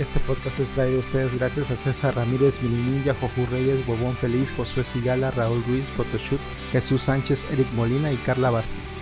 [0.00, 4.50] Este podcast es traído a ustedes gracias a César Ramírez, Milinilla, Jojú Reyes, Huevón Feliz,
[4.50, 6.40] Josué Sigala, Raúl Ruiz, Photoshoot,
[6.72, 8.96] Jesús Sánchez, Eric Molina y Carla Vázquez.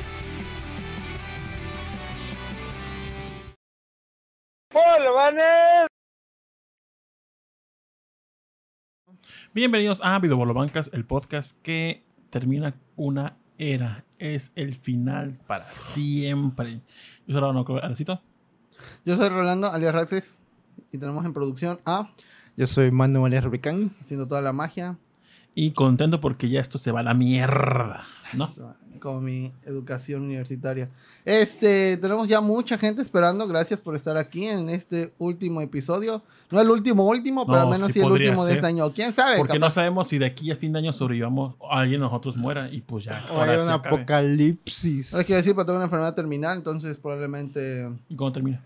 [9.54, 14.04] Bienvenidos a Videobolobancas, el podcast que termina una era.
[14.18, 16.80] Es el final para siempre.
[17.28, 18.20] Yo soy Rolando Alecito.
[19.04, 20.37] Yo soy Rolando, alias Radcliffe,
[20.92, 22.10] y tenemos en producción a
[22.56, 23.90] Yo soy Manu María Rubicán.
[24.00, 24.96] haciendo toda la magia,
[25.54, 28.04] Y contento porque ya esto se va a la mierda.
[28.34, 28.44] ¿No?
[28.44, 30.88] Eso, como mi educación universitaria.
[31.24, 33.46] Este, tenemos ya mucha gente esperando.
[33.46, 36.22] Gracias por estar aquí en este último episodio.
[36.50, 38.58] No el último último, pero No, al menos sí sí, el último de ser.
[38.58, 38.92] este año.
[38.92, 39.36] ¿Quién sabe?
[39.36, 42.06] Porque no Capaz- sabemos si de aquí a fin de año sobrevivamos o alguien de
[42.06, 43.24] nosotros muera y pues ya.
[43.30, 45.12] O ahora hay un apocalipsis.
[45.14, 48.62] Ahora quiero decir, pero tengo una enfermedad terminal, entonces probablemente, ¿Y cuándo termina?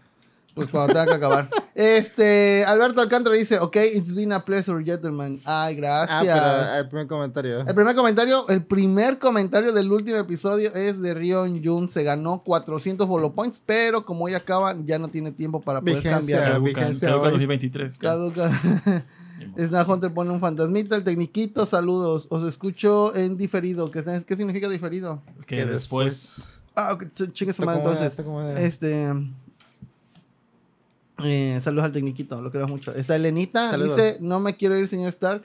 [0.54, 1.48] Pues cuando tenga que acabar.
[1.74, 5.40] Este, Alberto Alcántara dice, ok, it's been a pleasure, gentlemen.
[5.44, 6.38] Ay, Ah, gracias.
[6.38, 7.60] pero el primer comentario.
[7.66, 11.88] El primer comentario, el primer comentario del último episodio es de Rion Jun.
[11.88, 15.96] Se ganó 400 bolo points, pero como hoy acaba, ya no tiene tiempo para poder
[15.96, 16.18] Vigencia.
[16.18, 16.42] cambiar.
[16.44, 17.30] Caduca, vigencia caduca hoy.
[17.32, 17.98] 2023.
[17.98, 18.50] Caduca.
[19.58, 22.26] Snap Hunter pone un fantasmita, el tecniquito, saludos.
[22.30, 23.90] Os escucho en diferido.
[23.90, 25.22] ¿Qué, ¿qué significa diferido?
[25.46, 26.62] Que después.
[26.76, 28.16] Ah, ok, ch- chingue su madre entonces.
[28.56, 29.12] Este.
[31.24, 32.92] Eh, saludos al tecniquito, lo queremos mucho.
[32.94, 33.96] Está Elenita, Saludos.
[33.96, 35.42] dice: No me quiero ir, señor Stark.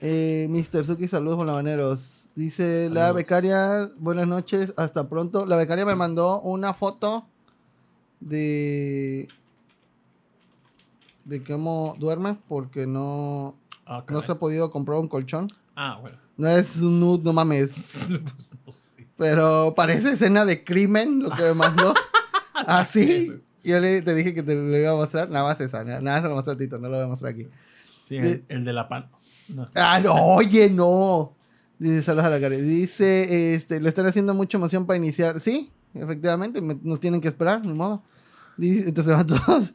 [0.00, 0.84] Eh, Mr.
[0.84, 2.28] Suki, saludos bolabaneros.
[2.34, 5.46] Dice la becaria, buenas noches, hasta pronto.
[5.46, 7.26] La becaria me mandó una foto
[8.20, 9.28] de.
[11.24, 13.56] de cómo duerme, porque no,
[13.92, 15.52] Ah, no se ha podido comprar un colchón.
[15.74, 16.16] Ah, bueno.
[16.36, 17.72] No es un nude, no mames.
[18.64, 19.08] Pues, sé.
[19.16, 21.92] Pero parece escena de crimen lo que me mandó.
[22.54, 23.32] Así.
[23.62, 25.28] Yo le, te dije que te lo iba a mostrar.
[25.30, 25.84] Nada más esa.
[25.84, 26.78] Nada nada se lo a Tito.
[26.78, 27.46] No lo voy a mostrar aquí.
[28.02, 29.08] Sí, el, el de la pan.
[29.48, 29.68] No.
[29.74, 31.32] Ah, no, oye, no.
[31.78, 32.56] Dice, saludos a la cara.
[32.56, 35.40] Dice, este, le están haciendo mucha emoción para iniciar.
[35.40, 36.60] Sí, efectivamente.
[36.60, 38.02] me- nos tienen que esperar, ni modo.
[38.56, 39.72] Dice, entonces van todos.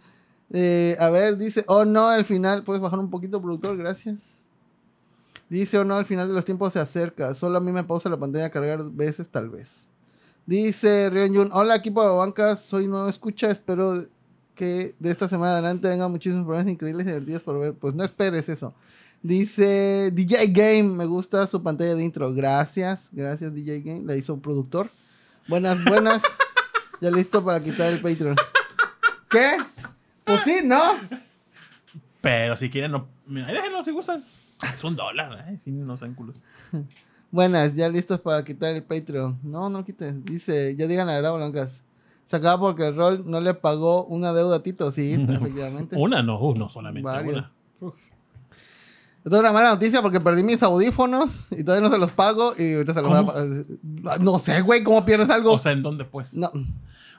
[0.51, 2.63] Eh, a ver, dice, oh no, al final.
[2.63, 3.75] ¿Puedes bajar un poquito, productor?
[3.77, 4.17] Gracias.
[5.49, 7.35] Dice, oh no, al final de los tiempos se acerca.
[7.35, 9.84] Solo a mí me pausa la pantalla a cargar veces, tal vez.
[10.45, 14.05] Dice Rion Jun, hola equipo de bancas, soy nuevo escucha, espero
[14.53, 17.73] que de esta semana adelante vengan muchísimos programas increíbles y divertidos por ver.
[17.73, 18.75] Pues no esperes eso.
[19.23, 22.31] Dice DJ Game, me gusta su pantalla de intro.
[22.31, 24.91] Gracias, gracias DJ Game, la hizo productor.
[25.47, 26.21] Buenas, buenas.
[27.01, 28.35] ya listo para quitar el Patreon.
[29.31, 29.57] ¿Qué?
[30.23, 30.99] Pues sí, ¿no?
[32.21, 33.07] Pero si quieren, no.
[33.25, 34.23] Mira, déjenlo si gustan.
[34.61, 35.57] Es un dólar, ¿eh?
[35.63, 36.37] Sí, no sean culos.
[37.35, 39.37] Buenas, ya listos para quitar el Patreon.
[39.43, 40.23] No, no lo quites.
[40.23, 41.83] Dice, ya digan la verdad, blancas.
[42.25, 44.89] Se acaba porque el rol no le pagó una deuda a Tito.
[44.89, 45.97] Sí, efectivamente.
[45.99, 47.43] Una, no, uh, no solamente Varios.
[47.81, 47.91] una.
[49.25, 52.53] Esto es una mala noticia porque perdí mis audífonos y todavía no se los pago
[52.57, 54.21] y ahorita se los voy a pagar.
[54.21, 55.51] No sé, güey, ¿cómo pierdes algo?
[55.51, 56.33] O sea, ¿en dónde pues?
[56.33, 56.49] no.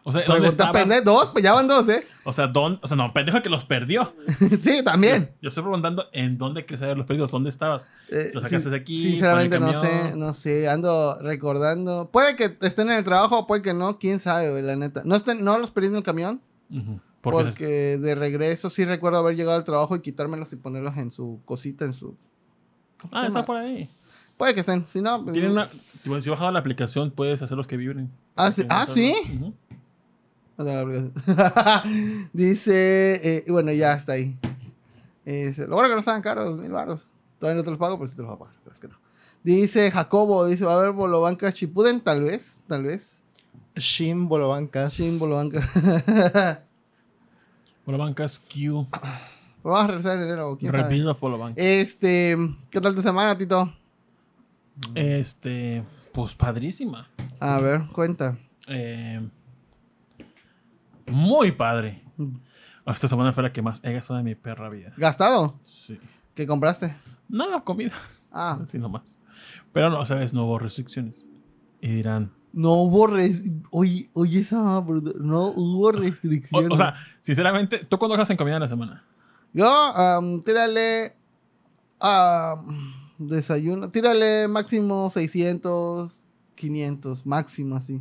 [0.09, 0.83] O sea, ¿dónde Pregunta estabas?
[0.85, 2.07] pendejo, dos, pues ya van dos, ¿eh?
[2.23, 2.79] O sea, ¿dónde?
[2.81, 4.13] O sea, no, pendejo que los perdió.
[4.61, 5.33] sí, también.
[5.43, 7.89] Yo estoy preguntando en dónde crees haber los perdidos, ¿dónde estabas?
[8.13, 9.03] Eh, Los sacaste de aquí.
[9.03, 12.09] Sinceramente no sé, no sé, ando recordando.
[12.13, 15.03] Puede que estén en el trabajo, puede que no, quién sabe, güey, la neta.
[15.05, 16.41] No, estén, no los perdí en el camión,
[16.71, 17.01] Ujú.
[17.21, 21.11] Porque, porque de regreso sí recuerdo haber llegado al trabajo y quitármelos y ponerlos en
[21.11, 22.17] su cosita, en su...
[23.01, 23.91] ¿cómo se Ah, está por ahí.
[24.37, 25.25] Puede que estén, si no...
[25.25, 25.69] pues, Tienen una,
[26.05, 28.13] tipo, si bajado la aplicación, puedes hacer los que vibren.
[28.37, 28.87] Ah, sí, ah.
[30.57, 30.81] No tengo la
[31.79, 32.31] aplicación.
[32.33, 34.37] Dice, eh, y bueno, ya está ahí.
[35.25, 37.09] Dice, lo bueno que no estaban caros, mil baros.
[37.39, 38.55] Todavía no te los pago, pero sí te los voy a pagar.
[38.63, 38.95] pero es que no.
[39.43, 43.21] Dice Jacobo, dice, va a haber Bolobancas Chipuden, tal vez, tal vez.
[43.77, 44.95] Shin Bolobancas.
[44.95, 45.69] Sin Bolobancas.
[47.87, 48.85] Pero Polo Bancas Q.
[49.63, 50.73] vamos a regresar en enero, quién.
[50.73, 51.63] Repito, Polo Bancas.
[51.65, 52.37] Este,
[52.69, 53.73] ¿qué tal tu semana, Tito?
[54.97, 57.09] Este, pues padrísima.
[57.39, 58.37] A ver, cuenta.
[58.67, 59.21] Eh,
[61.07, 62.03] muy padre.
[62.87, 64.93] Esta semana fue la que más he gastado de mi perra vida.
[64.97, 65.59] ¿Gastado?
[65.65, 65.99] Sí.
[66.35, 66.97] ¿Qué compraste?
[67.29, 67.93] Nada, comida.
[68.31, 69.19] Ah, Así nomás.
[69.73, 71.27] Pero no, sabes, no hubo restricciones.
[71.81, 73.51] Y dirán, no hubo res...
[73.71, 74.57] Oye, oye, esa...
[74.57, 76.71] No hubo restricciones.
[76.73, 79.05] o sea, sinceramente, ¿tú cuándo gastas en comida en la semana?
[79.53, 81.17] Yo, am, tírale.
[82.01, 83.89] am, desayuno.
[83.89, 86.13] Tírale máximo 600,
[86.55, 88.01] 500, máximo así.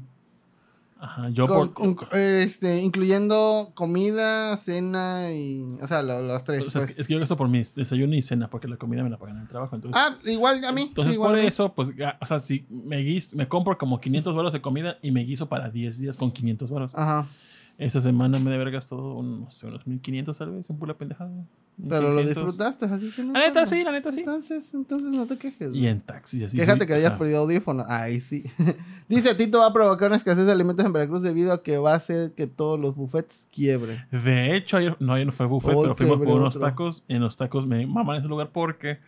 [1.06, 1.96] Ajá, yo Con- por...
[1.98, 5.62] con- este, incluyendo comida, cena y.
[5.82, 6.66] O sea, lo- los tres.
[6.66, 6.96] o sea, es, pues.
[6.96, 9.18] que, es que yo gasto por mi desayuno y cena, porque la comida me la
[9.18, 9.76] pagan en el trabajo.
[9.76, 10.82] Entonces, Ah, igual a mí.
[10.84, 14.36] entonces sí, igual por eso, pues, o sea, si me, guis- me compro como 500
[14.36, 16.92] baros de comida y me guiso para 10 días con 500 baros.
[16.96, 17.28] Ajá.
[17.78, 20.98] Esta semana me debe haber gastado unos, no sé, unos 1500 tal vez en pura
[20.98, 21.46] pendejada.
[21.78, 22.28] Pero lo 1600.
[22.36, 23.34] disfrutaste, así que no.
[23.34, 24.22] La neta sí, la neta sí.
[24.22, 25.72] Entonces, entonces no te quejes.
[25.74, 26.56] Y en taxi, así.
[26.56, 27.84] Quéjate que hayas perdido audífono.
[27.90, 28.46] Ay, sí.
[29.10, 31.92] Dice Tito va a provocar una escasez de alimentos en Veracruz debido a que va
[31.92, 34.06] a hacer que todos los buffets quiebren.
[34.10, 36.70] De hecho, ayer, no, ayer no fue buffet, Hoy pero fuimos por unos otro.
[36.70, 37.04] tacos.
[37.10, 39.00] En los tacos me maman ese lugar porque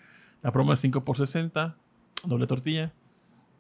[0.44, 1.78] la promo es 5 por 60,
[2.26, 2.92] doble tortilla.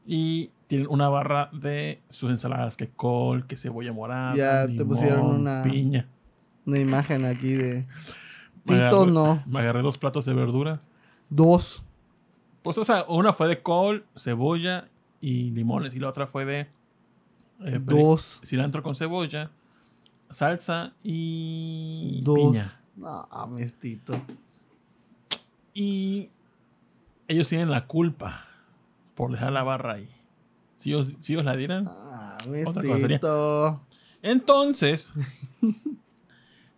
[0.05, 4.87] Y tienen una barra de sus ensaladas, que col, que cebolla morada, Ya te limón,
[4.89, 6.07] pusieron una- piña.
[6.65, 7.87] Una imagen aquí de.
[8.65, 9.39] Me Tito agarré- no.
[9.47, 10.79] Me agarré dos platos de verduras.
[11.29, 11.83] Dos.
[12.63, 14.89] Pues, o sea, una fue de col, cebolla
[15.21, 15.95] y limones.
[15.95, 16.59] Y la otra fue de
[17.63, 18.41] eh, Dos.
[18.43, 19.51] cilantro con cebolla,
[20.29, 22.35] salsa y Dos.
[22.37, 22.81] piña.
[22.97, 24.19] No, mames, Tito.
[25.73, 26.29] Y
[27.27, 28.45] ellos tienen la culpa
[29.15, 30.09] por dejar la barra ahí.
[30.77, 31.85] Si ellos, si ellos la dieran.
[31.87, 33.19] Ah, Otra cosa sería.
[34.21, 35.11] Entonces,
[35.61, 35.75] yo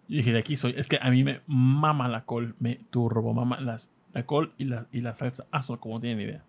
[0.07, 0.73] dije, de aquí soy.
[0.77, 4.65] Es que a mí me mama la col, me turbo, mama las, la col y
[4.65, 6.43] la, y la salsa aso, como tienen idea.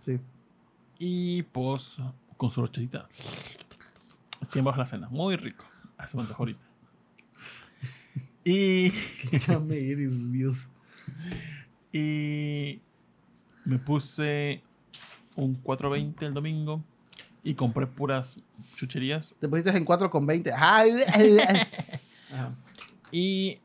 [0.00, 0.18] Sí.
[0.98, 1.98] Y pues,
[2.36, 3.08] con su rochecita.
[4.48, 5.08] 100 bajo la cena.
[5.08, 5.64] Muy rico.
[5.96, 6.66] Hace antojó ahorita.
[8.44, 8.90] Y,
[9.46, 10.68] Ya me eres, Dios.
[11.92, 12.80] y
[13.64, 14.64] me puse
[15.36, 16.82] un 420 el domingo
[17.44, 18.36] y compré puras
[18.76, 19.34] chucherías.
[19.40, 20.52] Te pusiste en 4 con 20.
[20.56, 21.60] Ay, ay, ay.
[22.32, 22.54] Ajá.
[23.10, 23.58] Y.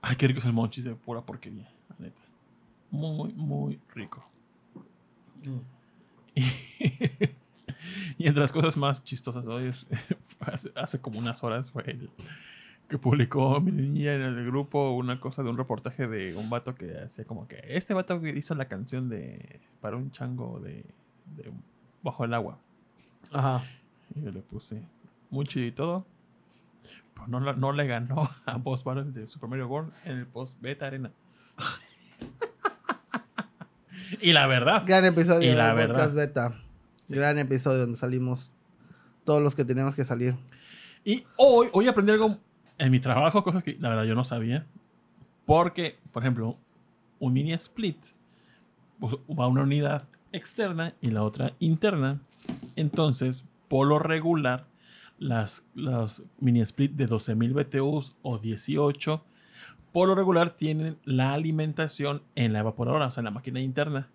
[0.00, 2.20] Ay, qué rico es el monchis de pura porquería, la neta.
[2.90, 4.22] Muy, muy rico.
[6.34, 6.42] Y,
[8.18, 9.86] y entre las cosas más chistosas de hoy, es-
[10.40, 12.10] hace, hace como unas horas fue el
[12.88, 16.74] que publicó mi niña en el grupo una cosa de un reportaje de un vato
[16.74, 20.84] que hacía como que este vato que hizo la canción de para un chango de,
[21.36, 21.52] de
[22.02, 22.58] bajo el agua.
[23.32, 23.64] Ajá.
[24.14, 24.82] Y yo le puse
[25.30, 26.06] muy chido y todo.
[27.14, 30.26] Pero no, la- no le ganó a Boss Battle de Super Mario World en el
[30.26, 31.10] post beta arena.
[34.20, 36.16] y la verdad, Gran episodio Y la podcast verdad.
[36.50, 36.54] beta.
[37.08, 38.52] Gran episodio donde salimos
[39.24, 40.36] todos los que teníamos que salir.
[41.04, 42.38] Y hoy, hoy aprendí algo
[42.78, 44.66] en mi trabajo, cosas que la verdad yo no sabía.
[45.44, 46.56] Porque, por ejemplo,
[47.18, 47.96] un mini split
[49.00, 52.20] pues, va a una unidad externa y la otra interna.
[52.76, 54.66] Entonces, por lo regular,
[55.18, 59.24] las, las mini split de 12.000 BTUs o 18,
[59.92, 64.08] por lo regular tienen la alimentación en la evaporadora, o sea, en la máquina interna.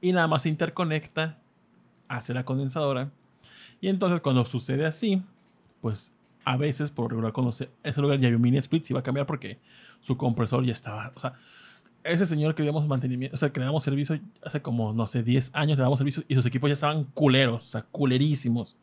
[0.00, 1.38] Y nada más se interconecta
[2.08, 3.10] hacia la condensadora.
[3.80, 5.22] Y entonces, cuando sucede así,
[5.80, 6.12] pues
[6.46, 9.02] a veces por regular cuando se- ese lugar ya un mini split se iba a
[9.02, 9.58] cambiar porque
[10.00, 11.32] su compresor ya estaba o sea
[12.04, 15.06] ese señor que le damos mantenimiento o sea que le damos servicio hace como no
[15.06, 18.78] sé 10 años le damos servicio y sus equipos ya estaban culeros o sea culerísimos.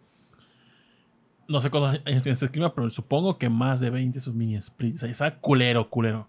[1.47, 4.61] No sé cuántos años tiene este clima pero supongo que más de 20 sus mini
[4.61, 6.27] splits o sea estaba culero culero.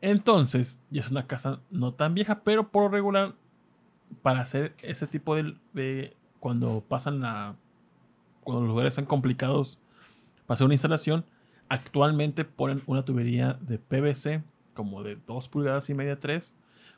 [0.00, 3.34] Entonces ya es una casa no tan vieja pero por regular
[4.22, 7.56] para hacer ese tipo de, de cuando pasan la
[8.42, 9.78] cuando los lugares están complicados
[10.46, 11.26] para hacer una instalación,
[11.68, 14.42] actualmente ponen una tubería de PVC
[14.78, 16.54] como de 2 pulgadas y media, 3,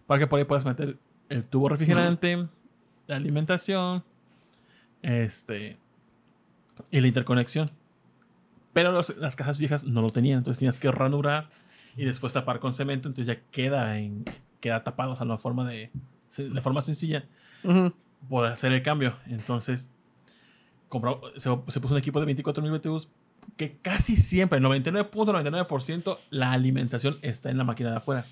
[0.06, 0.98] para que por ahí puedas meter
[1.30, 2.46] el tubo refrigerante,
[3.06, 4.04] la alimentación,
[5.00, 5.78] este,
[6.90, 7.70] y la interconexión.
[8.74, 11.48] Pero los- las cajas viejas no lo tenían, entonces tenías que ranurar
[11.96, 14.24] y después tapar con cemento, entonces ya queda, en,
[14.60, 15.90] queda tapado, o sea, la forma de,
[16.36, 17.24] de forma sencilla
[17.64, 17.94] Ujú.
[18.28, 19.14] por hacer el cambio.
[19.26, 19.88] Entonces,
[20.90, 23.08] compró, se, se puso un equipo de 24.000 BTUs
[23.56, 28.24] que casi siempre, el 99.99%, la alimentación está en la máquina de afuera.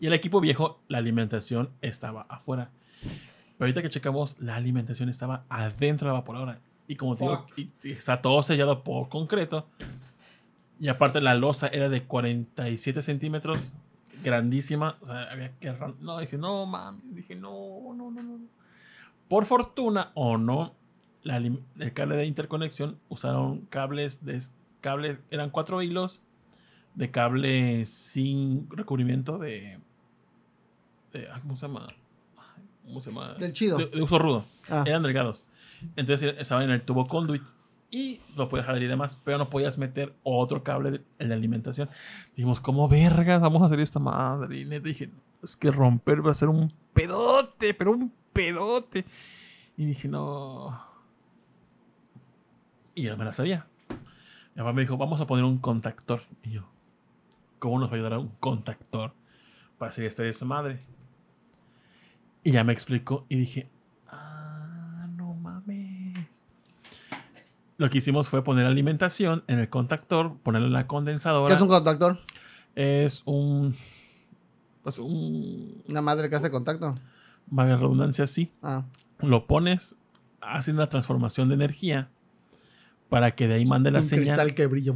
[0.00, 2.70] Y el equipo viejo, la alimentación estaba afuera.
[3.02, 6.60] Pero ahorita que checamos, la alimentación estaba adentro de la evaporadora.
[6.88, 9.66] Y como te digo, y- y está todo sellado por concreto.
[10.78, 13.72] Y aparte la losa era de 47 centímetros,
[14.22, 14.96] grandísima.
[15.00, 15.74] O sea, había que...
[16.00, 17.00] No, dije, no, mami.
[17.04, 18.38] Dije, no, no, no, no.
[19.28, 20.74] Por fortuna o no,
[21.26, 24.40] la el cable de interconexión usaron cables de
[24.80, 26.20] cables eran cuatro hilos
[26.94, 29.78] de cable sin recubrimiento de,
[31.12, 31.86] de- ¿cómo se llama?
[32.84, 33.34] ¿Cómo se llama?
[33.34, 33.76] Del chido.
[33.78, 34.44] De, de uso rudo.
[34.70, 34.84] Ah.
[34.86, 35.44] Eran delgados.
[35.96, 37.42] Entonces estaban en el tubo conduit
[37.90, 41.34] y lo podías jalar y demás, pero no podías meter otro cable de- en la
[41.34, 41.88] alimentación.
[42.36, 44.58] Dijimos, ¿cómo vergas vamos a hacer esta madre?
[44.60, 45.10] Y neta dije,
[45.42, 49.04] es que romper va a ser un pedote, pero un pedote.
[49.76, 50.80] Y dije, no.
[52.96, 53.66] Y yo no me la sabía.
[54.54, 56.22] Mi mamá me dijo, vamos a poner un contactor.
[56.42, 56.66] Y yo,
[57.58, 59.12] ¿cómo nos va a ayudar a un contactor
[59.76, 60.82] para hacer este desmadre?
[62.42, 63.68] Y ya me explicó y dije,
[64.08, 66.42] ah, no mames.
[67.76, 71.48] lo que hicimos fue poner alimentación en el contactor, ponerlo en la condensadora.
[71.48, 72.18] ¿Qué es un contactor?
[72.74, 73.74] Es un.
[74.82, 75.82] Pues un.
[75.86, 76.94] Una madre que hace contacto.
[77.48, 78.50] Vaga redundancia, sí.
[78.62, 78.86] Ah.
[79.18, 79.96] Lo pones,
[80.40, 82.08] hace una transformación de energía
[83.08, 84.24] para que de ahí mande la un señal.
[84.24, 84.92] cristal que brilla.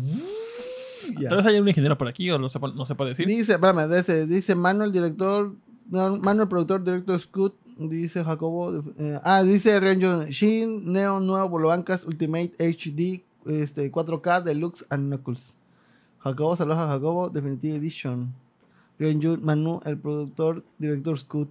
[1.29, 3.27] Tal vez haya un ingeniero por aquí o no se, no se puede decir.
[3.27, 5.55] Dice, espérame, dice, dice Manuel, director,
[5.89, 12.53] Manuel, productor, director Scoot, dice Jacobo, eh, ah, dice Renjo Shin, Neo, Nuevo, Bolobancas, Ultimate
[12.59, 15.57] HD, este, 4K, Deluxe and Knuckles.
[16.19, 18.33] Jacobo, saludos a Jacobo, Definitive Edition.
[18.99, 21.49] Renju Manu, el productor, director Scoot.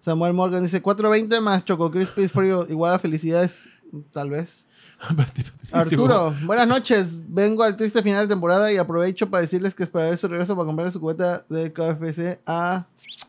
[0.00, 3.68] Samuel Morgan dice 420 más Choco Crispy frío, igual a felicidades,
[4.12, 4.64] tal vez.
[5.72, 7.20] Arturo, buenas noches.
[7.28, 10.66] Vengo al triste final de temporada y aprovecho para decirles que esperaré su regreso para
[10.66, 12.86] comprarle su cubeta de KFC a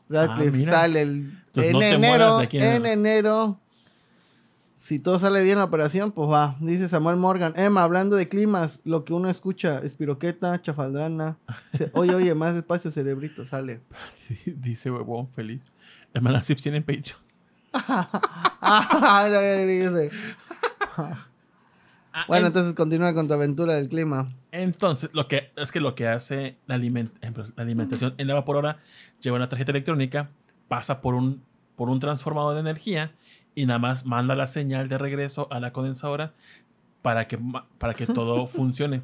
[0.09, 0.67] Radcliffe.
[0.67, 2.37] Ah, sale el, en no enero.
[2.37, 3.57] aquí en enero.
[4.77, 6.57] Si todo sale bien la operación, pues va.
[6.59, 7.53] Dice Samuel Morgan.
[7.55, 11.37] Emma, hablando de climas, lo que uno escucha, espiroqueta, chafaldrana.
[11.71, 13.81] Dice, oye, oye, más despacio, cerebrito, sale.
[14.45, 15.61] Dice huevón feliz.
[16.13, 17.19] Hermana Sips tiene Patreon.
[18.63, 20.11] Ah, no, dice.
[22.13, 24.31] Ah, Bueno, en- entonces continúa con tu aventura del clima.
[24.51, 28.33] Entonces, lo que es que lo que hace la, aliment- ejemplo, la alimentación en la
[28.33, 28.79] vaporora
[29.21, 30.29] lleva una tarjeta electrónica,
[30.67, 31.41] pasa por un,
[31.75, 33.13] por un transformador de energía
[33.55, 36.33] y nada más manda la señal de regreso a la condensadora
[37.01, 37.39] para que,
[37.77, 39.01] para que todo funcione.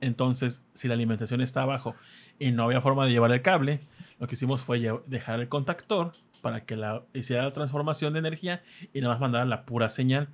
[0.00, 1.94] Entonces, si la alimentación está abajo
[2.38, 3.80] y no había forma de llevar el cable,
[4.18, 8.62] lo que hicimos fue dejar el contactor para que la, hiciera la transformación de energía
[8.94, 10.28] y nada más mandara la pura señal.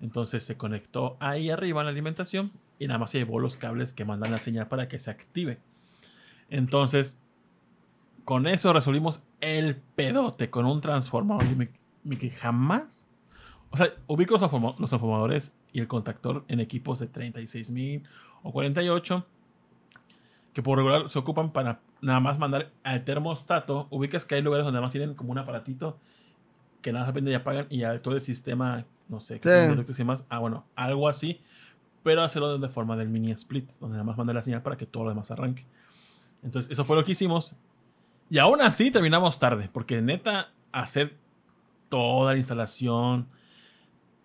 [0.00, 3.92] Entonces se conectó ahí arriba en la alimentación y nada más se llevó los cables
[3.92, 5.58] que mandan la señal para que se active.
[6.50, 7.18] Entonces,
[8.24, 11.44] con eso resolvimos el pedote con un transformador.
[11.44, 11.70] Y me,
[12.02, 13.06] me que jamás.
[13.70, 18.02] O sea, ubico los transformadores y el contactor en equipos de 36.000
[18.42, 19.26] o 48
[20.52, 23.88] que por regular se ocupan para nada más mandar al termostato.
[23.90, 25.98] Ubicas que hay lugares donde nada más tienen como un aparatito
[26.84, 30.02] que nada más prende y apagan y ya todo el sistema, no sé, que Sí.
[30.02, 30.22] y más.
[30.28, 31.40] Ah, bueno, algo así,
[32.02, 34.84] pero hacerlo de forma del mini split, donde nada más manda la señal para que
[34.84, 35.64] todo lo demás arranque.
[36.42, 37.54] Entonces, eso fue lo que hicimos.
[38.28, 41.16] Y aún así terminamos tarde, porque neta, hacer
[41.88, 43.28] toda la instalación,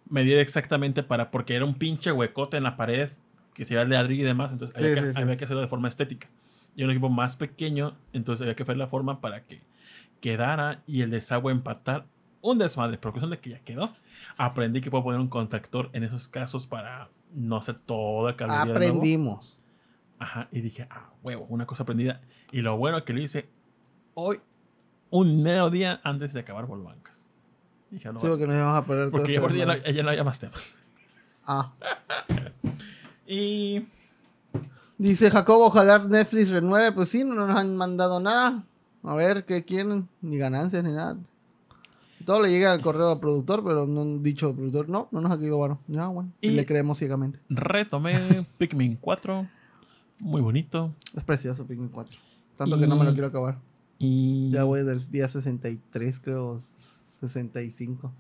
[0.10, 3.10] medir exactamente para, porque era un pinche huecote en la pared
[3.54, 5.22] que se iba de ladrillo y demás, entonces Sí, había, que, sí, sí.
[5.22, 6.28] había que hacerlo de forma estética.
[6.76, 9.62] Y un equipo más pequeño, entonces había que hacer la forma para que
[10.20, 12.06] quedara y el desagüe empatar
[12.42, 13.94] un desmadre, pero cuestión de que ya quedó.
[14.38, 18.66] Aprendí que puedo poner un contactor en esos casos para no hacer toda la cablería
[18.66, 18.86] de nuevo.
[18.98, 19.60] Aprendimos.
[20.18, 22.22] Ajá, y dije, ah, huevo, una cosa aprendida.
[22.52, 23.50] Y lo bueno que lo hice
[24.14, 24.40] hoy,
[25.10, 27.28] un medio día antes de acabar Volvancas.
[27.90, 30.10] Dije, "Ah, no, Sí, porque íbamos a perder todo porque este ya, no, ya no
[30.10, 30.76] había más temas.
[31.46, 31.72] Ah.
[33.32, 33.86] Y
[35.00, 36.92] Dice Jacobo, ojalá Netflix renueve.
[36.92, 38.64] Pues sí, no nos han mandado nada.
[39.02, 40.10] A ver qué quieren.
[40.22, 41.16] Ni ganancias ni nada.
[42.30, 45.20] Todo le llega al correo al productor, pero no han dicho al productor, no, no
[45.20, 45.80] nos ha quedado bueno.
[45.88, 46.32] Ya, bueno.
[46.42, 47.40] Y, le creemos ciegamente.
[47.50, 49.48] retomé Pikmin 4.
[50.20, 50.94] Muy bonito.
[51.16, 52.16] Es precioso Pikmin 4.
[52.56, 53.58] Tanto que no me lo quiero acabar.
[53.98, 56.60] Y Ya voy del día 63, creo.
[57.20, 58.14] 65.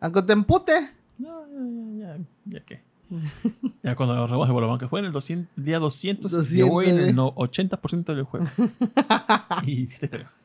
[0.00, 0.90] Aunque te empute.
[1.16, 2.82] No, ya, ya, ya, ya qué.
[3.82, 6.30] ya cuando agarramos de Volvancas fue en el 200, día 200.
[6.30, 7.08] 200, yo voy en eh.
[7.08, 8.46] el no- 80% del juego.
[9.64, 10.39] y te creo.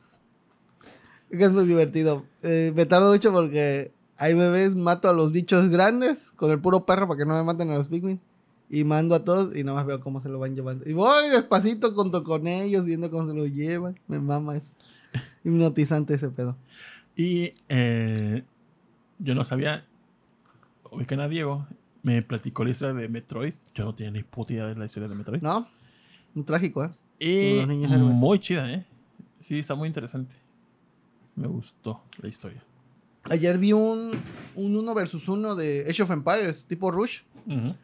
[1.30, 2.24] Es muy divertido.
[2.42, 6.60] Eh, me tardo mucho porque ahí me ves, mato a los bichos grandes con el
[6.60, 8.20] puro perro para que no me maten a los Pikmin.
[8.68, 10.88] Y mando a todos y nada más veo cómo se lo van llevando.
[10.88, 13.98] Y voy despacito junto con ellos, viendo cómo se lo llevan.
[14.08, 14.74] Me mama, es
[15.44, 16.56] hipnotizante ese pedo.
[17.14, 18.42] Y eh,
[19.18, 19.84] yo no sabía.
[20.90, 21.66] Ubican a Diego.
[22.02, 23.54] Me platicó la historia de Metroid.
[23.74, 25.42] Yo no tenía ni puta idea de la historia de Metroid.
[25.42, 25.68] ¿No?
[26.34, 26.90] Un trágico, ¿eh?
[27.18, 28.14] y los niños héroes.
[28.14, 28.84] muy chida, ¿eh?
[29.40, 30.34] Sí, está muy interesante.
[31.36, 32.64] Me gustó la historia.
[33.24, 34.10] Ayer vi un,
[34.54, 37.22] un 1 versus 1 de Age of Empires, tipo Rush.
[37.46, 37.74] Ujú.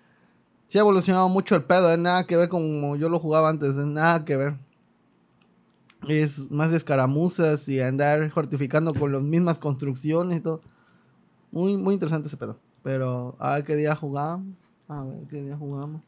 [0.69, 1.99] Sí ha evolucionado mucho el pedo, ¿eh?
[1.99, 3.85] nada que ver con como yo lo jugaba antes, ¿eh?
[3.85, 4.55] nada que ver.
[6.09, 10.63] Es más de escaramuzas y andar fortificando con las mismas construcciones y todo.
[11.51, 12.59] Muy, muy interesante ese pedo.
[12.83, 14.57] Pero a ver qué día jugamos.
[14.89, 16.03] A ver qué día jugamos.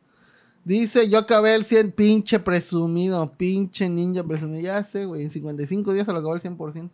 [0.64, 4.62] Dice, yo acabé el 100, pinche presumido, pinche ninja presumido.
[4.62, 6.90] Ya sé, güey, en 55 días se lo acabó el 100%.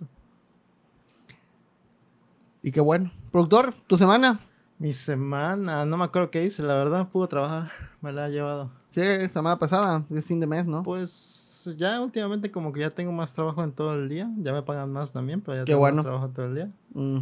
[2.63, 3.11] Y qué bueno.
[3.33, 4.41] Productor, tu semana.
[4.79, 8.71] Mi semana, no me acuerdo qué hice, la verdad, pude trabajar, me la ha llevado.
[8.93, 9.03] Sí,
[9.33, 10.83] semana pasada, es fin de mes, ¿no?
[10.83, 14.63] Pues ya últimamente como que ya tengo más trabajo en todo el día, ya me
[14.63, 15.97] pagan más también, pero ya Qué tengo bueno.
[15.97, 16.71] más trabajo todo el día.
[16.95, 17.19] Mm.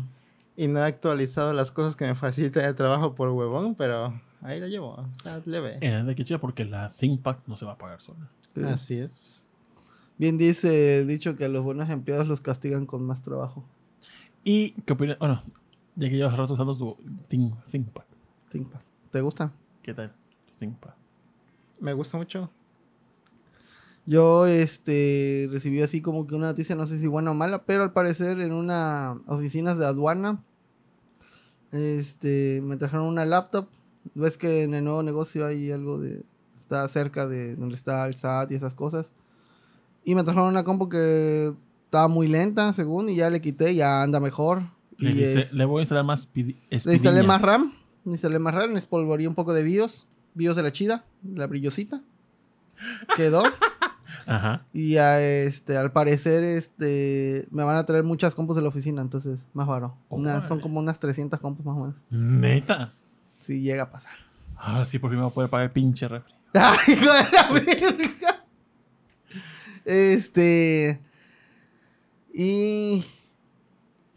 [0.57, 4.61] Y no he actualizado las cosas que me facilitan el trabajo por huevón, pero ahí
[4.61, 5.05] la llevo.
[5.17, 5.79] Está leve.
[5.81, 8.29] Eh, de que chida porque la ThinkPad no se va a pagar sola.
[8.55, 8.63] Sí.
[8.63, 9.47] Así es.
[10.17, 13.65] Bien dice el dicho que a los buenos empleados los castigan con más trabajo.
[14.45, 15.19] ¿Y qué opinas?
[15.19, 15.43] Bueno,
[15.97, 16.97] ya que llevas rato usando tu
[17.29, 18.05] Think- ThinkPad.
[18.51, 18.81] ThinkPad.
[19.11, 19.53] ¿Te gusta?
[19.83, 20.15] ¿Qué tal?
[20.59, 20.95] ThinkPad.
[21.81, 22.51] Me gusta mucho.
[24.07, 27.83] Yo este recibí así como que una noticia, no sé si buena o mala, pero
[27.83, 30.43] al parecer en una oficinas de aduana
[31.73, 33.69] este me trajeron una laptop.
[34.15, 36.25] Ves que en el nuevo negocio hay algo de
[36.61, 39.13] está cerca de donde está el SAT y esas cosas.
[40.05, 41.53] Y me trajeron una compu que
[41.89, 44.63] estaba muy lenta, según, y ya le quité, ya anda mejor.
[44.99, 46.55] Le, y dice, es- le voy a instalar más le
[46.95, 47.73] instalé más RAM,
[48.05, 51.05] le instalé más RAM, le espolvoreé un poco de BIOS, BIOS de la chida,
[51.35, 52.03] la brillosita.
[53.17, 53.43] Quedó.
[54.27, 54.67] Ajá.
[54.75, 59.01] Y a, este, al parecer, este, me van a traer muchas compus de la oficina,
[59.01, 59.67] entonces, más.
[60.11, 61.97] Una- son como unas 300 compus más o menos.
[62.11, 62.93] Neta.
[63.41, 64.13] Si llega a pasar.
[64.57, 66.35] Ahora sí, por fin me voy a poder pagar el pinche refri.
[66.55, 68.45] ¡Ay, hijo de la verga!
[69.85, 71.01] Este.
[72.41, 73.05] Y.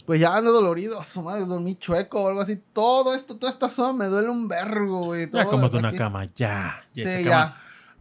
[0.06, 1.00] Pues ya ando dolorido.
[1.00, 2.62] a Su madre, dormí chueco o algo así.
[2.72, 5.28] Todo esto, toda esta zona me duele un vergo, güey.
[5.32, 5.98] Ya cómprate de una aquí.
[5.98, 6.84] cama, ya.
[6.94, 7.30] ya Sí, cama.
[7.30, 7.56] ya.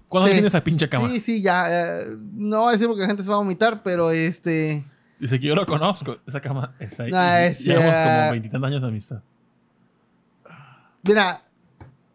[0.08, 0.34] ¿Cuándo Sí.
[0.34, 1.08] tienes esa pinche cama?
[1.08, 1.66] Sí, sí, ya.
[2.00, 4.84] eh, no voy a decir porque la gente se va a vomitar, pero este.
[5.18, 6.18] Dice que yo lo conozco.
[6.26, 7.10] Esa cama está ahí.
[7.12, 9.22] No, es, Llevamos como veintitantos años de amistad.
[11.02, 11.40] Mira,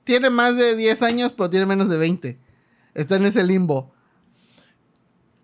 [0.04, 2.38] tiene más de 10 años, pero tiene menos de 20.
[2.94, 3.92] Está en ese limbo.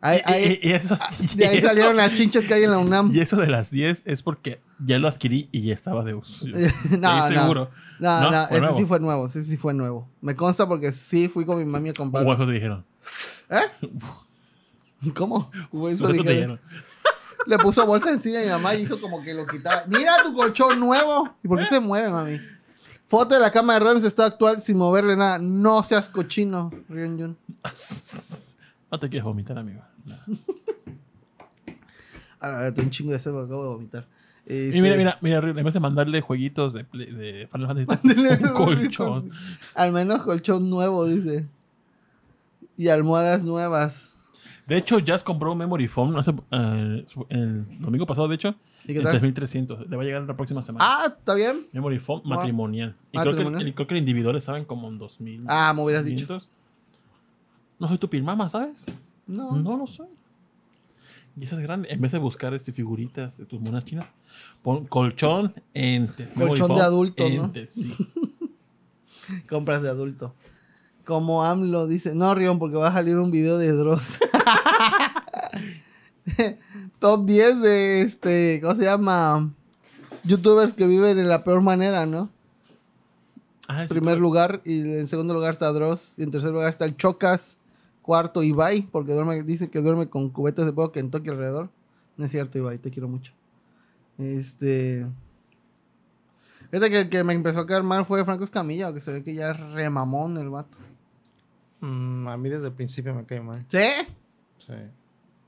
[0.01, 0.97] Ahí, Y- ahí- y, y eso,
[1.35, 3.11] de ahí eso- salieron las chinches que hay en la UNAM.
[3.15, 6.45] Y eso de las 10 es porque ya lo adquirí y ya estaba de uso.
[6.89, 7.41] No, no.
[7.41, 7.69] seguro.
[7.99, 8.77] No, No, ese nuevo.
[8.77, 10.09] sí fue nuevo, ese sí fue nuevo.
[10.21, 12.25] Me consta porque sí fui con mi mami a comprar.
[12.25, 12.83] O eso te dijeron.
[13.49, 13.89] ¿Eh?
[15.15, 15.49] ¿Cómo?
[15.71, 16.59] O eso Eso te dijeron.
[17.47, 19.83] Le puso bolsa encima a mi mamá y hizo como que lo quitaba.
[19.87, 21.35] Mira tu colchón nuevo.
[21.43, 22.39] ¿Y por qué se mueve, mami?
[23.07, 25.37] Foto de la cama de Rams está actual sin moverle nada.
[25.39, 27.35] No seas cochino, Jun.
[28.91, 29.81] No te quieres vomitar, amigo.
[30.05, 30.15] No.
[32.39, 34.07] A ver, tengo un chingo de sed acabo de vomitar.
[34.45, 38.19] Este, Y mira, mira, mira, en vez de mandarle jueguitos de, Play- de Final Fantasy,
[38.43, 39.29] un colchón.
[39.75, 41.47] Al menos colchón nuevo, dice.
[42.77, 44.15] Y almohadas nuevas.
[44.65, 48.93] De hecho, Jazz compró un Memory Foam hace, eh, el domingo pasado, de hecho, ¿Y
[48.93, 49.19] qué en tal?
[49.19, 49.87] 3300.
[49.89, 50.83] Le va a llegar la próxima semana.
[50.87, 51.67] Ah, ¿está bien?
[51.73, 52.95] Memory Foam matrimonial.
[53.11, 55.43] Y creo que, el, creo que el individual estaban como en 2000.
[55.47, 56.41] Ah, me hubieras dicho.
[57.79, 58.85] No soy tu pilmama, ¿sabes?
[59.27, 59.55] No.
[59.55, 60.07] No lo soy.
[61.39, 61.87] Y esa es grande.
[61.91, 64.05] En vez de buscar este, figuritas de tus monas chinas,
[64.61, 65.53] pon colchón.
[65.73, 67.51] Memory Colchón de adulto, ¿no?
[67.73, 67.95] sí.
[69.49, 70.35] Compras de adulto.
[71.05, 74.01] Como AMLO dice, no, Rion, porque va a salir un video de Dross.
[76.99, 79.51] Top 10 de este, ¿cómo se llama?
[80.23, 82.29] Youtubers que viven en la peor manera, ¿no?
[83.67, 86.85] Ah, En primer lugar y en segundo lugar está Dross y en tercer lugar está
[86.85, 87.57] el Chocas,
[88.01, 91.69] cuarto Ibai, porque duerme, dice que duerme con cubetas de polvo Kentucky alrededor.
[92.17, 93.33] No es cierto, Ibai, te quiero mucho.
[94.17, 95.07] Este.
[96.69, 99.33] Fíjate que que me empezó a caer mal fue Franco Escamilla, que se ve que
[99.33, 100.77] ya es remamón el vato.
[101.81, 103.65] Mm, a mí desde el principio me cae mal.
[103.67, 103.79] ¿Sí?
[104.59, 104.73] Sí.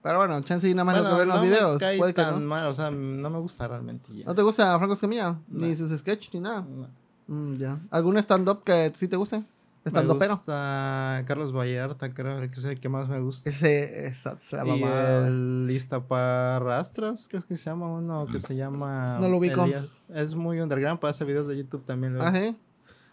[0.02, 1.80] Pero bueno, chance y nada más lo que Bueno, ver los no me videos.
[1.80, 2.48] cae Puede que tan no.
[2.48, 4.26] mal, o sea, no me gusta realmente ya.
[4.26, 5.38] ¿No te gusta Franco Escamilla?
[5.48, 5.76] Ni No.
[5.76, 6.62] sus sketches ni nada.
[6.68, 6.88] No.
[7.28, 7.80] Mm, ya.
[7.90, 9.44] ¿Algún stand-up que sí te guste?
[9.84, 10.42] Me ¿Stand-up pero?
[10.46, 13.50] Carlos Vallarta, creo que es el que más me gusta.
[13.50, 19.18] Ese, esa, es la Y el Iztaparrastras, creo que se llama uno que se llama.
[19.20, 19.66] No lo ubico.
[19.66, 20.10] Elías.
[20.14, 22.14] Es muy underground, para hacer videos de YouTube también.
[22.14, 22.26] luego.
[22.28, 22.56] Ah, sí.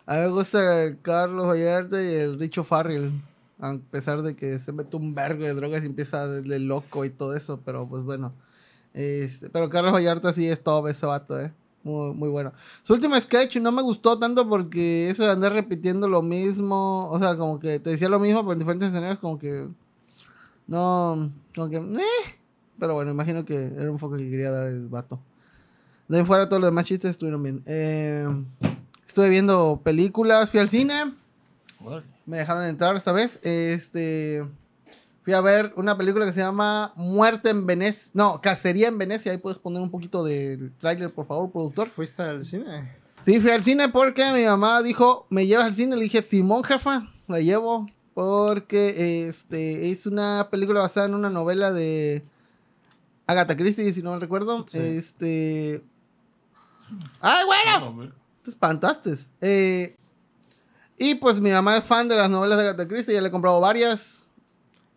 [0.06, 3.20] A mí me gusta el Carlos Vallarta y el Richo Farrell.
[3.59, 7.11] A pesar de que se mete un vergo de drogas y empieza de loco y
[7.11, 7.61] todo eso.
[7.64, 8.33] Pero pues bueno.
[8.94, 11.52] Este, pero Carlos Vallarta sí es todo ese vato, eh.
[11.82, 12.52] Muy, muy bueno.
[12.82, 17.08] Su último sketch no me gustó tanto porque eso de andar repitiendo lo mismo.
[17.10, 19.68] O sea, como que te decía lo mismo, pero en diferentes escenarios, como que.
[20.66, 21.30] No.
[21.54, 21.76] Como que.
[21.76, 22.36] eh.
[22.78, 25.20] Pero bueno, imagino que era un enfoque que quería dar el vato.
[26.08, 27.62] De ahí fuera, todos los demás chistes estuvieron bien.
[27.66, 28.26] Eh,
[29.06, 31.14] estuve viendo películas, fui al cine.
[32.26, 33.38] Me dejaron entrar esta vez.
[33.42, 34.42] Este.
[35.30, 38.10] Fui a ver una película que se llama Muerte en Venecia.
[38.14, 39.30] No, Cacería en Venecia.
[39.30, 41.88] Ahí puedes poner un poquito del tráiler, por favor, productor.
[41.88, 42.96] ¿Fuiste al cine?
[43.24, 45.94] Sí, fui al cine porque mi mamá dijo, ¿me llevas al cine?
[45.94, 47.86] Le dije, Simón, jefa, la llevo.
[48.12, 52.24] Porque este, es una película basada en una novela de
[53.28, 54.66] Agatha Christie, si no mal recuerdo.
[54.66, 54.78] Sí.
[54.78, 55.84] Este...
[57.20, 58.12] ¡Ay, bueno!
[58.42, 59.14] Te espantaste.
[59.40, 59.96] Eh,
[60.98, 63.30] y pues mi mamá es fan de las novelas de Agatha Christie, ya le he
[63.30, 64.19] comprado varias.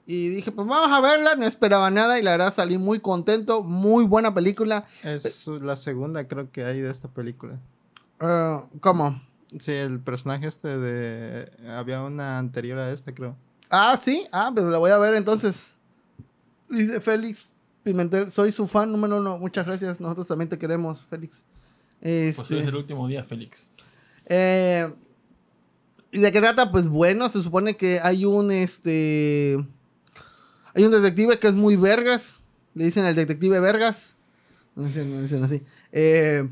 [0.06, 3.64] Y dije, pues vamos a verla, no esperaba nada y la verdad salí muy contento,
[3.64, 4.86] muy buena película.
[5.04, 7.58] Es la segunda, creo que hay de esta película.
[8.20, 9.22] Eh, ¿Cómo?
[9.60, 11.50] Sí, el personaje este de...
[11.70, 13.36] Había una anterior a este, creo.
[13.70, 14.28] Ah, sí.
[14.32, 15.56] Ah, pues la voy a ver entonces.
[16.70, 19.38] Dice Félix Pimentel, soy su fan número uno.
[19.38, 20.02] Muchas gracias.
[20.02, 21.44] Nosotros también te queremos, Félix.
[22.02, 23.70] Pues hoy es Este, el último día, Félix.
[24.26, 24.94] eh,
[26.12, 26.72] ¿Y de qué trata?
[26.72, 29.66] Pues bueno, se supone que hay un este.
[30.76, 32.36] Hay un detective que es muy vergas.
[32.74, 34.14] Le dicen el detective vergas.
[34.76, 35.62] No dicen, no dicen así.
[35.92, 36.50] Eh,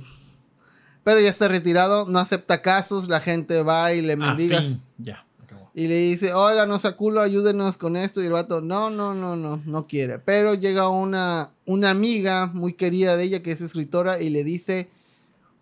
[1.04, 4.62] pero ya está retirado, no acepta casos, la gente va y le Ah, mendiga.
[5.00, 5.72] Ya, acabó.
[5.74, 8.22] Y le dice, oiga, no sea culo, ayúdenos con esto.
[8.22, 10.20] Y el vato, no, no, no, no, no quiere.
[10.20, 14.90] Pero llega una, una amiga muy querida de ella que es escritora y le dice,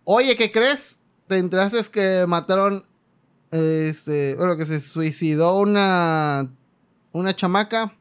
[0.03, 0.97] oye, ¿qué crees?
[1.27, 2.83] Te enteraste que mataron,
[3.51, 6.51] este, bueno, que se suicidó una,
[7.13, 7.95] una chamaca.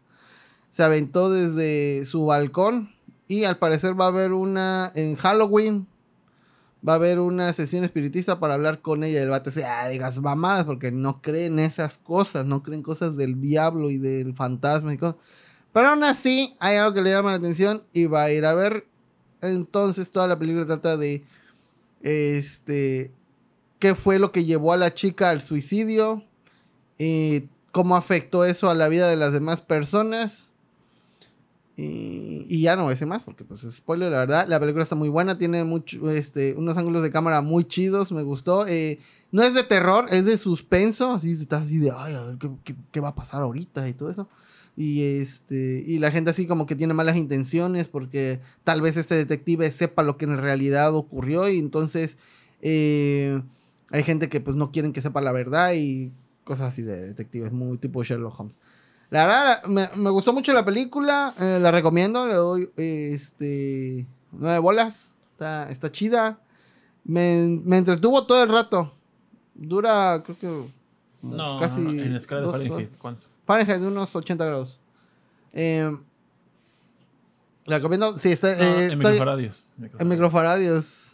[0.71, 2.91] Se aventó desde su balcón.
[3.27, 5.87] Y al parecer va a haber una, en Halloween,
[6.87, 9.23] va a haber una sesión espiritista para hablar con ella.
[9.23, 13.41] El vato dice, ah, digas mamadas, porque no creen esas cosas, no creen cosas del
[13.41, 14.93] diablo y del fantasma.
[15.73, 18.55] Pero aún así, hay algo que le llama la atención y va a ir a
[18.55, 18.87] ver.
[19.43, 21.25] Entonces, toda la película trata de,
[22.03, 23.13] este,
[23.79, 26.25] qué fue lo que llevó a la chica al suicidio
[26.99, 30.48] y cómo afectó eso a la vida de las demás personas.
[31.81, 34.47] Y, ya no voy a decir más, porque pues es spoiler, la verdad.
[34.49, 38.23] La película está muy buena, tiene mucho, este, unos ángulos de cámara muy chidos, me
[38.23, 38.67] gustó.
[38.67, 38.99] Eh,
[39.31, 42.51] no es de terror, es de suspenso, así estás así de, ay, a ver qué,
[42.65, 44.29] qué- qué va a pasar ahorita y todo eso.
[44.77, 49.15] Y este, y la gente así como que tiene malas intenciones porque tal vez este
[49.15, 52.17] detective sepa lo que en realidad ocurrió y entonces
[52.61, 53.41] eh,
[53.91, 56.13] hay gente que pues no quieren que sepa la verdad y
[56.45, 58.59] cosas así de detectives, muy tipo Sherlock Holmes.
[59.11, 64.59] La verdad, me, me gustó mucho la película, eh, la recomiendo, le doy este nueve
[64.59, 66.39] bolas, está, está chida.
[67.05, 68.93] Me, me entretuvo todo el rato.
[69.55, 70.73] Dura, creo que
[71.23, 72.97] No, casi no, en la escala de Fahrenheit.
[72.99, 73.27] ¿cuánto?
[73.47, 74.79] Fahrenheit de unos 80 grados.
[75.55, 75.97] Eh,
[77.65, 79.73] la recomiendo, sí, está No, eh, en microfaradios.
[79.99, 81.13] en microfaradios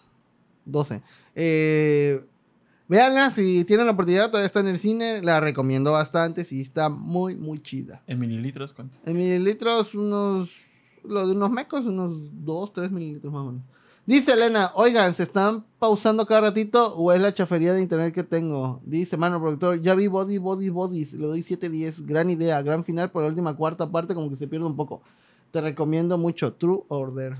[0.64, 1.00] 12.
[1.36, 2.24] Eh,
[2.86, 6.90] Veanla, si tienen la oportunidad, todavía está en el cine, la recomiendo bastante, sí, está
[6.90, 8.02] muy, muy chida.
[8.06, 8.98] En mililitros, ¿cuánto?
[9.06, 10.50] En mililitros, unos.
[11.02, 13.62] Lo de unos mecos, unos 2, 3 mililitros más o menos.
[14.06, 18.22] Dice Elena, oigan, ¿se están pausando cada ratito o es la chafería de internet que
[18.22, 18.82] tengo?
[18.84, 23.10] Dice, mano productor, ya vi Body, Body, Bodies, le doy 7-10, gran idea, gran final,
[23.10, 25.00] por la última cuarta parte como que se pierde un poco.
[25.52, 27.34] Te recomiendo mucho, True Order.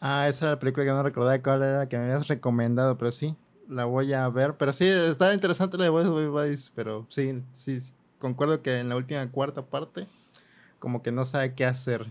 [0.00, 3.12] Ah, esa era la película que no recordaba cuál era, que me habías recomendado, pero
[3.12, 3.36] sí,
[3.68, 4.56] la voy a ver.
[4.56, 7.78] Pero sí, está interesante la de Boys Boys pero sí, sí,
[8.18, 10.06] concuerdo que en la última cuarta parte,
[10.78, 12.10] como que no sabe qué hacer.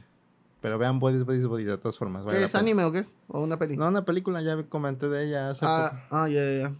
[0.61, 2.25] Pero vean Bodies, Bodies, Bodies de todas formas.
[2.25, 3.13] vale ¿Qué es anime o qué es?
[3.27, 3.77] ¿O una peli?
[3.77, 5.71] No, una película, ya comenté de ella hace poco.
[5.71, 6.75] Ah, ah, ya, ya, ya.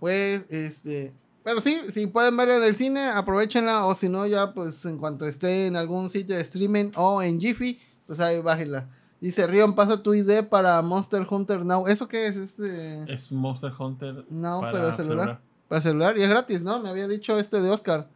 [0.00, 1.12] Pues, este.
[1.44, 3.84] Pero sí, si pueden verla en el cine, aprovechenla.
[3.86, 7.38] O si no, ya, pues, en cuanto esté en algún sitio de streaming o en
[7.38, 8.88] Jiffy, pues ahí bájenla.
[9.20, 11.86] Dice Rion, pasa tu ID para Monster Hunter Now.
[11.88, 12.36] ¿Eso qué es?
[12.36, 13.12] Este.
[13.12, 14.24] Es Monster Hunter.
[14.30, 14.96] No, para pero celular.
[14.96, 15.40] celular.
[15.68, 16.18] Para celular.
[16.18, 16.80] Y es gratis, ¿no?
[16.80, 18.08] Me había dicho este de Oscar.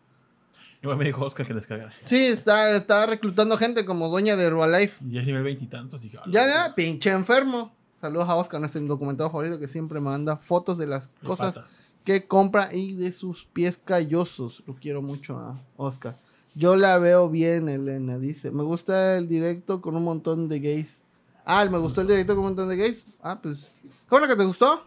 [0.81, 1.93] Igual me dijo Oscar que descargara.
[2.05, 5.05] Sí, está, está reclutando gente como dueña de Herbalife.
[5.09, 6.01] Y es nivel veintitantos.
[6.01, 7.73] Dije, "Ah, Ya, ya, pinche enfermo.
[8.01, 11.79] Saludos a Oscar, nuestro documentado favorito que siempre manda fotos de las cosas patas".
[12.05, 14.63] que compra y de sus pies callosos.
[14.67, 16.17] Lo quiero mucho a Oscar.
[16.55, 18.51] Yo la veo bien, Elena, dice.
[18.51, 21.01] Me gusta el directo con un montón de gays.
[21.45, 23.05] Ah, me gustó el directo con un montón de gays.
[23.23, 23.69] Ah, pues.
[24.09, 24.85] ¿Cómo lo que te gustó?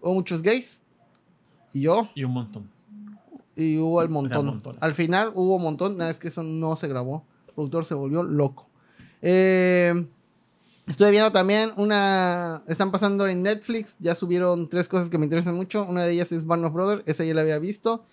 [0.00, 0.80] Hubo muchos gays.
[1.72, 2.08] Y yo.
[2.14, 2.70] Y un montón.
[3.56, 4.60] Y hubo el montón.
[4.80, 5.96] Al final hubo un montón.
[5.96, 7.24] Nada, es que eso no se grabó.
[7.48, 8.68] El productor se volvió loco.
[9.22, 10.06] Eh,
[10.86, 12.64] estoy viendo también una.
[12.66, 13.96] Están pasando en Netflix.
[14.00, 15.86] Ya subieron tres cosas que me interesan mucho.
[15.86, 17.02] Una de ellas es Band of Brothers.
[17.06, 18.06] Esa ya la había visto.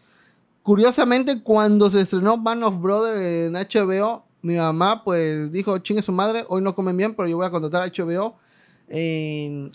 [0.63, 6.12] Curiosamente, cuando se estrenó Band of Brothers en HBO, mi mamá pues dijo: chingue su
[6.12, 6.45] madre.
[6.50, 8.36] Hoy no comen bien, pero yo voy a contratar a HBO.
[8.88, 9.71] En,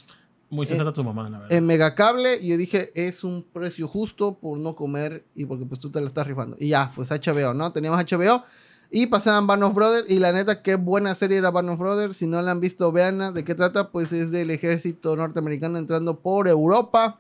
[0.51, 1.57] Muy sensata tu mamá, la verdad.
[1.57, 5.81] en Megacable y yo dije, es un precio justo por no comer y porque pues
[5.81, 6.57] tú te lo estás rifando.
[6.61, 7.72] Y ya, pues HBO, ¿no?
[7.72, 8.44] Teníamos HBO
[8.90, 12.16] y pasaban Band of Brothers y la neta, qué buena serie era Band of Brothers.
[12.18, 13.33] Si no la han visto, veanla.
[13.33, 13.90] ¿De qué trata?
[13.90, 17.18] Pues es del ejército norteamericano entrando por Europa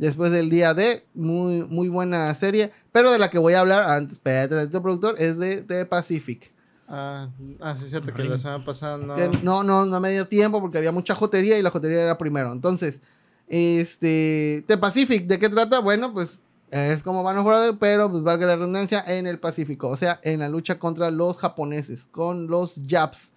[0.00, 1.04] después del día D.
[1.14, 2.72] Muy, muy buena serie.
[2.90, 6.52] Pero de la que voy a hablar antes, espérate, productor, es de The Pacific.
[6.88, 7.28] Ah,
[7.60, 9.14] ah, sí, es cierto que la semana pasada no.
[9.14, 12.18] Que no, no, no me dio tiempo porque había mucha jotería y la jotería era
[12.18, 12.50] primero.
[12.50, 13.00] Entonces,
[13.46, 15.78] este, The Pacific, ¿de qué trata?
[15.78, 19.88] Bueno, pues es como Band of Brothers, pero pues valga la redundancia en el Pacífico,
[19.88, 23.32] o sea, en la lucha contra los japoneses, con los Japs,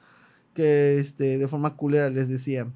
[0.53, 2.67] que este, de forma culera les decía.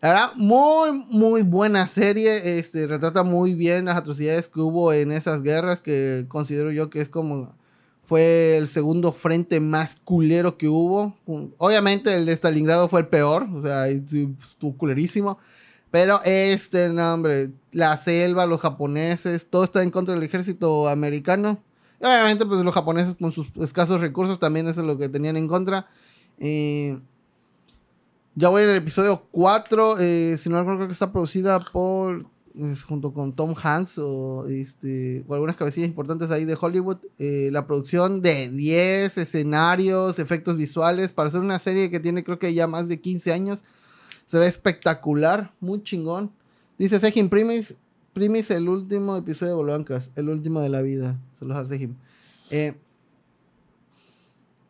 [0.00, 2.58] La verdad, muy, muy buena serie.
[2.58, 7.00] Este, retrata muy bien las atrocidades que hubo en esas guerras, que considero yo que
[7.00, 7.58] es como...
[8.02, 11.14] Fue el segundo frente más culero que hubo.
[11.58, 15.38] Obviamente el de Stalingrado fue el peor, o sea, estuvo culerísimo.
[15.92, 21.62] Pero este, no, hombre, la selva, los japoneses, todo está en contra del ejército americano.
[22.00, 25.36] Y obviamente, pues los japoneses con sus escasos recursos también eso es lo que tenían
[25.36, 25.86] en contra.
[26.40, 26.98] Eh,
[28.34, 29.98] ya voy en el episodio 4.
[29.98, 32.24] Eh, si no recuerdo, creo que está producida por.
[32.86, 36.98] junto con Tom Hanks o, este, o algunas cabecillas importantes ahí de Hollywood.
[37.18, 41.12] Eh, la producción de 10 escenarios, efectos visuales.
[41.12, 43.64] Para hacer una serie que tiene, creo que ya más de 15 años.
[44.26, 46.30] Se ve espectacular, muy chingón.
[46.78, 47.74] Dice Sejim Primis,
[48.12, 51.20] Primis, el último episodio de Bolancas, el último de la vida.
[51.38, 51.96] Saludos a Sejim.
[52.50, 52.74] Eh,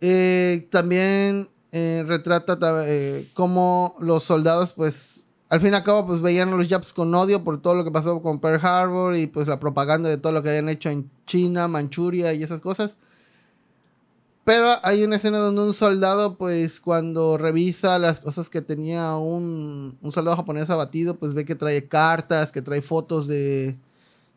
[0.00, 6.20] eh, también eh, retrata eh, cómo los soldados, pues, al fin y al cabo, pues
[6.20, 9.26] veían a los Japs con odio por todo lo que pasó con Pearl Harbor y
[9.26, 12.96] pues la propaganda de todo lo que habían hecho en China, Manchuria y esas cosas.
[14.44, 19.98] Pero hay una escena donde un soldado, pues cuando revisa las cosas que tenía un,
[20.00, 23.76] un soldado japonés abatido, pues ve que trae cartas, que trae fotos de,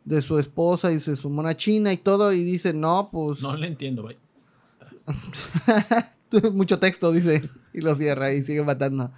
[0.04, 3.40] de su esposa y de su mona china y todo, y dice, no, pues...
[3.40, 4.18] No le entiendo, güey.
[6.52, 7.48] Mucho texto, dice.
[7.72, 9.10] Y lo cierra y sigue matando.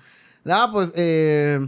[0.44, 1.66] No, pues, eh,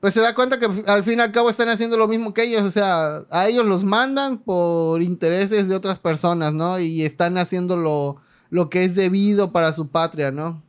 [0.00, 2.44] pues se da cuenta que al fin y al cabo están haciendo lo mismo que
[2.44, 2.62] ellos.
[2.62, 6.78] O sea, a ellos los mandan por intereses de otras personas, ¿no?
[6.78, 8.16] Y están haciendo lo,
[8.50, 10.62] lo que es debido para su patria, ¿no?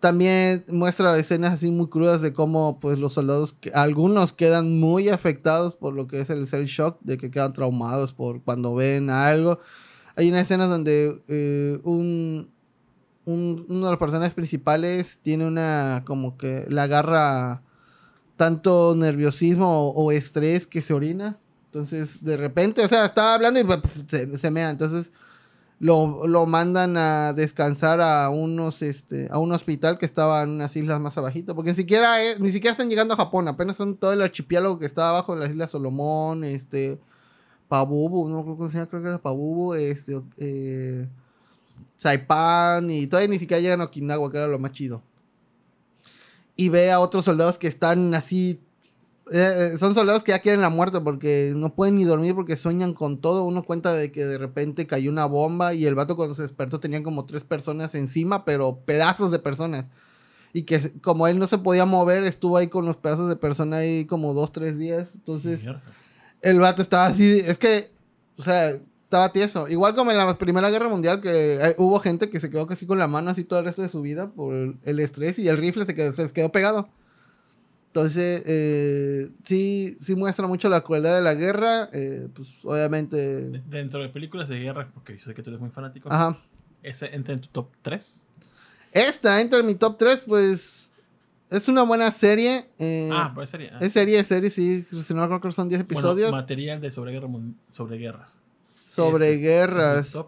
[0.00, 5.76] También muestra escenas así muy crudas de cómo pues los soldados, algunos quedan muy afectados
[5.76, 9.60] por lo que es el cell shock, de que quedan traumados por cuando ven algo.
[10.16, 12.50] Hay una escena donde eh, un,
[13.24, 17.62] uno de los personajes principales tiene una como que le agarra
[18.36, 21.38] tanto nerviosismo o, estrés que se orina.
[21.66, 24.70] Entonces, de repente, o sea, estaba hablando y pues, se, se, mea.
[24.70, 25.10] Entonces,
[25.80, 30.76] lo, lo, mandan a descansar a unos, este, a un hospital que estaba en unas
[30.76, 31.54] islas más abajito.
[31.54, 33.48] Porque ni siquiera, ni siquiera están llegando a Japón.
[33.48, 37.00] Apenas son todo el archipiélago que está abajo de las Islas Solomón, este,
[37.74, 41.08] Pabubu, no creo que sea, creo que era Pabubu, este, eh,
[41.96, 45.02] Saipan y todavía ni siquiera llegan a Okinawa, que era lo más chido.
[46.54, 48.60] Y ve a otros soldados que están así.
[49.32, 52.94] Eh, son soldados que ya quieren la muerte porque no pueden ni dormir porque sueñan
[52.94, 53.42] con todo.
[53.42, 56.78] Uno cuenta de que de repente cayó una bomba y el vato cuando se despertó
[56.78, 59.86] tenían como tres personas encima, pero pedazos de personas.
[60.52, 63.78] Y que como él no se podía mover, estuvo ahí con los pedazos de persona
[63.78, 65.16] ahí como dos, tres días.
[65.16, 65.64] Entonces,
[66.44, 67.40] el vato estaba así.
[67.40, 67.90] Es que,
[68.36, 69.68] o sea, estaba tieso.
[69.68, 72.98] Igual como en la Primera Guerra Mundial, que hubo gente que se quedó casi con
[72.98, 74.54] la mano así todo el resto de su vida por
[74.84, 76.88] el, estrés y el rifle se, quedó, se quedó pegado.
[77.94, 81.90] Entonces, eh, sí, sí muestra mucho la crueldad de la guerra.
[81.92, 83.62] Eh, pues obviamente.
[83.68, 86.08] Dentro de películas de guerra, porque yo sé que tú eres muy fanático.
[86.12, 86.36] Ajá.
[86.82, 88.26] ¿Ese entra en tu top 3?
[88.90, 90.83] Esta entra en mi top 3, pues.
[91.54, 92.66] Es una buena serie.
[92.80, 93.70] Eh, ah, pues serie.
[93.72, 93.78] Ah.
[93.80, 94.82] Es serie, es serie, sí.
[94.82, 96.30] Si no creo que son 10 episodios.
[96.30, 97.28] Bueno, material de sobre, guerra,
[97.70, 98.38] sobre guerras.
[98.86, 100.18] Sobre este, guerras.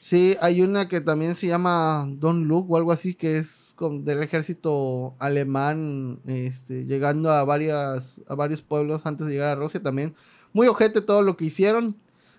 [0.00, 4.04] Sí, hay una que también se llama Don Luke o algo así, que es con,
[4.04, 9.80] del ejército alemán, este, llegando a, varias, a varios pueblos antes de llegar a Rusia
[9.80, 10.16] también.
[10.52, 11.96] Muy ojete todo lo que hicieron.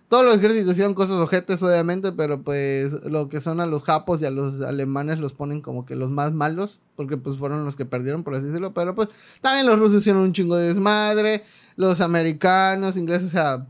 [0.07, 4.21] Todos los ejércitos hicieron cosas ojetes, obviamente, pero pues lo que son a los japos
[4.21, 7.75] y a los alemanes los ponen como que los más malos, porque pues fueron los
[7.75, 8.73] que perdieron, por así decirlo.
[8.73, 9.09] Pero pues
[9.41, 11.43] también los rusos hicieron un chingo de desmadre,
[11.75, 13.65] los americanos, ingleses, o sea,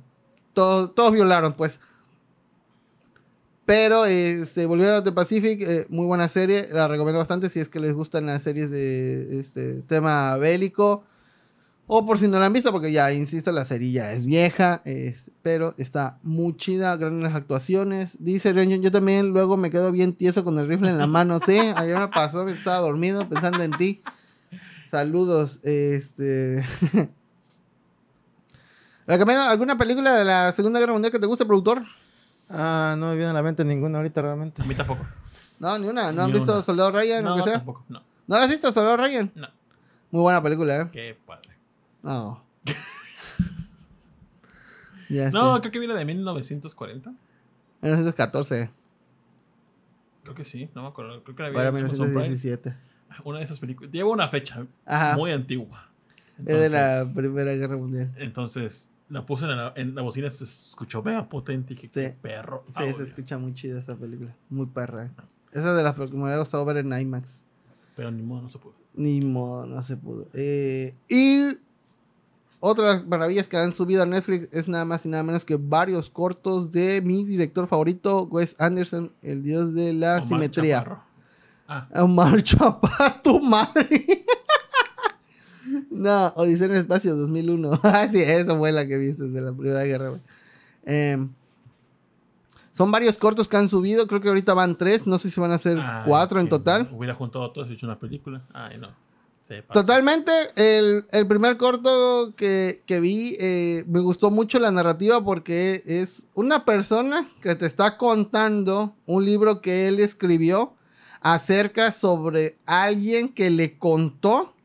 [0.53, 1.79] todos, todos violaron, pues.
[3.65, 7.69] Pero este, volviendo a The Pacific, eh, muy buena serie, la recomiendo bastante si es
[7.69, 11.03] que les gustan las series de este tema bélico.
[11.87, 14.81] O por si no la han visto, porque ya, insisto, la serie ya es vieja,
[15.43, 18.17] pero está muy chida, grandes actuaciones.
[18.17, 21.39] Dice Reunion, yo también luego me quedo bien tieso con el rifle en la mano,
[21.45, 24.01] sí, ayer me pasó, estaba dormido pensando en ti.
[24.89, 26.63] Saludos, este...
[29.07, 31.83] ¿Alguna película de la Segunda Guerra Mundial que te guste, productor?
[32.49, 34.63] Ah, no me viene a la mente ninguna ahorita realmente.
[34.63, 35.05] A mí tampoco.
[35.59, 36.11] No, ni una.
[36.11, 37.53] ¿No han visto Soldado Ryan no, o que sea?
[37.53, 38.01] tampoco, no.
[38.27, 39.31] ¿No la has visto Soldado Ryan?
[39.35, 39.47] No.
[40.11, 40.89] Muy buena película, ¿eh?
[40.91, 41.54] Qué padre.
[42.05, 42.43] No.
[45.09, 45.61] ya no, sé.
[45.61, 47.09] creo que viene de 1940.
[47.81, 48.69] 1914.
[50.23, 51.23] Creo que sí, no me acuerdo.
[51.23, 52.75] Creo que era Para bien 1917.
[53.23, 53.91] Una de esas películas.
[53.91, 55.17] Lleva una fecha Ajá.
[55.17, 55.89] muy antigua.
[56.37, 58.13] es de la Primera Guerra Mundial.
[58.17, 62.01] Entonces, la puse en la, en la bocina, se escuchó vea potente y dije, Sí.
[62.01, 62.63] qué perro.
[62.77, 64.35] Sí, se escucha muy chida esa película.
[64.49, 65.11] Muy perra.
[65.51, 67.41] Esa de las primeras over en IMAX.
[67.95, 68.75] Pero ni modo, no se pudo.
[68.95, 70.27] Ni modo, no se pudo.
[70.33, 71.47] Eh, y
[72.67, 76.09] otras maravillas que han subido a Netflix es nada más y nada menos que varios
[76.09, 80.77] cortos de mi director favorito, Wes Anderson, el dios de la Omar simetría.
[80.79, 81.03] Chaparro.
[81.67, 84.25] Ah, Omar Chaparro, tu madre.
[85.91, 87.81] no, Odisea en el Espacio 2001.
[87.83, 90.19] Ah, sí, esa fue la que viste de la Primera Guerra.
[90.85, 91.29] Em,
[92.71, 94.07] son varios cortos que han subido.
[94.07, 95.05] Creo que ahorita van tres.
[95.05, 96.89] No sé si van a ser ay, cuatro en total.
[96.91, 98.41] Hubiera juntado a todos y hecho una película.
[98.53, 99.04] Ay, no.
[99.71, 105.83] Totalmente, el, el primer corto que, que vi, eh, me gustó mucho la narrativa porque
[105.85, 110.73] es una persona que te está contando un libro que él escribió
[111.21, 114.55] acerca sobre alguien que le contó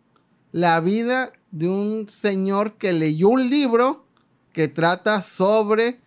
[0.51, 4.07] la vida de un señor que leyó un libro
[4.53, 6.01] que trata sobre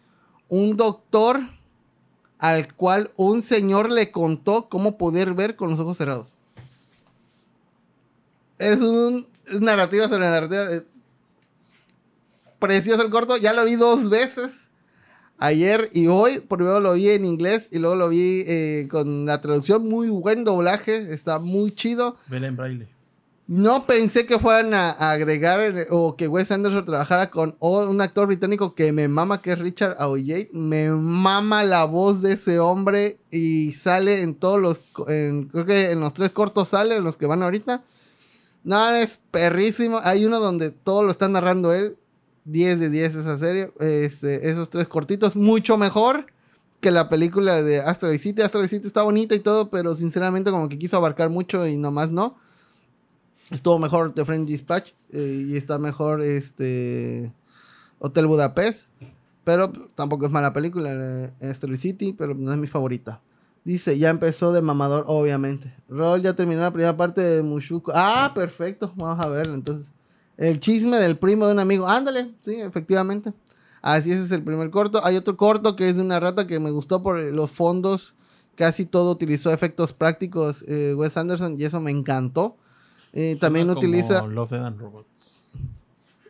[0.50, 1.42] un doctor
[2.40, 6.33] al cual un señor le contó cómo poder ver con los ojos cerrados.
[8.64, 10.64] Es un es narrativa sobre narrativa.
[10.74, 10.82] eh,
[12.60, 13.38] Precioso el corto.
[13.38, 14.52] Ya lo vi dos veces.
[15.38, 16.40] Ayer y hoy.
[16.40, 19.88] Primero lo vi en inglés y luego lo vi eh, con la traducción.
[19.88, 21.14] Muy buen doblaje.
[21.14, 22.16] Está muy chido.
[22.28, 22.88] Vela en braille.
[23.46, 28.00] No pensé que fueran a, a agregar eh, o que Wes Anderson trabajara con un
[28.00, 30.50] actor británico que me mama, que es Richard Aoyate.
[30.54, 34.82] Me mama la voz de ese hombre y sale en todos los.
[35.10, 37.84] en- creo que en los tres cortos sale, en los que van ahorita.
[38.64, 40.00] No, es perrísimo.
[40.04, 41.98] Hay uno donde todo lo está narrando él.
[42.46, 43.72] 10 de 10 esa serie.
[43.80, 45.36] Este, esos tres cortitos.
[45.36, 46.28] Mucho mejor
[46.80, 48.42] que la película de Asteroid City.
[48.42, 52.12] Asteroid City está bonita y todo, pero sinceramente como que quiso abarcar mucho y nomás
[52.12, 52.38] no.
[53.52, 57.32] Estuvo mejor The French Dispatch eh, y está mejor este
[58.00, 58.88] Hotel Budapest.
[59.44, 63.22] Pero tampoco es mala película, Asteroid City, pero no es mi favorita.
[63.66, 65.74] Dice, ya empezó de mamador, obviamente.
[65.88, 67.92] Rol ya terminó la primera parte de Mushuko.
[67.96, 68.92] Ah, perfecto.
[68.96, 69.88] Vamos a verlo entonces.
[70.38, 71.88] El chisme del primo de un amigo.
[71.88, 73.32] Ándale, sí, efectivamente.
[73.82, 75.06] Así ese es el primer corto.
[75.06, 78.16] Hay otro corto que es de una rata que me gustó por los fondos.
[78.56, 82.56] Casi todo utilizó efectos prácticos eh, Wes Anderson y eso me encantó.
[83.14, 85.50] Eh, también Suena utiliza como Love, Death and Robots.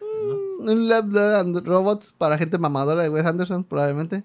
[0.02, 0.72] ¿No?
[0.72, 4.24] un Love, Death and Robots para gente mamadora de Wes Anderson, probablemente.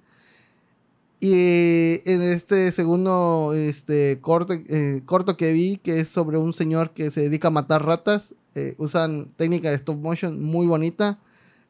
[1.21, 6.91] Y en este segundo este, corto, eh, corto que vi, que es sobre un señor
[6.91, 11.19] que se dedica a matar ratas, eh, usan técnica de stop motion muy bonita.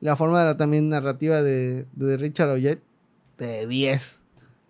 [0.01, 2.81] La forma de la también narrativa de, de Richard Oyet,
[3.39, 4.17] de 10.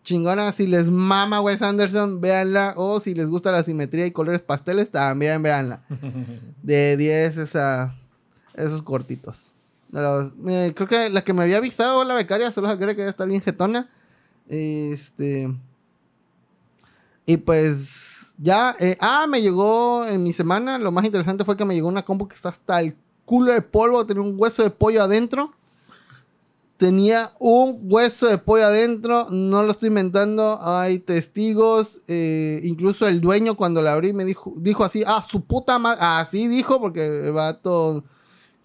[0.04, 2.72] Chingona, si les mama Wes Anderson, véanla.
[2.76, 5.82] O si les gusta la simetría y colores pasteles, también véanla.
[6.62, 7.94] De 10 esa,
[8.54, 9.48] esos cortitos.
[9.92, 13.10] Los- eh, creo que la que me había avisado la becaria, solo creo que debe
[13.10, 13.90] estar bien jetona.
[14.48, 15.54] Este.
[17.26, 17.76] Y pues.
[18.38, 18.76] Ya.
[18.78, 20.78] eh, ah, me llegó en mi semana.
[20.78, 23.62] Lo más interesante fue que me llegó una compu que está hasta el culo de
[23.62, 24.06] polvo.
[24.06, 25.52] Tenía un hueso de pollo adentro.
[26.76, 29.26] Tenía un hueso de pollo adentro.
[29.30, 30.60] No lo estoy inventando.
[30.62, 32.00] Hay testigos.
[32.06, 35.98] eh, incluso el dueño, cuando la abrí, me dijo, dijo así: Ah, su puta madre.
[36.00, 38.04] Así dijo, porque el vato.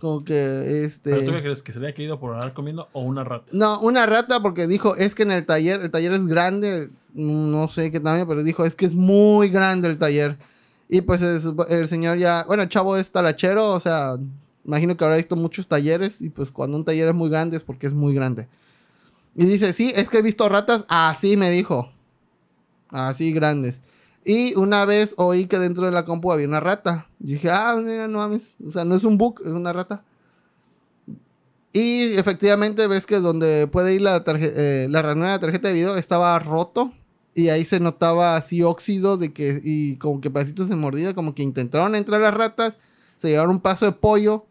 [0.03, 1.11] Como que este.
[1.11, 1.63] ¿Pero tú qué crees?
[1.63, 3.45] ¿Que se le haya caído por andar comiendo o una rata?
[3.53, 7.69] No, una rata porque dijo, es que en el taller, el taller es grande, no
[7.69, 10.37] sé qué tamaño, pero dijo, es que es muy grande el taller.
[10.89, 14.17] Y pues el, el señor ya, bueno, el chavo es talachero, o sea,
[14.65, 17.63] imagino que habrá visto muchos talleres y pues cuando un taller es muy grande es
[17.63, 18.49] porque es muy grande.
[19.37, 21.89] Y dice, sí, es que he visto ratas así, me dijo.
[22.89, 23.79] Así grandes.
[24.25, 27.07] Y una vez oí que dentro de la compu había una rata.
[27.19, 28.55] Y dije, ah, mira, no mames.
[28.65, 30.03] O sea, no es un bug, es una rata.
[31.73, 35.73] Y efectivamente ves que donde puede ir la, eh, la ranura de la tarjeta de
[35.73, 36.93] video estaba roto.
[37.35, 41.33] Y ahí se notaba así óxido de que, y como que pedacitos de mordida, como
[41.33, 42.77] que intentaron entrar las ratas,
[43.17, 44.45] se llevaron un paso de pollo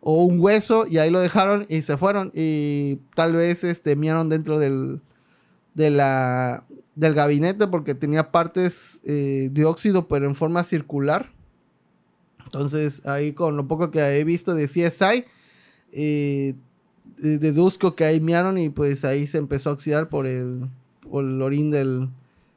[0.00, 2.30] o un hueso y ahí lo dejaron y se fueron.
[2.32, 5.00] Y tal vez este, dentro del,
[5.74, 6.64] de la,
[6.94, 11.32] del gabinete porque tenía partes eh, de óxido pero en forma circular.
[12.44, 15.24] Entonces ahí con lo poco que he visto de CSI,
[15.92, 16.54] eh,
[17.16, 20.68] deduzco que ahí miaron y pues ahí se empezó a oxidar por el,
[21.10, 22.10] por el orín del,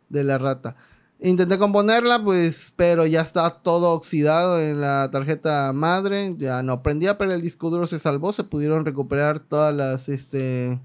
[0.10, 0.76] de la rata.
[1.20, 6.36] Intenté componerla, pues, pero ya está todo oxidado en la tarjeta madre.
[6.38, 8.34] Ya no prendía, pero el disco duro se salvó.
[8.34, 10.80] Se pudieron recuperar todas las, este,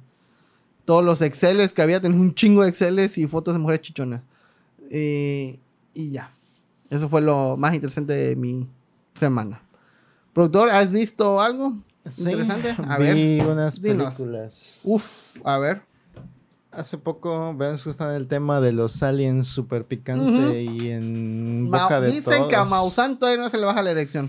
[0.90, 2.00] todos los Exceles que había.
[2.00, 4.22] Tenía un chingo de Exceles y fotos de mujeres chichonas.
[4.90, 5.60] Eh,
[5.94, 6.32] y ya.
[6.90, 8.66] Eso fue lo más interesante de mi
[9.14, 9.62] semana.
[10.32, 11.74] Productor, ¿has visto algo?
[12.08, 12.74] Sí, Interesante.
[12.88, 13.46] A vi ver.
[13.46, 14.14] unas dinos.
[14.16, 14.80] películas.
[14.82, 15.82] Uf, a ver.
[16.72, 21.70] Hace poco vemos que está en el tema de los aliens super picante y en
[21.70, 22.64] Ma- boca de Dicen que a.
[22.64, 24.28] Maussan todavía no se le baja la erección.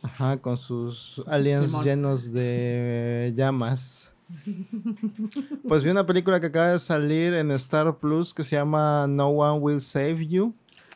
[0.00, 1.84] Ajá, con sus aliens Simón.
[1.84, 4.11] llenos de llamas.
[5.68, 9.28] Pues vi una película que acaba de salir en Star Plus que se llama No
[9.28, 10.54] One Will Save You.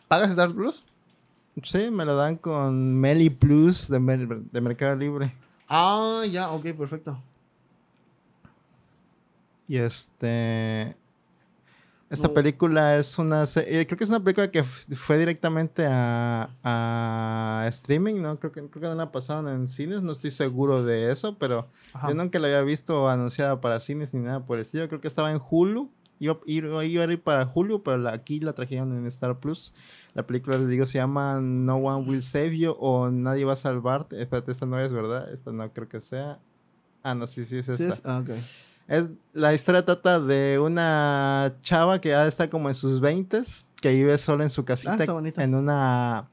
[0.09, 0.85] ¿Pagas Star Plus?
[1.63, 5.35] Sí, me lo dan con Meli Plus de, Mer- de Mercado Libre.
[5.69, 7.19] Ah, ya, ok, perfecto.
[9.69, 10.97] Y este.
[12.09, 12.35] Esta No.
[12.35, 13.47] película es una.
[13.47, 18.39] se- eh, creo que es una película que fue directamente a, a streaming, ¿no?
[18.39, 21.69] Creo que, creo que no la pasaron en cines, no estoy seguro de eso, pero
[21.93, 22.09] Ajá.
[22.09, 24.87] yo nunca la había visto anunciada para cines ni nada por el estilo.
[24.89, 25.91] Creo que estaba en Hulu.
[26.19, 29.73] Iba, iba- iba a ir para Hulu, pero la- aquí la trajeron en Star Plus.
[30.15, 33.57] La película, les digo, se llama No One Will Save You o Nadie va a
[33.57, 34.23] salvarte.
[34.23, 35.31] Espérate, esta no es, ¿verdad?
[35.33, 36.39] Esta no creo que sea.
[37.03, 37.85] Ah, no, sí, sí, es esta.
[37.85, 38.31] Sí, es- ah, ok.
[38.89, 43.43] Es, la historia trata de una chava que de estar como en sus 20
[43.81, 46.29] que vive sola en su casita Ah, está en una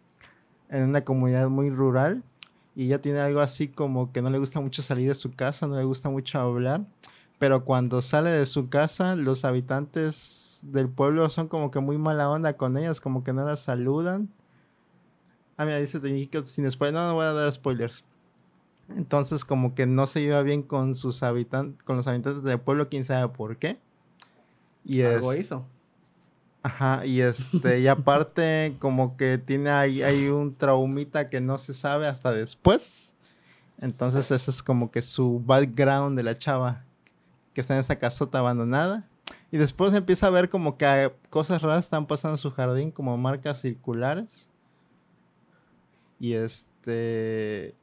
[0.70, 2.24] en una comunidad muy rural
[2.76, 5.68] y ella tiene algo así como que no le gusta mucho salir de su casa,
[5.68, 6.86] no le gusta mucho hablar,
[7.40, 12.30] pero cuando sale de su casa los habitantes del pueblo son como que muy mala
[12.30, 14.30] onda con ellas, como que no las saludan.
[15.58, 16.00] Ah, mira, dice
[16.44, 18.04] sin spoiler, no, no voy a dar spoilers.
[18.90, 22.90] Entonces, como que no se lleva bien con sus habitantes, con los habitantes del pueblo,
[22.90, 23.80] quién sabe por qué.
[24.86, 25.66] Y Algo es, hizo.
[26.62, 31.74] Ajá, y este, y aparte, como que tiene ahí, hay un traumita que no se
[31.74, 33.16] sabe hasta después.
[33.80, 36.84] Entonces, ese es como que su background de la chava
[37.54, 39.08] que está en esa casota abandonada.
[39.52, 43.16] Y después empieza a ver como que cosas raras están pasando en su jardín, como
[43.18, 44.50] marcas circulares.
[46.20, 47.76] Y este.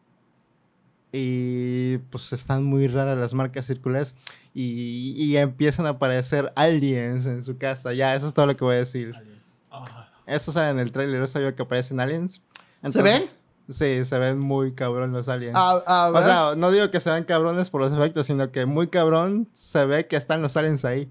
[1.13, 4.15] Y pues están muy raras las marcas circulares.
[4.55, 7.93] Y, y empiezan a aparecer aliens en su casa.
[7.93, 9.15] Ya, eso es todo lo que voy a decir.
[9.17, 9.61] Aliens.
[9.71, 12.35] Ah, Eso sale en el trailer, eso yo que aparecen aliens.
[12.35, 13.31] ¿Se Entonces- ven?
[13.69, 15.57] Sí, se ven muy cabrón los aliens.
[15.57, 18.67] A, a o sea, no digo que se ven cabrones por los efectos, sino que
[18.67, 21.09] muy cabrón se ve que están los aliens ahí.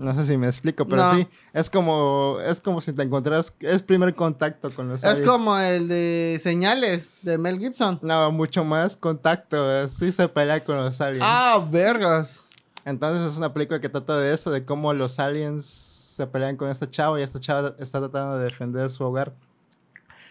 [0.00, 1.14] No sé si me explico, pero No.
[1.14, 5.58] sí, es como, es como si te encontraras, es primer contacto con los es como
[5.58, 7.98] el de señales de Mel Gibson.
[8.00, 11.22] No, mucho más contacto, eh, sí se pelea con los aliens.
[11.28, 12.40] Ah, vergas.
[12.86, 16.70] Entonces es una película que trata de eso, de cómo los aliens se pelean con
[16.70, 19.34] esta chava y esta chava está tratando de defender su hogar.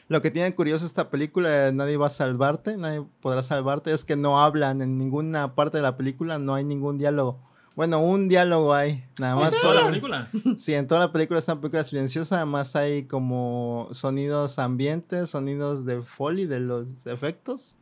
[0.07, 4.03] Lo que tiene curioso esta película, de Nadie va a salvarte, nadie podrá salvarte, es
[4.03, 7.39] que no hablan en ninguna parte de la película, no hay ningún diálogo.
[7.79, 9.51] Bueno, un diálogo hay, nada más.
[9.61, 10.29] ¿Toda la película?
[10.57, 15.85] Sí, en toda la película es una película silenciosa, además hay como sonidos ambientes, sonidos
[15.85, 17.77] de foley de los efectos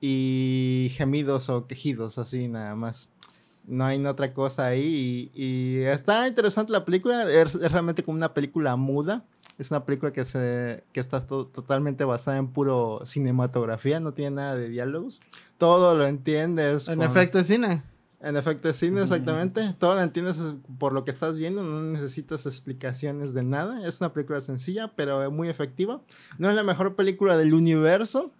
[0.00, 3.08] y gemidos o quejidos, así nada más.
[3.66, 8.16] No hay otra cosa ahí y, y está interesante la película, es, es realmente como
[8.18, 9.24] una película muda.
[9.58, 14.36] Es una película que, se, que está to- totalmente basada en puro cinematografía, no tiene
[14.36, 15.20] nada de diálogos.
[15.58, 16.86] Todo lo entiendes.
[16.86, 17.82] En con- efecto de cine.
[18.20, 19.74] En efecto cine, exactamente.
[19.78, 23.86] Todo lo entiendes es- por lo que estás viendo, no necesitas explicaciones de nada.
[23.86, 26.00] Es una película sencilla, pero muy efectiva.
[26.38, 28.32] No es la mejor película del universo,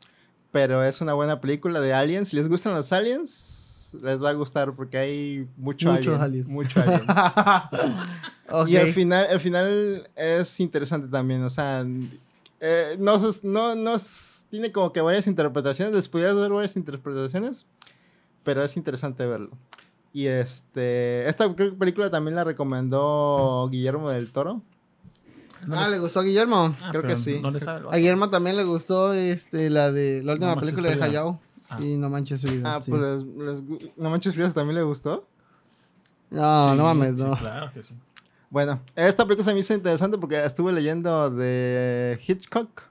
[0.51, 2.29] pero es una buena película de aliens.
[2.29, 6.49] Si les gustan los aliens, les va a gustar porque hay mucho Muchos alien, aliens.
[6.49, 7.03] Mucho alien.
[8.51, 8.69] Ok.
[8.69, 11.85] Y al final, el final es interesante también, o sea,
[12.61, 13.97] eh, no, no, no
[14.49, 17.67] tiene como que varias interpretaciones, les podría dar varias interpretaciones,
[18.49, 19.51] pero es interesante verlo.
[20.15, 24.63] Y este, esta película también la recomendó Guillermo del Toro.
[25.71, 26.75] Ah, ¿le gustó a Guillermo?
[26.81, 27.41] Ah, Creo que sí.
[27.43, 27.97] No sabe A.
[27.99, 31.03] Guillermo también le gustó este, la de la última No película de.
[31.03, 31.39] Hayao.
[31.69, 31.77] Ah.
[31.79, 32.77] Y No Manches su vida.
[32.77, 32.91] Ah, sí.
[32.91, 33.63] pues les,
[33.99, 35.27] ¿No Manches Frías también le gustó?
[36.31, 37.37] No, Sí, no mames, sí, no.
[37.37, 37.95] claro que sí.
[38.49, 42.85] Bueno, esta película se me hizo interesante porque estuve leyendo de Hitchcock.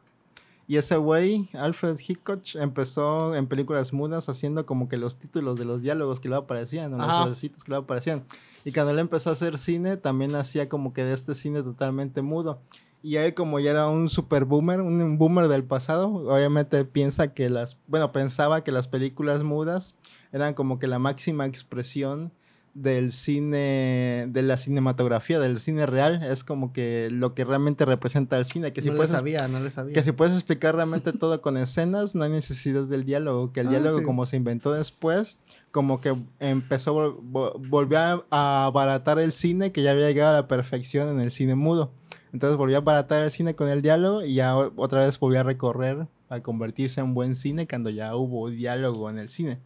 [0.68, 5.64] Y ese güey, Alfred Hitchcock, empezó en películas mudas haciendo como que los títulos de
[5.64, 7.26] los diálogos que le aparecían, o Ajá.
[7.26, 8.24] los que le aparecían.
[8.66, 12.22] Y cuando él empezó a hacer cine, también hacía como que de este cine totalmente
[12.22, 12.60] mudo.
[13.02, 17.34] Y él como ya era un super boomer, un, un boomer del pasado, obviamente piensa
[17.34, 19.96] que las, bueno, pensaba que las películas mudas
[20.34, 22.34] eran como que la máxima expresión
[22.82, 28.38] del cine, de la cinematografía, del cine real, es como que lo que realmente representa
[28.38, 29.94] el cine, que si no le puedes sabía, no le sabía.
[29.94, 33.52] que si puedes explicar realmente todo con escenas, no hay necesidad del diálogo.
[33.52, 34.06] Que el Ah, diálogo, sí.
[34.06, 35.40] como se inventó después,
[35.72, 40.42] como que empezó, vol- vol- volvió a, abaratar el cine que ya había llegado a
[40.42, 41.92] la perfección en el cine mudo.
[42.34, 45.44] Entonces volvió a abaratar el cine con el diálogo y ya otra vez volvió a
[45.44, 49.60] recorrer a convertirse en buen cine cuando ya hubo diálogo en el cine.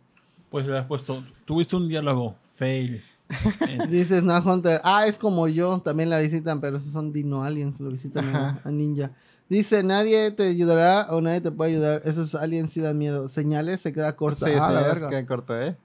[0.51, 3.03] Pues le has puesto, tuviste un diálogo fail.
[3.67, 4.81] Eh, Dice Snack Hunter.
[4.83, 5.79] Ah, es como yo.
[5.79, 7.79] También la visitan, pero esos son Dino Aliens.
[7.79, 9.11] Lo visitan a, Ninja.
[9.47, 12.01] Dice, nadie te ayudará o nadie te puede ayudar.
[12.03, 13.29] Esos aliens sí dan miedo.
[13.29, 14.45] Señales se queda corta.
[14.45, 15.09] Sí, ah, sí, la es verga.
[15.09, 15.77] que corto, ¿eh?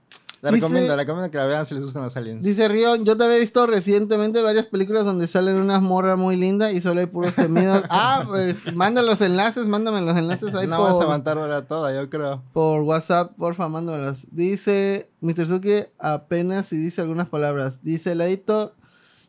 [0.47, 2.41] La Dice- recomiendo, la recomiendo que la vean si les gustan los aliens.
[2.41, 6.73] Dice Rion, yo te había visto recientemente varias películas donde salen unas morras muy lindas
[6.73, 7.83] y solo hay puros gemidos.
[7.91, 11.67] ah, pues manda los enlaces, mándame los enlaces ahí no por, vas a aguantar ahora
[11.67, 12.45] toda, yo creo.
[12.53, 14.19] por WhatsApp, porfa, mándamelos.
[14.31, 15.49] Dice Mr.
[15.49, 17.81] Suki apenas si dice algunas palabras.
[17.83, 18.73] Dice Ladito,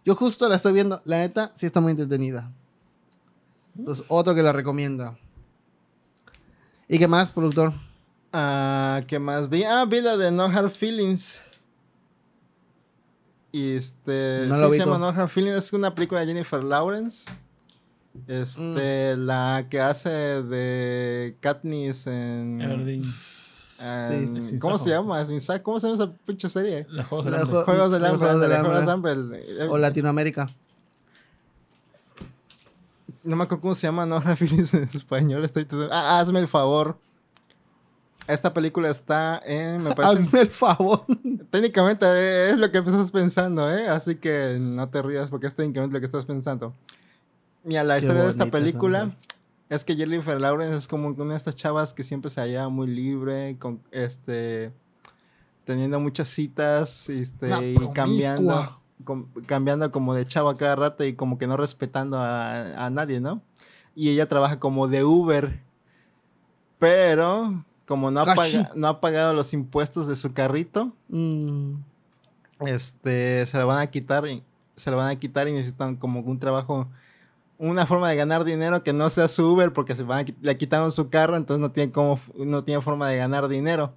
[0.06, 1.02] yo justo la estoy viendo.
[1.06, 2.52] La neta, sí está muy entretenida.
[3.84, 5.18] Pues otro que la recomienda.
[6.88, 7.74] ¿Y qué más, productor?
[8.34, 9.64] Ah, ¿Qué más vi?
[9.64, 11.42] Ah, vi la de No Hard Feelings.
[13.52, 14.46] Y este.
[14.48, 15.58] No sí, lo se llama No Hard Feelings.
[15.58, 17.26] Es una película de Jennifer Lawrence.
[18.28, 19.26] Este, Mm.
[19.26, 22.62] la que hace de Katniss en.
[22.62, 23.04] Everdeen.
[23.80, 24.58] en- Sí.
[24.60, 25.24] ¿Cómo se llama?
[25.64, 26.86] ¿Cómo se llama esa pinche serie?
[26.90, 27.58] Los Juegos del Hambre.
[27.60, 28.20] Jue- Juegos del Hambre.
[28.28, 29.12] Juegos del ándale, Juegos del Hambre.
[29.12, 29.44] Hambre.
[29.52, 30.50] el- el- O Latinoamérica.
[33.24, 35.44] No me acuerdo cómo se llama No Hard Feelings en español.
[35.46, 36.98] Estoy todo- Ah, hazme el favor.
[38.28, 39.84] Esta película está en.
[39.84, 40.24] Me parece.
[40.24, 41.06] Hazme el favor.
[41.50, 43.88] Técnicamente es lo que estás pensando, ¿eh?
[43.88, 46.74] Así que no te rías porque es técnicamente lo que estás pensando.
[47.64, 49.16] Mira, la Qué historia de esta película son.
[49.70, 52.88] es que Jennifer Lawrence es como una de estas chavas que siempre se halla muy
[52.88, 54.72] libre, con este
[55.66, 61.04] teniendo muchas citas este, Una y cambiando, com- cambiando como de chavo a cada rato
[61.04, 63.42] y como que no respetando a, a nadie, ¿no?
[63.94, 65.62] Y ella trabaja como de Uber,
[66.80, 71.76] pero como no ha, paga- no ha pagado los impuestos de su carrito, Mm,
[72.60, 74.44] este, se la van a quitar y
[74.76, 76.88] se la van a quitar y necesitan como un trabajo,
[77.58, 80.58] una forma de ganar dinero que no sea su Uber porque se van a, le
[80.58, 83.94] quitaron su carro, entonces no tiene como, no tiene forma de ganar dinero.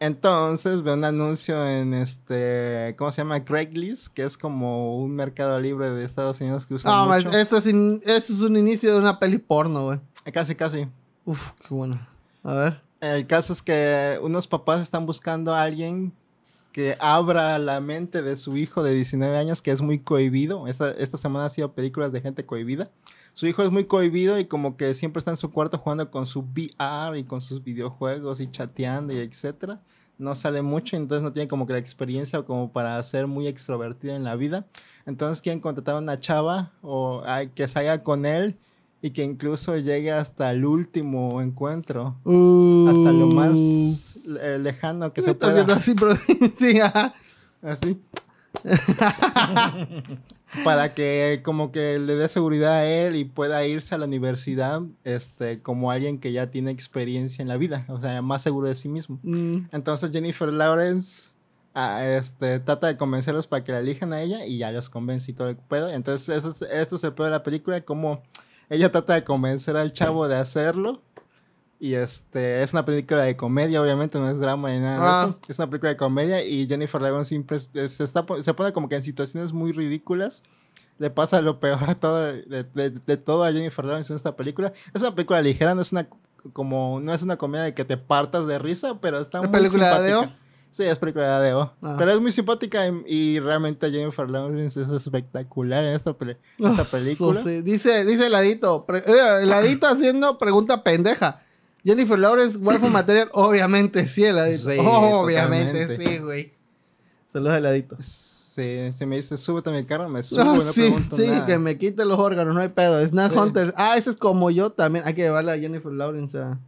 [0.00, 3.44] Entonces veo un anuncio en este, ¿cómo se llama?
[3.44, 7.32] Craigslist, que es como un mercado libre de Estados Unidos que usan No, mucho.
[7.32, 10.00] eso es, in- eso es un inicio de una peli porno, güey.
[10.32, 10.86] Casi, casi.
[11.24, 11.98] Uf, qué bueno.
[12.44, 12.80] A ver.
[13.00, 16.12] El caso es que unos papás están buscando a alguien
[16.72, 20.66] que abra la mente de su hijo de 19 años, que es muy cohibido.
[20.66, 22.90] Esta, esta semana ha sido películas de gente cohibida.
[23.34, 26.26] Su hijo es muy cohibido y como que siempre está en su cuarto jugando con
[26.26, 29.80] su VR y con sus videojuegos y chateando y etcétera.
[30.18, 34.16] No sale mucho, entonces no tiene como que la experiencia como para ser muy extrovertido
[34.16, 34.66] en la vida.
[35.06, 38.58] Entonces quieren contratar a una chava o ay, que salga con él
[39.00, 42.16] y que incluso llegue hasta el último encuentro
[42.88, 45.62] hasta lo más eh, lejano que se pueda.
[45.74, 46.16] así, pero
[46.56, 47.14] sí, ajá.
[47.62, 48.00] Así.
[50.64, 54.80] Para que como que le dé seguridad a él y pueda irse a la universidad
[55.04, 58.74] este, como alguien que ya tiene experiencia en la vida, o sea, más seguro de
[58.74, 59.20] sí mismo.
[59.22, 61.30] Mm, Entonces Jennifer Lawrence
[61.74, 65.30] ah, este, trata de convencerlos para que la elijan a ella y ya los convence
[65.30, 65.90] y todo el pedo.
[65.90, 68.22] Entonces es- esto es el pedo de la película, como
[68.70, 71.02] ella trata de convencer al chavo de hacerlo.
[71.80, 75.24] Y este, es una película de comedia, obviamente, no es drama ni nada Ah.
[75.26, 75.38] de eso.
[75.48, 78.96] Es una película de comedia y Jennifer Lawrence siempre se, está, se pone como que
[78.96, 80.42] en situaciones muy ridículas.
[80.98, 84.34] Le pasa lo peor a todo, de, de- de todo a Jennifer Lawrence en esta
[84.34, 84.72] película.
[84.92, 86.08] Es una película ligera, no es una
[86.52, 89.52] como no es una comedia de que te partas de risa, pero está ¿Es muy
[89.52, 90.18] película de simpática.
[90.34, 90.47] Adeo?
[90.70, 91.72] Sí, es película de Adeo.
[91.82, 91.96] Ah.
[91.98, 96.84] Pero es muy simpática y, y realmente Jennifer Lawrence es espectacular en esta, peli- esta
[96.84, 97.42] película.
[97.42, 97.62] sí.
[97.62, 98.84] Dice, dice Heladito.
[98.86, 101.42] pre- eh, Heladito haciendo pregunta pendeja.
[101.84, 103.30] Jennifer Lawrence, waifu material.
[103.32, 104.70] Obviamente sí, Heladito.
[104.70, 106.04] Sí, Obviamente totalmente.
[106.10, 106.52] sí, güey.
[107.32, 107.96] Saludos, Heladito.
[108.00, 111.28] Sí, si me dice, súbete a mi carro, me subo, Ah, no sí, pregunto sí,
[111.28, 111.46] nada.
[111.46, 113.00] que me quite los órganos, no hay pedo.
[113.06, 113.38] Snack Sí.
[113.38, 113.74] Hunter.
[113.76, 115.06] Ah, ese es como yo también.
[115.06, 116.58] Hay que llevarle a Jennifer Lawrence a,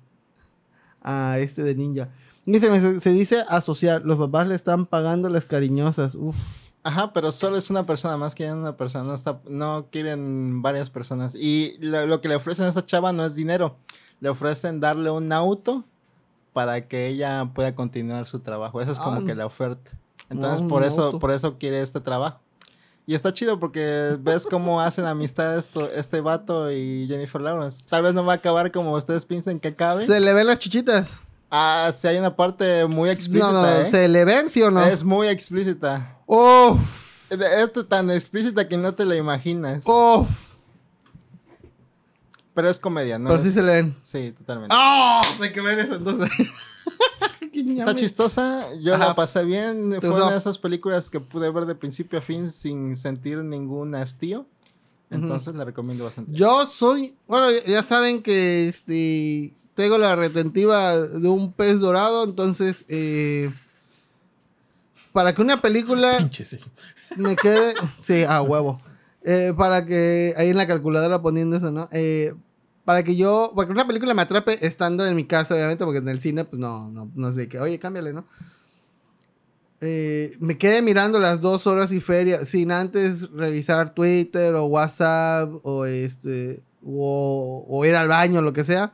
[1.03, 2.09] a este de ninja.
[2.53, 4.03] Dice, se dice asociar.
[4.05, 6.15] Los papás le están pagando las cariñosas.
[6.15, 6.37] Uf.
[6.83, 10.89] Ajá, pero solo es una persona, más que una persona, no, está, no quieren varias
[10.89, 11.35] personas.
[11.35, 13.77] Y lo, lo que le ofrecen a esta chava no es dinero,
[14.21, 15.85] le ofrecen darle un auto
[16.55, 18.81] para que ella pueda continuar su trabajo.
[18.81, 19.91] Esa es como Ah, que la oferta.
[20.31, 21.19] Entonces, por eso, auto.
[21.19, 22.41] por eso quiere este trabajo.
[23.07, 27.85] Y está chido porque ves cómo hacen amistad esto, este vato y Jennifer Lawrence.
[27.91, 30.07] Tal vez no va a acabar como ustedes piensan que acabe.
[30.07, 31.17] ¿Se le ven las chichitas?
[31.51, 33.91] Ah, sí hay una parte muy explícita, no, no, ¿eh?
[33.91, 34.85] ¿se le ven, sí o no?
[34.85, 36.17] Es muy explícita.
[36.27, 36.79] Uf,
[37.31, 39.85] Es tan explícita que no te la imaginas.
[39.87, 40.51] uf.
[42.55, 43.31] Pero es comedia, ¿no?
[43.31, 43.97] Pero sí se le ven.
[44.03, 44.75] Sí, totalmente.
[44.79, 45.21] ¡Oh!
[45.41, 46.31] Hay que ver eso entonces.
[47.53, 49.09] Está chistosa, yo Ajá.
[49.09, 49.91] la pasé bien.
[49.91, 53.39] ¿Te Fue una de esas películas que pude ver de principio a fin sin sentir
[53.39, 54.47] ningún hastío.
[55.11, 56.33] Entonces la recomiendo bastante.
[56.33, 62.85] Yo soy, bueno, ya saben que este tengo la retentiva de un pez dorado, entonces
[62.89, 63.51] eh,
[65.15, 66.59] para que una película Pinche, sí.
[67.17, 67.73] me quede.
[68.03, 68.79] Sí, a huevo.
[69.25, 70.35] Eh, para que.
[70.37, 71.89] Ahí en la calculadora poniendo eso, ¿no?
[71.93, 72.35] Eh,
[72.85, 73.55] para que yo.
[73.57, 76.45] Para que una película me atrape estando en mi casa, obviamente, porque en el cine,
[76.45, 78.27] pues no, no, no de que, oye, cámbiale, ¿no?
[79.81, 85.51] Eh, me quedé mirando las dos horas y feria sin antes revisar Twitter o WhatsApp
[85.63, 86.63] o este.
[86.85, 88.93] O, o ir al baño, lo que sea.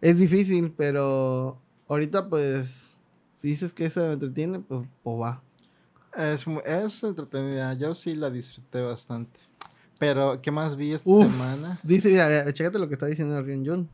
[0.00, 2.92] Es difícil, pero ahorita, pues.
[3.40, 5.42] Si dices que eso me entretiene, pues, pues va.
[6.16, 7.74] Es, es entretenida.
[7.74, 9.38] Yo sí la disfruté bastante.
[9.98, 11.30] Pero, ¿qué más vi esta Uf.
[11.32, 11.78] semana?
[11.82, 13.88] Dice, mira, mira, chécate lo que está diciendo Rion Jun.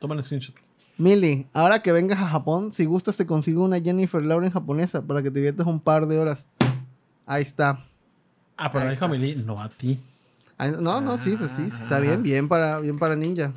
[0.00, 0.54] Toma el screenshot.
[0.96, 5.22] Mili, ahora que vengas a Japón, si gustas te consigo una Jennifer Lauren japonesa para
[5.22, 6.46] que te diviertas un par de horas.
[7.26, 7.84] Ahí está.
[8.56, 9.04] Ah, pero dijo.
[9.04, 9.98] Amelie, no a ti.
[10.80, 13.52] No, no, sí, pues sí, está bien, bien para, bien para ninja.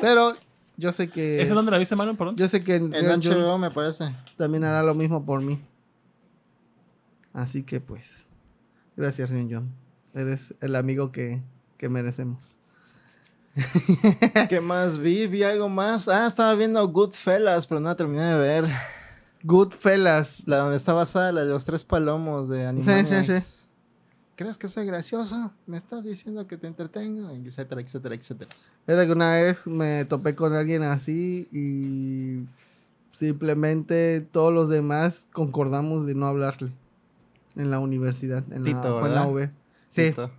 [0.00, 0.32] Pero
[0.78, 1.36] yo sé que.
[1.42, 2.16] ¿Esa es donde la viste, Manuel?
[2.16, 2.36] Perdón.
[2.36, 4.14] Yo sé que En Jun HBO me parece.
[4.36, 5.60] también hará lo mismo por mí.
[7.32, 8.26] Así que pues.
[8.96, 9.72] Gracias, Rion Jun.
[10.14, 11.42] Eres el amigo que,
[11.76, 12.54] que merecemos.
[14.48, 15.26] ¿Qué más vi?
[15.26, 16.08] Vi algo más.
[16.08, 18.68] Ah, estaba viendo Goodfellas, pero no la terminé de ver.
[19.42, 20.44] Goodfellas.
[20.46, 23.26] La donde está basada la de los tres palomos de Animaniacs.
[23.26, 23.57] sí, sí.
[24.38, 25.52] ¿Crees que soy gracioso?
[25.66, 27.28] ¿Me estás diciendo que te entretengo?
[27.30, 28.48] Etcétera, etcétera, etcétera.
[28.86, 32.46] Es que una vez me topé con alguien así y
[33.10, 36.70] simplemente todos los demás concordamos de no hablarle
[37.56, 38.44] en la universidad.
[38.52, 39.26] En la, Tito, fue en la.
[39.26, 39.50] UV.
[39.88, 40.30] Sí, Tito.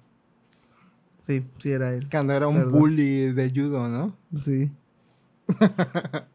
[1.27, 2.07] sí, sí era él.
[2.09, 2.79] Cuando era un Perdón.
[2.79, 4.15] bully de judo, ¿no?
[4.37, 4.71] Sí.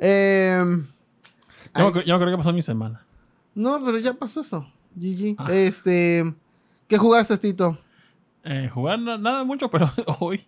[0.00, 0.86] Em,
[1.76, 3.04] Yo no, creo- yo no creo que pasó mi semana.
[3.54, 4.66] no, pero ya pasó eso.
[4.98, 5.34] GG.
[5.38, 5.46] Ah.
[5.50, 6.34] Este,
[6.86, 7.78] ¿qué jugaste, Tito?
[8.44, 9.90] Eh, jugar na- nada mucho, pero
[10.20, 10.44] hoy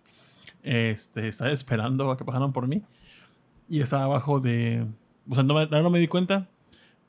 [0.63, 2.81] este, estaba esperando a que pasaran por mí.
[3.67, 4.85] Y estaba abajo de.
[5.29, 6.47] O sea, no me, no me di cuenta.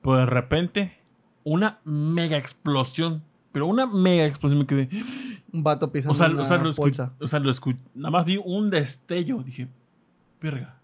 [0.02, 0.98] Pero de repente,
[1.44, 3.22] una mega explosión.
[3.52, 4.88] Pero una mega explosión me quedé.
[5.52, 7.12] Un vato pisando O sea, una o sea, lo bolsa.
[7.20, 9.42] o sea, lo escu- Nada más vi un destello.
[9.42, 9.68] Dije,
[10.40, 10.78] verga.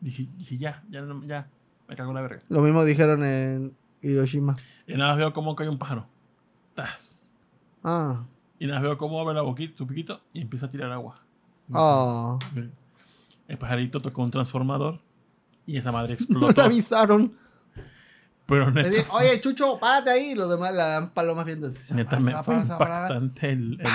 [0.00, 1.48] Dije, dije ya, ya, ya.
[1.88, 2.40] Me cago en la verga.
[2.48, 3.74] Lo mismo dijeron en
[4.10, 4.56] Hiroshima.
[4.86, 6.06] Y nada más veo cómo cae un pájaro.
[6.74, 7.26] ¡Tas!
[7.82, 8.24] Ah.
[8.58, 11.16] Y nada más veo cómo abre la boquita, su piquito y empieza a tirar agua.
[11.72, 12.38] Oh.
[13.48, 15.00] El pajarito tocó un transformador
[15.66, 16.60] y esa madre No explotó.
[16.60, 17.32] le avisaron.
[18.46, 20.30] pero neta, Oye, Chucho, párate ahí.
[20.30, 21.68] Y los demás la dan palomas viendo.
[21.94, 23.86] neta me fue impactante el, el-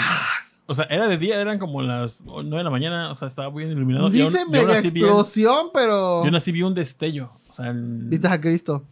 [0.66, 3.50] O sea, era de día, eran como las 9 de la mañana, o sea, estaba
[3.50, 4.10] bien iluminado.
[4.10, 6.22] Dice vi- explosión, pero.
[6.22, 7.32] Yo aún así vi un destello.
[7.50, 8.04] O sea, el...
[8.08, 8.84] Viste a Cristo.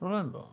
[0.00, 0.50] Rolando.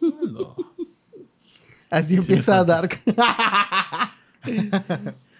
[0.00, 0.56] Rolando.
[1.90, 3.00] Así Sí, empieza Dark.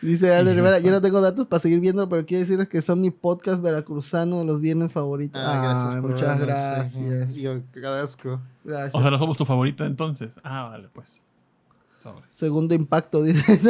[0.03, 3.01] Dice Aldo Rivera, yo no tengo datos para seguir viendo, pero quiero decirles que son
[3.03, 5.41] mi podcast veracruzano de los viernes favoritos.
[5.45, 7.05] Ah, Ay, por muchas vernos, sí.
[7.05, 7.35] gracias.
[7.35, 8.41] Yo agradezco.
[8.65, 8.95] Gracias.
[8.95, 10.33] O sea, no somos tu favorita entonces.
[10.43, 11.21] Ah, órale, pues.
[12.03, 12.25] Sobre.
[12.35, 13.61] Segundo impacto, dice.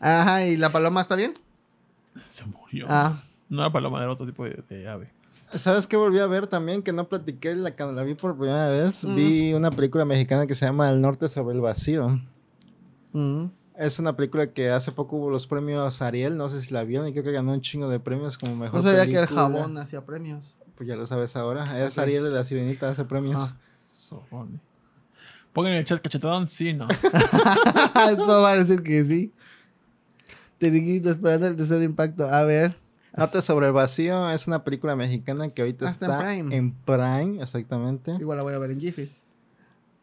[0.00, 1.34] Ajá, ¿y la paloma está bien?
[2.32, 2.86] Se murió.
[2.88, 5.10] Ah, No era paloma, era otro tipo de, de ave.
[5.56, 6.82] ¿Sabes qué volví a ver también?
[6.82, 9.04] Que no platiqué la, la vi por primera vez.
[9.04, 9.14] Mm.
[9.14, 12.08] Vi una película mexicana que se llama El Norte sobre el Vacío.
[13.12, 13.44] mm.
[13.74, 16.36] Es una película que hace poco hubo los premios Ariel.
[16.36, 18.76] No sé si la vieron y creo que ganó un chingo de premios como mejor
[18.76, 20.54] no sabía que el jabón hacía premios.
[20.74, 21.82] Pues ya lo sabes ahora.
[21.84, 21.98] Es.
[21.98, 23.40] Ariel de la Sirenita, hace premios.
[23.40, 23.56] Ah.
[25.52, 26.86] Pongan en el chat cachetadón, sí, no.
[28.10, 29.32] Esto va a decir que sí.
[30.58, 32.24] Teriquito esperando el tercer impacto.
[32.24, 32.76] A ver.
[33.16, 36.56] Norte sobre el Vacío es una película mexicana que ahorita Ah, está en Prime.
[36.56, 38.12] en Prime, exactamente.
[38.18, 39.10] Igual la voy a ver en Jiffy.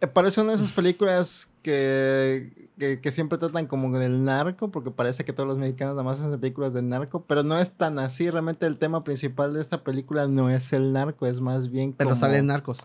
[0.01, 4.91] Eh, Parece una de esas películas que, que, que siempre tratan como del narco, porque
[4.91, 7.99] parece que todos los mexicanos nada más hacen películas del narco, pero no es tan
[7.99, 8.29] así.
[8.29, 12.11] Realmente el tema principal de esta película no es el narco, es más bien Pero
[12.11, 12.77] como, salen narcos.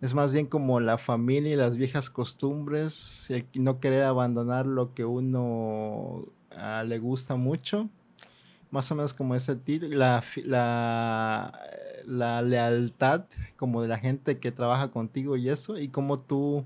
[0.00, 4.94] es más bien como la familia y las viejas costumbres, y no querer abandonar lo
[4.94, 6.24] que uno
[6.56, 7.90] ah, le gusta mucho.
[8.74, 11.60] Más o menos como ese título, la, la,
[12.06, 13.24] la lealtad
[13.56, 16.64] como de la gente que trabaja contigo y eso, y cómo tú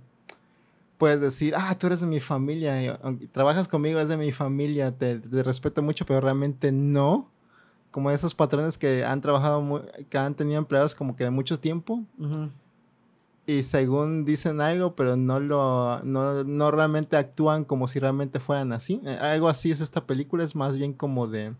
[0.96, 2.98] puedes decir, ah, tú eres de mi familia,
[3.30, 7.28] trabajas conmigo, es de mi familia, te, te respeto mucho, pero realmente no.
[7.90, 12.04] Como esos patrones que han trabajado, que han tenido empleados como que de mucho tiempo,
[12.18, 12.50] Ujú.
[13.46, 18.72] y según dicen algo, pero no lo no, no realmente actúan como si realmente fueran
[18.72, 19.00] así.
[19.04, 21.54] Eh, algo así es esta película, es más bien como de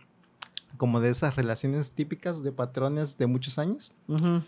[0.79, 3.93] como de esas relaciones típicas de patrones de muchos años.
[4.09, 4.43] Ujú.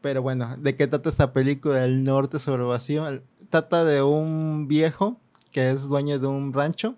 [0.00, 3.06] Pero bueno, ¿de qué trata esta película del norte sobre el vacío?
[3.08, 5.20] El- Trata de un viejo
[5.52, 6.96] que es dueño de un rancho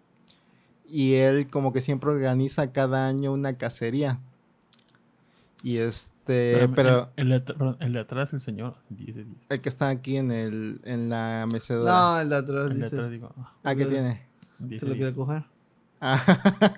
[0.89, 4.21] y él como que siempre organiza cada año una cacería.
[5.63, 8.77] Y este, pero El, el de el de atrás, el señor.
[8.91, 9.37] 10 de 10.
[9.51, 11.91] el que está aquí en el en la mecedora.
[11.93, 12.97] No, el de atrás El de dice.
[12.97, 13.33] atrás, digo.
[13.37, 14.27] ah, ah, ¿qué tiene?
[14.61, 15.17] 10 Se de lo quiere 10.
[15.17, 15.45] coger.
[16.01, 16.23] Ah.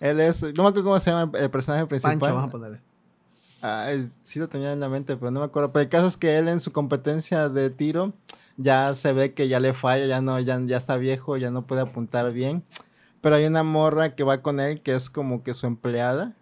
[0.00, 2.18] Él es, no me acuerdo cómo se llama el personaje principal.
[2.18, 2.80] Pancho, vamos a ponerle.
[3.60, 3.92] Ah,
[4.22, 5.72] sí lo tenía en la mente, pero no me acuerdo.
[5.72, 8.12] Pero el caso es que él en su competencia de tiro
[8.56, 11.66] ya se ve que ya le falla, ya no, ya, ya está viejo, ya no
[11.66, 12.62] puede apuntar bien.
[13.20, 16.34] Pero hay una morra que va con él que es como que su empleada.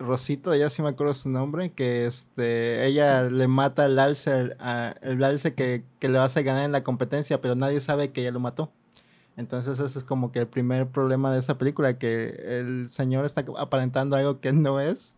[0.00, 4.56] Rosita, ya sí me acuerdo su nombre, que este, ella le mata el alce,
[5.02, 8.30] el alce que, que le hace ganar en la competencia, pero nadie sabe que ella
[8.30, 8.70] lo mató.
[9.38, 13.44] Entonces ese es como que el primer problema de esta película, que el señor está
[13.56, 15.14] aparentando algo que no es.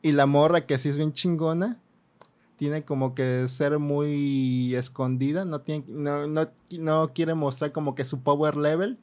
[0.00, 1.76] Y la morra, que sí es bien chingona,
[2.56, 8.04] tiene como que ser muy escondida, no, tiene, no, no, no quiere mostrar como que
[8.04, 8.96] su power level.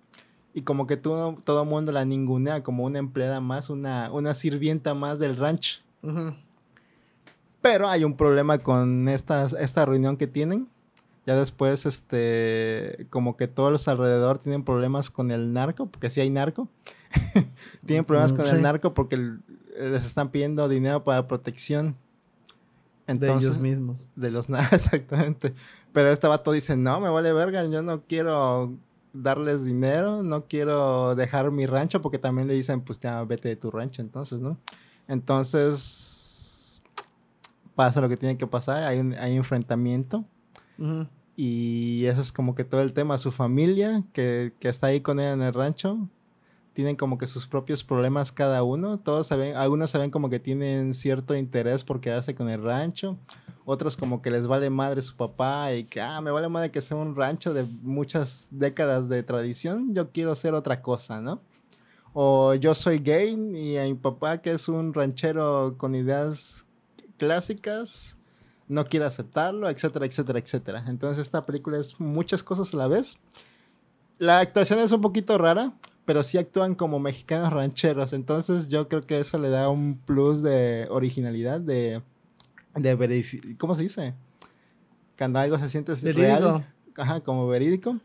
[0.53, 4.93] Y como que todo, todo mundo la ningunea como una empleada más, una, una sirvienta
[4.93, 5.81] más del rancho.
[7.61, 10.69] Pero hay un problema con esta, esta reunión que tienen.
[11.25, 16.21] Ya después, este, como que todos los alrededor tienen problemas con el narco, porque sí
[16.21, 16.67] hay narco.
[17.85, 18.55] tienen problemas Mm, con sí.
[18.55, 19.17] el narco porque
[19.77, 21.95] les están pidiendo dinero para protección.
[23.07, 23.97] de Entonces, ellos mismos.
[24.15, 25.53] de los nada, exactamente.
[25.93, 28.73] Pero este vato dice, no, me vale verga, yo no quiero
[29.13, 33.55] darles dinero, no quiero dejar mi rancho, porque también le dicen, pues ya vete de
[33.55, 34.57] tu rancho, entonces, ¿no?
[35.07, 36.81] Entonces,
[37.75, 40.25] pasa lo que tiene que pasar, hay, un, hay enfrentamiento.
[40.79, 41.07] Ujú.
[41.35, 43.17] Y eso es como que todo el tema.
[43.17, 46.09] Su familia, que, que está ahí con él en el rancho,
[46.73, 48.99] tienen como que sus propios problemas cada uno.
[48.99, 53.17] Todos saben, algunos saben como que tienen cierto interés por quedarse con el rancho.
[53.65, 56.81] Otros como que les vale madre su papá y que, ah, me vale madre que
[56.81, 59.93] sea un rancho de muchas décadas de tradición.
[59.93, 61.41] Yo quiero ser otra cosa, ¿no?
[62.13, 66.65] O yo soy gay y a mi papá, que es un ranchero con ideas
[67.17, 68.17] clásicas,
[68.69, 70.85] no quiere aceptarlo, etcétera, etcétera, etcétera.
[70.87, 73.17] Entonces esta película es muchas cosas a la vez.
[74.19, 75.73] La actuación es un poquito rara,
[76.05, 78.13] pero sí actúan como mexicanos rancheros.
[78.13, 82.01] Entonces yo creo que eso le da un plus de originalidad, de,
[82.75, 84.13] de ¿cómo se dice?
[85.17, 86.23] Cuando algo se siente Verídico.
[86.39, 86.73] real.
[86.95, 87.97] Ajá, como verídico.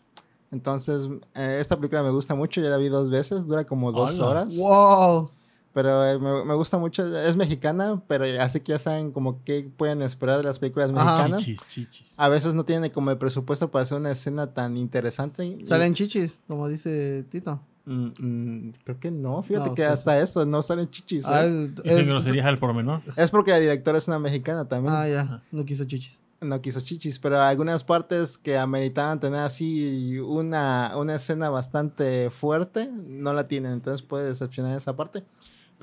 [0.51, 4.19] Entonces, eh, esta película me gusta mucho, ya la vi dos veces, dura como dos
[4.19, 4.27] Hola.
[4.27, 4.57] horas.
[4.57, 5.31] ¡Wow!
[5.75, 9.69] Pero eh, me, me gusta mucho, es mexicana, pero así que ya saben como qué
[9.77, 11.17] pueden esperar de las películas Ajá.
[11.17, 11.43] mexicanas.
[11.45, 12.15] Chichis, chichis.
[12.17, 15.45] A veces no tienen como el presupuesto para hacer una escena tan interesante.
[15.45, 17.61] y- Salen chichis, como dice Tito.
[17.87, 21.25] Mm, mm, creo que no, fíjate No, que pues- hasta eso, no salen chichis.
[21.25, 21.29] ¿eh?
[21.29, 23.03] Ah, Y sin es- groserías al por menor.
[23.17, 24.95] Es porque la directora es una mexicana también.
[24.95, 26.19] ah, ya, no quiso chichis.
[26.41, 32.91] No quiso chichis, pero algunas partes que ameritaban tener así una, una escena bastante fuerte,
[32.93, 35.25] no la tienen, entonces puede decepcionar esa parte.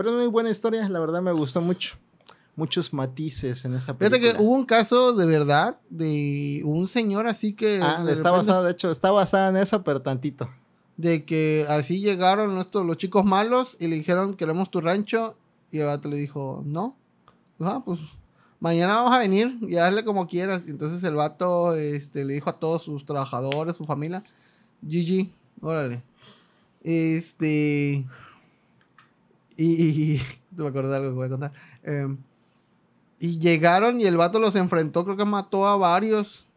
[0.02, 1.96] Pero es muy buena historia, la verdad me gustó mucho.
[2.56, 4.20] Muchos matices en esa película.
[4.20, 7.80] Fíjate que hubo un caso de verdad de un señor así que.
[7.84, 10.50] Ah, de está repente- basado, de hecho, está basada en eso, pero tantito.
[10.98, 15.38] De que así llegaron estos, los chicos malos y le dijeron, queremos tu rancho.
[15.70, 16.96] Y el vato le dijo, no.
[17.60, 18.00] Ah, pues
[18.60, 20.64] mañana vamos a venir y hazle como quieras.
[20.68, 24.24] Entonces el vato este, le dijo a todos sus trabajadores, su familia,
[24.82, 25.30] GG,
[25.62, 26.02] órale.
[26.84, 28.04] Este.
[29.62, 30.22] Y.
[30.58, 31.54] Me acordé de algo que voy a contar.
[31.84, 32.18] Em,
[33.20, 36.48] y llegaron y el vato los enfrentó, creo que mató a varios.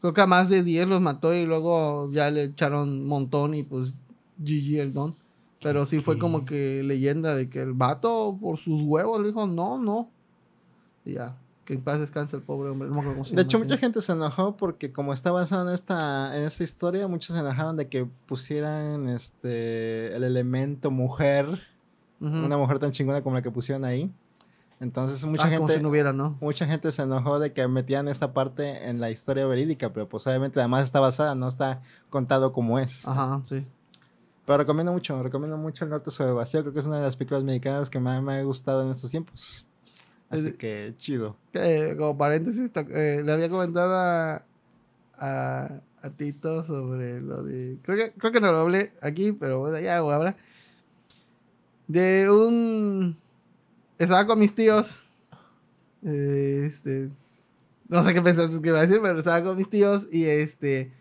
[0.00, 3.54] Creo que a más de 10 los mató y luego ya le echaron un montón
[3.54, 3.94] y pues
[4.38, 5.16] GG el don.
[5.62, 9.46] Pero sí fue como que leyenda de que el vato por sus huevos le dijo,
[9.46, 10.10] no, no.
[11.04, 12.88] Y ya, que en paz descanse el pobre hombre.
[12.88, 16.36] No cómo se De hecho, mucha gente se enojó porque como está basado en esta,
[16.38, 21.60] en esta historia, muchos se enojaron de que pusieran este el elemento mujer,
[22.20, 22.36] Ujú.
[22.44, 24.10] una mujer tan chingona como la que pusieron ahí.
[24.78, 26.36] Entonces mucha Ah, como gente si no hubiera, ¿no?
[26.40, 30.26] mucha gente se enojó de que metían esta parte en la historia verídica, pero pues
[30.26, 33.06] obviamente además está basada, no está contado como es.
[33.08, 33.66] Ajá, sí.
[34.44, 37.02] Pero recomiendo mucho, recomiendo mucho El Norte sobre el Vacío, creo que es una de
[37.04, 39.66] las películas mexicanas que más me ha gustado en estos tiempos.
[40.28, 41.36] Así Es- que chido.
[41.52, 44.42] Que, como paréntesis, eh, le había comentado a,
[45.18, 47.78] a, a Tito sobre lo de.
[47.82, 50.36] Creo que, creo que no lo hablé aquí, pero bueno, ya voy a hablar.
[51.86, 53.16] De un.
[53.98, 55.02] Estaba con mis tíos.
[56.02, 57.10] este.
[57.88, 60.92] No sé qué pensaste que iba a decir, pero estaba con mis tíos y este.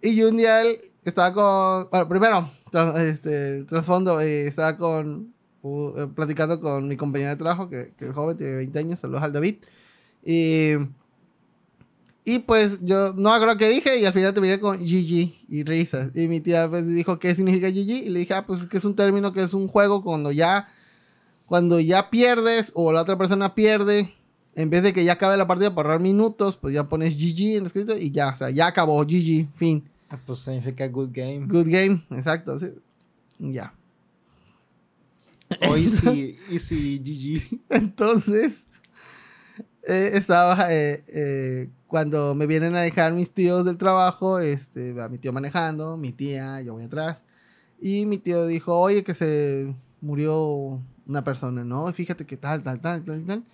[0.00, 1.90] Y un día él estaba con.
[1.90, 2.50] Bueno, primero,
[2.98, 5.32] este, trasfondo, eh, estaba con.
[5.62, 9.22] uh, platicando con mi compañero de trabajo, que, que es joven, tiene 20 años, saludos
[9.22, 9.56] al David.
[10.24, 10.74] Y.
[12.24, 16.14] Y pues yo no creo que dije y al final terminé con GG y risas.
[16.14, 18.78] Y mi tía pues dijo qué significa GG y le dije, ah, pues es que
[18.78, 20.68] es un término que es un juego cuando ya
[21.46, 24.10] cuando ya pierdes o la otra persona pierde,
[24.54, 27.56] en vez de que ya acabe la partida por ahorrar minutos, pues ya pones GG
[27.56, 29.84] en el escrito y ya, o sea, ya acabó, GG, fin.
[30.08, 31.46] Ah, Pues significa good game.
[31.46, 32.70] Good game, exacto, sí.
[33.38, 33.74] Ya.
[35.68, 37.60] O easy, easy GG.
[37.68, 38.64] Entonces,
[39.86, 45.18] eh, estaba, eh, eh, cuando me vienen a dejar mis tíos del trabajo, este, mi
[45.18, 47.22] tío manejando, mi tía, yo voy atrás,
[47.78, 51.86] y mi tío dijo, oye, que se murió una persona, ¿no?
[51.92, 53.44] Fíjate que tal, tal, tal, tal, tal.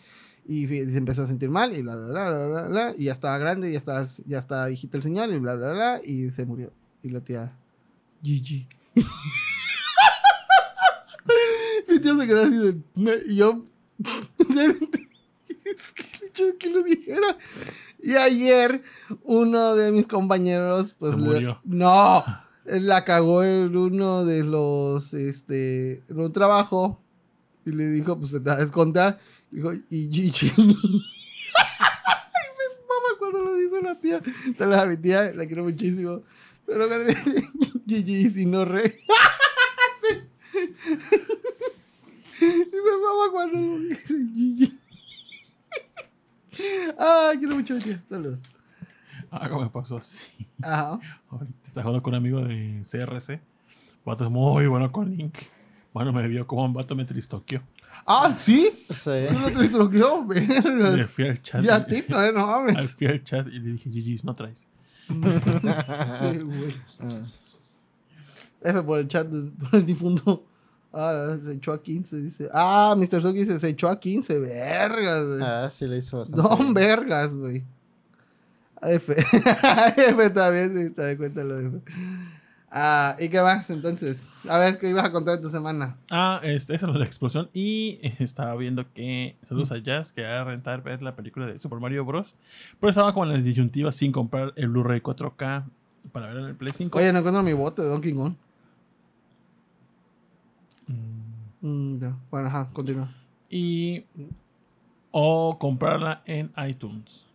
[0.46, 3.12] Y se empezó a sentir mal y bla, bla, bla, bla, bla, bla, y ya
[3.12, 6.46] estaba grande, ya estaba, ya estaba viejito el señor y bla, bla, bla, y se
[6.46, 6.70] murió.
[7.02, 7.52] Y la tía,
[8.22, 8.68] GG.
[11.88, 12.80] Mi tío se quedó así de...
[12.94, 13.64] me- y yo...
[16.60, 17.36] que lo dijera.
[18.00, 18.82] Y ayer
[19.24, 21.12] uno de mis compañeros, pues...
[21.12, 21.60] Se le- murió.
[21.64, 22.24] no,
[22.66, 27.02] él la cagó en uno de los, este, en un trabajo.
[27.66, 29.18] Y le dijo, pues se te va a descontar.
[29.50, 30.52] Dijo, y Gigi.
[30.56, 30.66] Ay,
[32.56, 34.20] me mama cuando lo dice la tía.
[34.56, 36.22] Saludos a mi tía, la quiero muchísimo.
[36.66, 37.48] Pero cuando le dice
[37.86, 39.00] Gigi, si no re.
[42.40, 44.78] y me mama cuando lo dice Gigi.
[46.98, 47.80] Ay, quiero mucho a.
[48.08, 48.40] Saludos.
[49.30, 50.46] Algo me pasó así.
[50.62, 50.98] Ajá.
[51.30, 53.40] Ahorita estaba jugando con un amigo de CRC.
[54.04, 55.36] Vato es muy bueno con Link.
[55.92, 57.62] Bueno, me vio como un vato me tristoqueó.
[58.06, 58.70] Ah, ¿sí?
[58.90, 59.10] Sí.
[59.32, 60.26] ¿No lo tristroqueó?
[60.96, 61.62] Le fui al chat.
[61.62, 62.94] Ya, Tito, eh, no mames.
[62.94, 64.66] Fui al chat y le dije, GG's, no traes.
[65.08, 66.74] Sí, güey.
[68.62, 70.44] F por el chat, por el difunto.
[70.92, 72.48] Ah, se echó a 15, dice.
[72.52, 73.20] Ah, Mr.
[73.20, 74.38] Suki dice, se echó a 15.
[74.38, 75.42] Vergas, güey.
[75.42, 76.42] Ah, sí le hizo bastante.
[76.42, 76.74] Don bien.
[76.74, 77.64] vergas, güey.
[78.82, 79.14] F.
[79.96, 81.80] F también, sí, te das cuenta lo de F.
[82.70, 84.30] Ah, ¿y qué más entonces?
[84.46, 85.96] A ver, ¿qué ibas a contar de tu semana?
[86.10, 87.48] Ah, este, esa es la explosión.
[87.54, 91.58] Y eh, estaba viendo que Saludos a Jazz que a rentar ver la película de
[91.58, 92.34] Super Mario Bros.
[92.78, 95.64] Pero estaba como en la disyuntiva sin comprar el Blu-ray 4K
[96.12, 96.98] para ver en el Play 5.
[96.98, 98.34] Oye, no encuentro mi bote de Donkey Kong.
[101.60, 102.16] Mm, ya.
[102.30, 103.12] Bueno, ajá, continúa.
[103.50, 104.04] y
[105.10, 107.26] o comprarla en iTunes.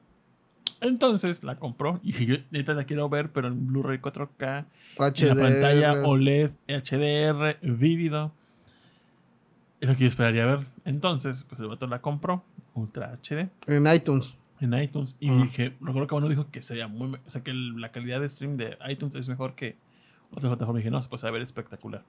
[0.79, 4.65] Entonces la compró y yo ahorita la quiero ver, pero en Blu-ray 4K,
[4.97, 6.05] en la pantalla HDR.
[6.05, 8.31] OLED HDR vívido.
[9.81, 10.59] Es lo que yo esperaría ver.
[10.85, 12.43] Entonces, pues el vato la compró,
[12.73, 14.33] Ultra HD, En iTunes.
[14.61, 15.15] en iTunes.
[15.19, 15.41] Y Ah.
[15.43, 17.17] dije, recuerdo que uno dijo que sería muy.
[17.25, 19.75] O sea, que el- la calidad de stream de iTunes es mejor que
[20.31, 20.79] otras plataformas.
[20.79, 22.03] Y dije, no, pues a ver, espectacular.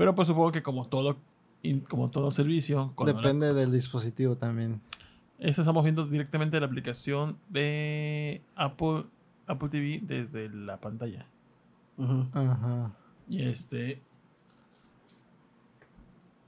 [0.00, 1.18] Pero pues supongo que como todo,
[1.90, 4.80] como todo servicio, cuando la- Depende del dispositivo también.
[5.38, 9.04] Esta estamos viendo directamente la aplicación de Apple,
[9.46, 11.26] Apple TV desde la pantalla.
[12.32, 12.92] Ajá.
[13.28, 14.00] Y este.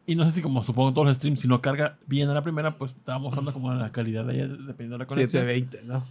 [0.07, 2.43] Y no sé si como supongo todos los streams, si no carga bien a la
[2.43, 5.43] primera, pues estaba mostrando como la calidad de ella dependiendo de la conexión.
[5.47, 6.07] 720, ¿no?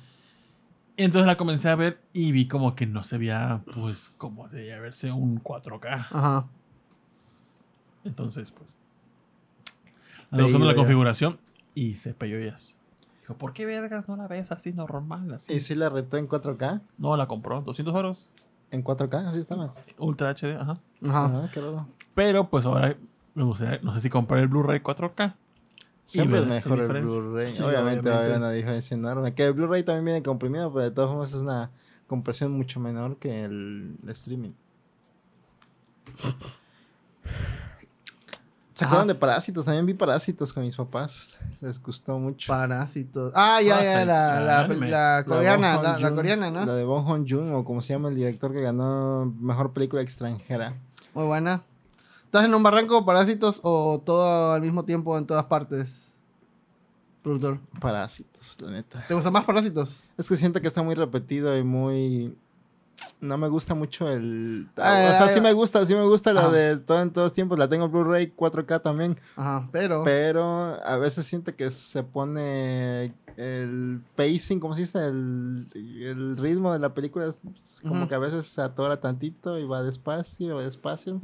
[0.95, 4.79] Entonces la comencé a ver y vi como que no se veía pues como debía
[4.79, 6.07] verse un 4K.
[6.11, 6.47] Ajá.
[8.03, 8.75] Entonces pues...
[10.31, 10.77] Usando la ya.
[10.77, 11.39] configuración
[11.75, 12.75] y se peyó ellas.
[13.21, 15.33] Dijo, ¿por qué vergas no la ves así normal?
[15.33, 15.53] Así?
[15.53, 16.81] ¿Y si la retó en 4K?
[16.97, 18.29] No, la compró, 200 euros.
[18.71, 19.27] ¿En 4K?
[19.27, 19.73] Así está más.
[19.97, 20.77] Ultra HD, ajá.
[21.03, 21.43] Ajá.
[21.43, 21.87] Ah, qué raro.
[22.15, 22.95] Pero pues ahora
[23.35, 25.35] me gustaría, no sé si comprar el Blu-ray 4K.
[26.05, 27.03] Siempre Y es mejor el.
[27.03, 27.55] Blu-ray.
[27.55, 29.33] Sí, obviamente, va a haber una diferencia enorme.
[29.33, 31.71] Que el Blu-ray también viene comprimido, pero de todas formas es una
[32.07, 34.51] compresión mucho menor que el streaming.
[38.81, 39.63] ¿Se acuerdan de Parásitos?
[39.63, 41.37] También vi Parásitos con mis papás.
[41.59, 42.51] Les gustó mucho.
[42.51, 43.31] Parásitos.
[43.35, 46.65] Ah, ya, ya, la, la, coreana, la, coreana, ¿no?
[46.65, 50.73] La de Bong Joon-jun, o como se llama el director que ganó Mejor Película Extranjera.
[51.13, 51.61] Muy buena.
[52.25, 56.13] ¿Estás en un barranco, parásitos o todo al mismo tiempo en todas partes?
[57.21, 57.59] Productor.
[57.79, 59.05] Parásitos, la neta.
[59.07, 60.01] ¿Te gustan más parásitos?
[60.17, 62.35] Es que siento que está muy repetido y muy...
[63.19, 64.67] No me gusta mucho el...
[64.77, 66.43] Ah, o sea, ah, sí me gusta, sí me gusta Ajá.
[66.43, 67.59] lo de todo en todos tiempos.
[67.59, 69.19] La tengo en Blu-ray 4K también.
[69.35, 70.03] Ajá, pero.
[70.03, 70.43] Pero
[70.83, 74.99] a veces siento que se pone el pacing, ¿cómo se dice?
[75.05, 77.41] El, el ritmo de la película es
[77.87, 81.21] como que a veces se atora tantito y va despacio, va despacio.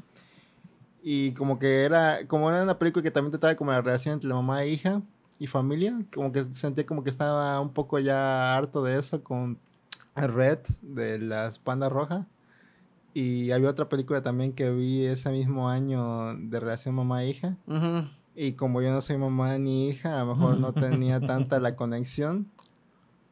[1.01, 4.29] Y como que era, como era una película que también trataba como la relación entre
[4.29, 5.01] la mamá e hija
[5.39, 9.59] y familia, como que sentía como que estaba un poco ya harto de eso con
[10.25, 12.25] Red de las Panda Roja.
[13.13, 17.57] Y había otra película también que vi ese mismo año de relación mamá-hija.
[17.67, 18.07] Ujú.
[18.35, 21.75] Y como yo no soy mamá ni hija, a lo mejor no tenía tanta la
[21.75, 22.47] conexión.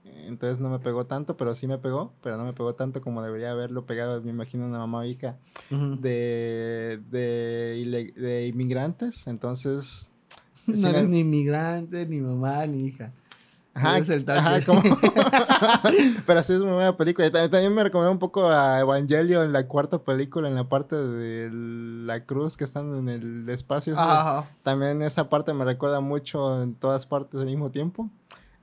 [0.03, 2.13] Entonces no me pegó tanto, pero sí me pegó.
[2.21, 5.37] Pero no me pegó tanto como debería haberlo pegado, me imagino, una mamá o hija
[5.69, 9.27] de, de, de inmigrantes.
[9.27, 10.07] Entonces
[10.67, 13.11] No eres ni inmigrante, ni mamá, ni hija.
[13.75, 14.57] Ajá, Eres el ajá,
[16.25, 17.29] Pero sí es muy buena película.
[17.29, 21.49] También me recomendó un poco a Evangelio en la cuarta película, en la parte de
[21.51, 23.93] la cruz que están en el espacio.
[23.97, 24.47] Ajá.
[24.63, 28.09] También esa parte me recuerda mucho en todas partes al mismo tiempo.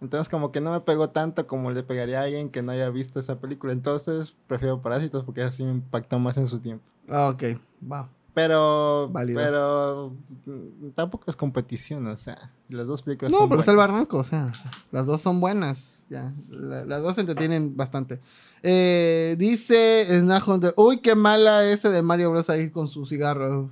[0.00, 2.88] Entonces como que no me pegó tanto como le pegaría a alguien que no haya
[2.88, 3.74] visto esa película.
[3.74, 6.84] Entonces prefiero Parásitos porque así me impactó más en su tiempo.
[7.10, 7.58] Ah, ok,
[7.90, 8.08] va.
[8.34, 9.40] Pero, Válido.
[9.40, 10.16] pero
[10.46, 14.16] mm, tampoco es competición, o sea, las dos películas No, son pero está el barranco,
[14.18, 14.52] o sea,
[14.90, 16.02] las dos son buenas.
[16.08, 18.20] Ya, la- las dos se entretienen bastante.
[18.62, 22.48] Eh, dice Snack Hunter, uy, qué mala ese de Mario Bros.
[22.48, 23.68] ahí con su cigarro.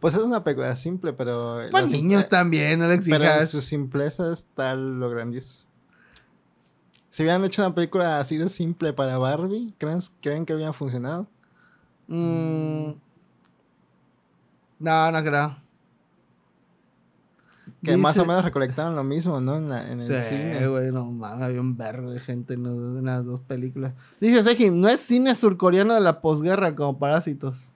[0.00, 1.60] Pues es una película simple, pero...
[1.72, 5.64] Para niños también, no le Pero en su simpleza está lo grandioso.
[7.10, 11.26] Si hubieran hecho una película así de simple para Barbie, ¿creen, creen que había funcionado?
[12.08, 12.92] Mm.
[14.80, 15.56] No, no creo.
[17.82, 19.56] Que más o menos recolectaron lo mismo, ¿no?
[19.56, 20.66] En, la- en el Sí, cine.
[20.66, 23.92] güey, no mames, había un verbo de gente en, los- en las dos películas.
[24.20, 27.70] Dice Sejim, no es cine surcoreano de la posguerra como Parásitos.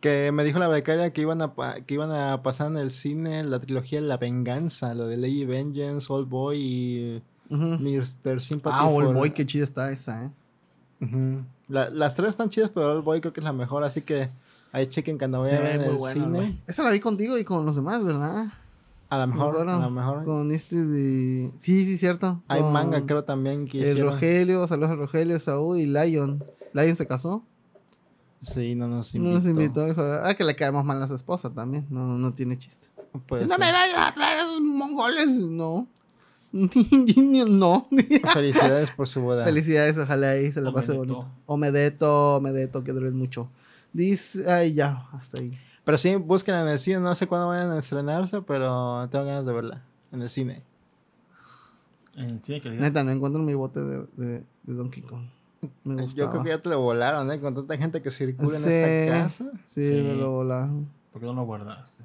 [0.00, 1.52] Que me dijo la becaria que iban a,
[1.86, 6.06] que iban a pasar en el cine la trilogía La Venganza, lo de Lady Vengeance,
[6.12, 7.78] Old Boy y Ujú.
[7.78, 8.40] Mr.
[8.40, 10.30] Sympathy Ah, Old Boy, qué chida está esa, eh.
[11.68, 14.30] La- las tres están chidas, pero Old Boy creo que es la mejor, así que
[14.72, 16.62] ahí chequen cuando vayan a ver en el cine.
[16.66, 18.52] Esa la vi contigo y con los demás, ¿verdad?
[19.08, 20.24] A lo Me mejor, a lo mejor.
[20.24, 21.50] Con este de...
[21.58, 22.42] Sí, sí, cierto.
[22.48, 24.12] Hay Con manga, creo también que El hicieron.
[24.14, 26.42] Rogelio, saludos a Rogelio, Saúl y Lion.
[26.72, 27.42] Lion se casó.
[28.40, 29.34] Sí, no nos No invitó.
[29.38, 29.86] nos invitó.
[29.86, 31.86] dijo, ah, que le caemos mal a su esposa también.
[31.90, 32.88] No, no tiene chiste.
[33.26, 33.58] Puede no ser.
[33.60, 35.28] me vayas a traer a esos mongoles.
[35.28, 35.86] No.
[37.48, 37.88] no.
[38.32, 39.44] Felicidades por su boda.
[39.44, 41.26] Felicidades, ojalá ahí se la pase bonito.
[41.46, 43.48] Omedeto, Omedeto, que duren mucho.
[43.92, 45.58] Dice, ay, ya, hasta ahí.
[45.84, 47.00] Pero sí, búsquenla en el cine.
[47.00, 49.82] No sé cuándo vayan a estrenarse, pero tengo ganas de verla.
[50.12, 50.62] En el cine.
[52.14, 52.82] En cine de calidad.
[52.82, 55.24] Neta, no encuentro mi bote de, de, de Donkey Kong.
[55.84, 57.40] Me Yo creo que ya te lo volaron, ¿eh?
[57.40, 59.50] Con tanta gente que circula en esta casa.
[59.66, 60.02] Sí, Sí.
[60.02, 60.88] me lo volaron.
[61.12, 62.02] ¿Por qué no lo guardaste?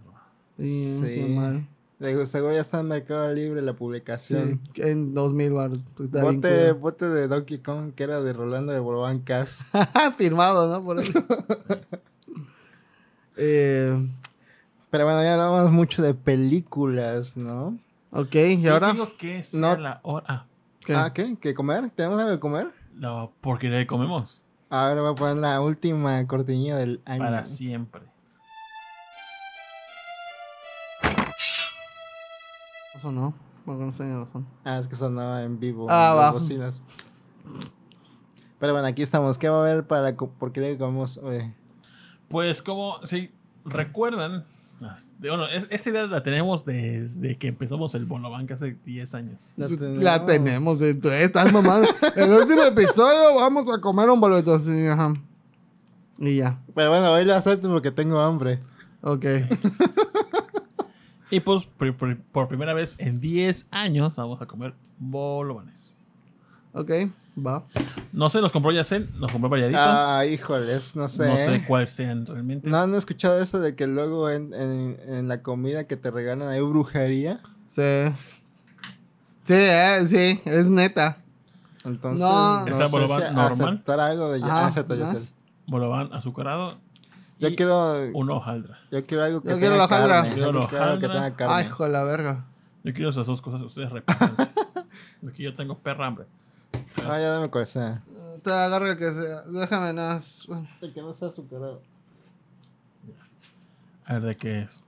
[0.58, 1.08] Sí, Sí.
[1.16, 1.68] qué mal.
[2.00, 4.62] Digo, seguro ya está en Mercado Libre la publicación.
[4.74, 5.80] que en 2000 baros.
[5.96, 9.66] pues, Bote, bote de Donkey Kong que era de Rolando de Borbán Cas.
[10.18, 10.86] Firmado, ¿no?
[10.86, 11.08] Por ahí.
[13.38, 14.08] eh,
[14.92, 17.78] Pero bueno, ya hablamos mucho de películas, ¿no?
[18.12, 18.94] ok, ¿y Yo ahora?
[18.94, 19.78] digo que sea No.
[19.78, 20.46] la hora.
[20.86, 20.94] ¿Qué?
[20.96, 21.36] Ah, ¿qué?
[21.42, 21.90] ¿Qué comer?
[21.96, 22.68] ¿Tenemos algo de comer?
[22.98, 24.42] La porquería que comemos.
[24.70, 27.20] Ahora voy a poner la última cortinilla del año.
[27.24, 28.02] Para siempre.
[32.98, 33.34] Eso no,
[33.66, 34.46] porque no tenía razón.
[34.64, 35.86] Ah, es que sonaba en vivo.
[35.90, 36.32] Ah, en las va.
[36.32, 36.82] bocinas.
[38.60, 39.38] Pero bueno, aquí estamos.
[39.38, 41.54] ¿Qué va a haber para la porquería que comemos hoy?
[42.28, 43.32] Pues como si
[43.66, 44.44] recuerdan,
[45.20, 49.40] bueno, es- esta idea la tenemos desde que empezamos el Bolobank hace 10 años.
[49.56, 51.88] La tenemos, eh, tú estás mamando.
[52.16, 55.14] El último episodio vamos a comer un boleto, sí, ajá.
[56.20, 58.60] Y ya, Pero bueno, hoy lo acepto porque tengo hambre.
[59.02, 59.24] ok.
[61.30, 65.96] Y pues por, por- por primera vez en 10 años vamos a comer bolovanes.
[66.74, 66.90] Ok,
[67.38, 67.66] va.
[68.14, 69.80] No sé, los compró Yacel, los compró Valladito.
[69.82, 71.28] Ah, híjoles, no sé.
[71.28, 72.70] no sé cuáles sean realmente.
[72.70, 76.48] ¿No han escuchado eso de que luego en, en- en la comida que te regalan
[76.50, 77.40] hay brujería?
[77.68, 77.82] Sí.
[79.44, 81.18] Sí, eh, sí, es neta.
[81.84, 82.66] Entonces, No.
[82.66, 83.52] no, ¿Esa sé si normal?
[83.52, 84.70] aceptar algo de Ah.
[85.68, 86.78] Bolobán azucarado.
[87.40, 88.80] Yo quiero, una hojaldra.
[88.92, 90.16] yo quiero algo que Yo tenga quiero la hojaldra.
[90.22, 90.34] carne.
[90.34, 91.14] Quiero la Yo quiero algo que hojaldra.
[91.26, 91.54] tenga carne.
[91.56, 92.46] Ay, hijo de la verga.
[92.84, 94.36] Yo quiero esas dos cosas, ustedes reparten.
[95.30, 96.26] Aquí yo tengo perra hambre.
[97.06, 98.02] Ah, ya dame cosa.
[98.44, 99.42] Te agarro el que sea.
[99.44, 100.16] Déjame nada.
[100.16, 100.46] más.
[100.48, 101.82] Bueno, El que no sea azucarado.
[104.06, 104.84] A ver de qué es.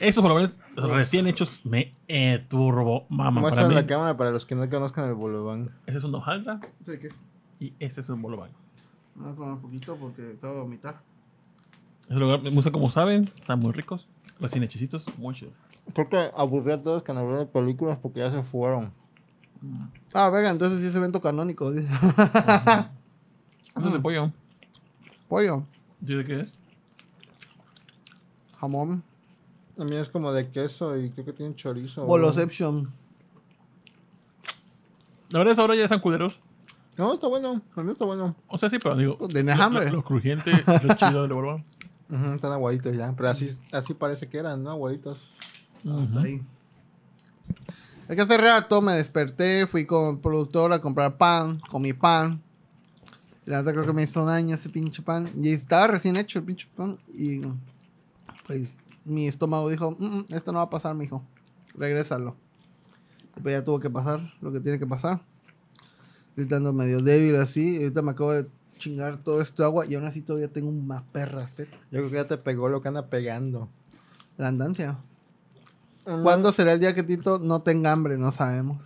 [0.00, 3.30] Estos bolovanes recién hechos me eh, turbo mama.
[3.30, 5.70] Para Muestra mí, la cámara para los que no conozcan el bolobán.
[5.86, 7.22] ese es una hojaldra sé qué es.
[7.60, 8.50] y este es un bolobán.
[9.14, 11.00] Voy a comer un poquito porque acabo de vomitar.
[12.08, 14.06] Ese lugar me gusta como saben, están muy ricos,
[14.40, 15.52] recién hechicitos, muy chido.
[15.94, 18.92] Creo que aburrí a todos que han hablado de películas porque ya se fueron.
[20.14, 21.70] Ah, verga, entonces sí es evento canónico.
[21.70, 21.88] dice.
[23.74, 24.30] Es de pollo.
[25.28, 25.64] Pollo,
[26.06, 26.48] ¿Sí de qué es?
[28.60, 29.02] jamón,
[29.78, 32.04] A mí es como de queso y creo que tiene chorizo.
[32.04, 32.92] boloception.
[35.30, 36.38] La verdad es ahora ya están culeros.
[36.98, 37.62] No, está bueno.
[37.74, 38.36] A mí está bueno.
[38.48, 39.16] O sea, sí, pero digo.
[39.28, 39.86] ¿Tienes lo- hambre?
[39.86, 41.32] Lo, lo crujiente, lo chido del
[42.12, 42.26] bolobán.
[42.28, 43.12] Ujú, están aguaditos ya.
[43.16, 44.70] Pero así, así parece que eran, ¿no?
[44.70, 45.26] Aguaditos.
[46.00, 46.42] Hasta ahí.
[48.08, 52.42] Es que hace rato me desperté, fui con el productor a comprar pan, comí pan.
[53.46, 55.26] Y la verdad creo que me hizo daño ese pinche pan.
[55.40, 56.98] Y estaba recién hecho el pinche pan.
[57.12, 57.40] Y
[58.46, 61.22] pues mi estómago dijo, "Mm, mm, esto no va a pasar, mijo.
[61.74, 62.36] Regrésalo.
[63.36, 65.20] Y pues ya tuvo que pasar lo que tiene que pasar.
[66.36, 67.76] Gritando medio débil así.
[67.78, 68.46] Y ahorita me acabo de
[68.82, 71.68] chingar todo esto agua y aún así todavía tengo una perra sed.
[71.90, 73.68] Yo creo que ya te pegó lo que anda pegando.
[74.36, 74.98] La andancia.
[76.04, 78.18] ¿Cuándo será el día que Tito no tenga hambre?
[78.18, 78.80] No sabemos.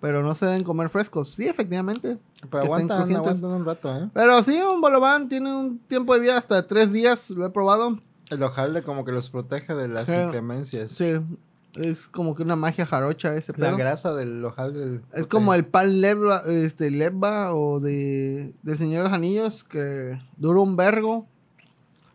[0.00, 1.30] Pero no se deben comer frescos.
[1.30, 2.18] Sí, efectivamente.
[2.50, 4.10] Pero aguantan, aguantan un rato, ¿eh?
[4.12, 7.30] Pero sí, un bolobán tiene un tiempo de vida hasta tres días.
[7.30, 7.98] Lo he probado.
[8.28, 10.12] El hojaldre como que los protege de las Sí.
[10.14, 10.90] inclemencias.
[10.90, 11.14] Sí,
[11.76, 13.76] es como que una magia jarocha ese La pedo.
[13.76, 15.00] grasa del hojaldre.
[15.12, 20.18] Es como el pan leva, este, leva o de, del Señor de los Anillos que
[20.36, 21.26] dura un vergo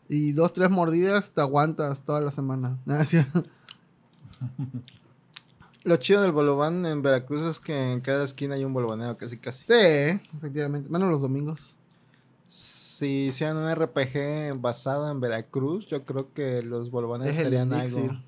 [0.08, 2.78] y dos, tres mordidas te aguantas toda la semana.
[5.84, 9.38] Lo chido del bolobán en Veracruz es que en cada esquina hay un bolobanero, casi
[9.38, 9.66] casi.
[9.66, 10.90] Sí, efectivamente.
[10.90, 11.76] Menos los domingos.
[12.48, 18.20] Si hicieran un RPG basado en Veracruz, yo creo que los el serían algo.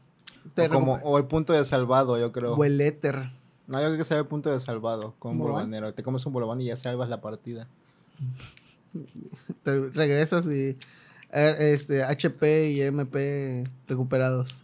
[0.57, 2.53] O, como, o el punto de salvado, yo creo.
[2.55, 3.29] o el éter.
[3.67, 5.65] No, yo creo que sería el punto de salvado con un ¿Bolobán?
[5.65, 5.93] bolobanero.
[5.93, 7.67] Te comes un bolobán y ya salvas la partida.
[9.63, 10.77] Te regresas y
[11.33, 14.63] eh, este, HP y MP recuperados.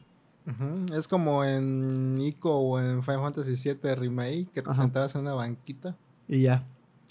[0.94, 4.84] Es como en Ico o en Final Fantasy VII Remake, que te Ajá.
[4.84, 5.96] sentabas en una banquita.
[6.28, 6.64] Y ya.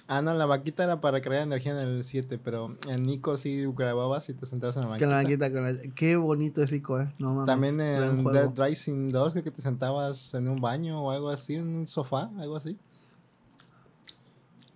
[0.08, 3.64] Ah, no, la banquita era para crear energía en el 7, pero en Ico sí
[3.76, 5.08] grababas y te sentabas en la Con banquita.
[5.10, 7.12] la banquita, con la- Qué bonito es Ico, eh.
[7.18, 7.46] No mames.
[7.46, 8.22] También en.
[8.24, 11.86] Dead Rising 2, creo que te sentabas en un baño o algo así, en un
[11.88, 12.78] sofá, algo así.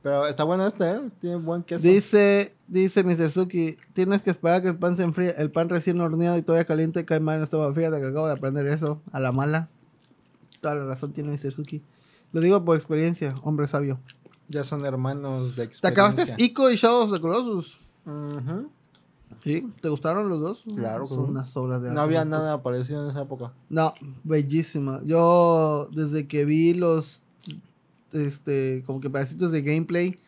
[0.03, 1.01] Pero está bueno este, ¿eh?
[1.21, 1.87] Tiene buen queso.
[1.87, 3.31] Dice, dice Mr.
[3.31, 5.35] Suki, tienes que esperar que el pan se enfríe.
[5.37, 7.75] El pan recién horneado y todavía caliente cae mal en estómago.
[7.75, 9.69] Fíjate que acabo de aprender eso a la mala.
[10.63, 11.53] Toda la razón tiene Mr.
[11.53, 11.83] Suki.
[12.33, 14.01] Lo digo por experiencia, hombre sabio.
[14.51, 15.89] Ya son hermanos de ¿Te experiencia.
[15.89, 17.79] acabaste Ico y Shadow of the Colossus?
[19.45, 19.67] ¿Sí?
[19.81, 20.65] ¿Te gustaron los dos?
[20.77, 21.31] Claro, Son claro.
[21.31, 21.95] unas obras de arte.
[21.95, 23.53] No había nada parecido en esa época.
[23.71, 23.95] No,
[24.25, 25.01] bellísima.
[25.05, 27.23] Yo, desde que vi los,
[28.13, 30.19] este, como que pedacitos de gameplay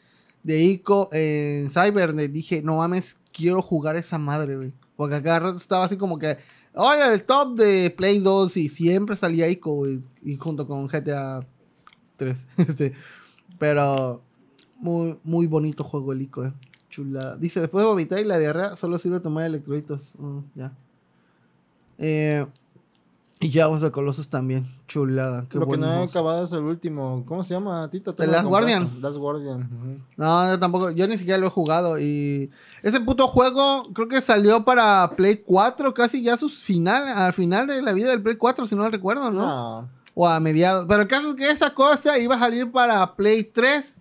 [0.42, 4.72] de Ico en Cybernet, dije, no mames, quiero jugar esa madre, güey.
[4.96, 6.38] Porque acá rato estaba así como que,
[6.74, 11.46] oye, el top de Play 2 y siempre salía Ico, güey, y junto con GTA
[12.16, 12.46] 3.
[12.56, 12.92] Este,
[13.62, 14.20] pero
[14.80, 16.52] muy, muy bonito juego el Ico, eh.
[16.90, 17.36] Chulada.
[17.36, 20.14] Dice, después de vomitar y la diarrea, solo sirve tomar electrolitos.
[20.18, 20.72] Mm, ya.
[21.98, 22.44] Eh,
[23.38, 24.66] y ya de Colossus también.
[24.88, 25.46] Chulada.
[25.48, 27.22] Qué Lo que no he acabado es el último.
[27.24, 28.12] ¿Cómo se llama, Tito?
[28.12, 28.46] ¿Tú The Last?
[28.46, 28.90] Guardian.
[29.00, 30.04] Last Guardian.
[30.16, 30.90] No, yo tampoco.
[30.90, 32.00] Yo ni siquiera lo he jugado.
[32.00, 32.50] Y
[32.82, 37.68] ese puto juego creo que salió para Play 4, casi ya sus final, al final
[37.68, 39.40] de la vida del Play 4, si no recuerdo, ¿no?
[39.40, 40.01] No.
[40.14, 40.86] O a mediados.
[40.88, 43.96] Pero el caso es que esa cosa iba a salir para Play 3.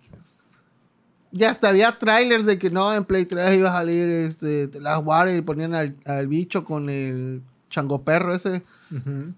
[1.32, 5.04] Ya hasta había trailers de que no, en Play 3 iba a salir este, Last
[5.04, 8.62] Guardian y ponían al, al bicho con el chango perro ese.
[8.90, 9.32] Ujú.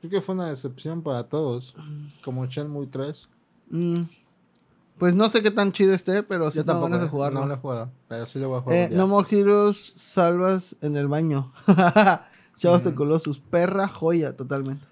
[0.00, 1.74] Creo que fue una decepción para todos.
[2.24, 3.28] Como Shenmue 3.
[3.70, 4.02] Mm.
[4.98, 6.84] Pues no sé qué tan chido esté, pero sí Yo tengo tampoco.
[6.88, 7.40] ganas de eh, jugarlo.
[7.40, 7.90] No lo he jugado.
[8.08, 8.78] Pero sí lo voy a jugar.
[8.78, 11.52] Eh, no More Heroes, salvas en el baño.
[12.58, 14.84] Shadows de Colossus, perra joya, totalmente.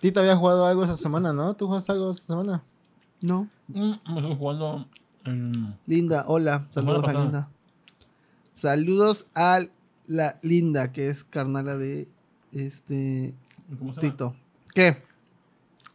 [0.00, 1.54] Tito había jugado algo esa semana, ¿no?
[1.54, 2.62] ¿Tú jugaste algo esta semana?
[3.20, 3.48] No.
[3.68, 4.86] Mm, me estoy jugando
[5.24, 5.76] en.
[5.86, 7.12] Linda, hola, saludos a.
[7.12, 7.48] Linda.
[8.54, 9.60] Saludos a
[10.06, 12.08] la Linda, que es carnala de
[12.52, 13.34] este
[13.78, 14.12] ¿Cómo se llama?
[14.12, 14.36] Tito.
[14.74, 15.02] ¿Qué?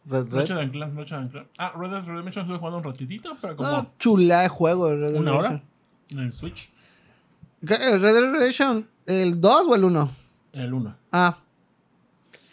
[0.06, 0.34] Red Red.
[0.34, 1.48] Ratchet and Clank.
[1.58, 5.02] Ah, Red Dead Redemption estuve jugando un ratitito, pero como Ah, chula de juego el
[5.02, 5.56] Red Dead una Redemption.
[5.56, 5.64] hora
[6.12, 6.70] en el Switch,
[7.66, 7.76] ¿Qué?
[7.76, 8.88] ¿El Red Dead Redemption?
[9.06, 10.10] ¿El 2 o el 1?
[10.54, 10.96] en el 1.
[11.12, 11.38] Ah.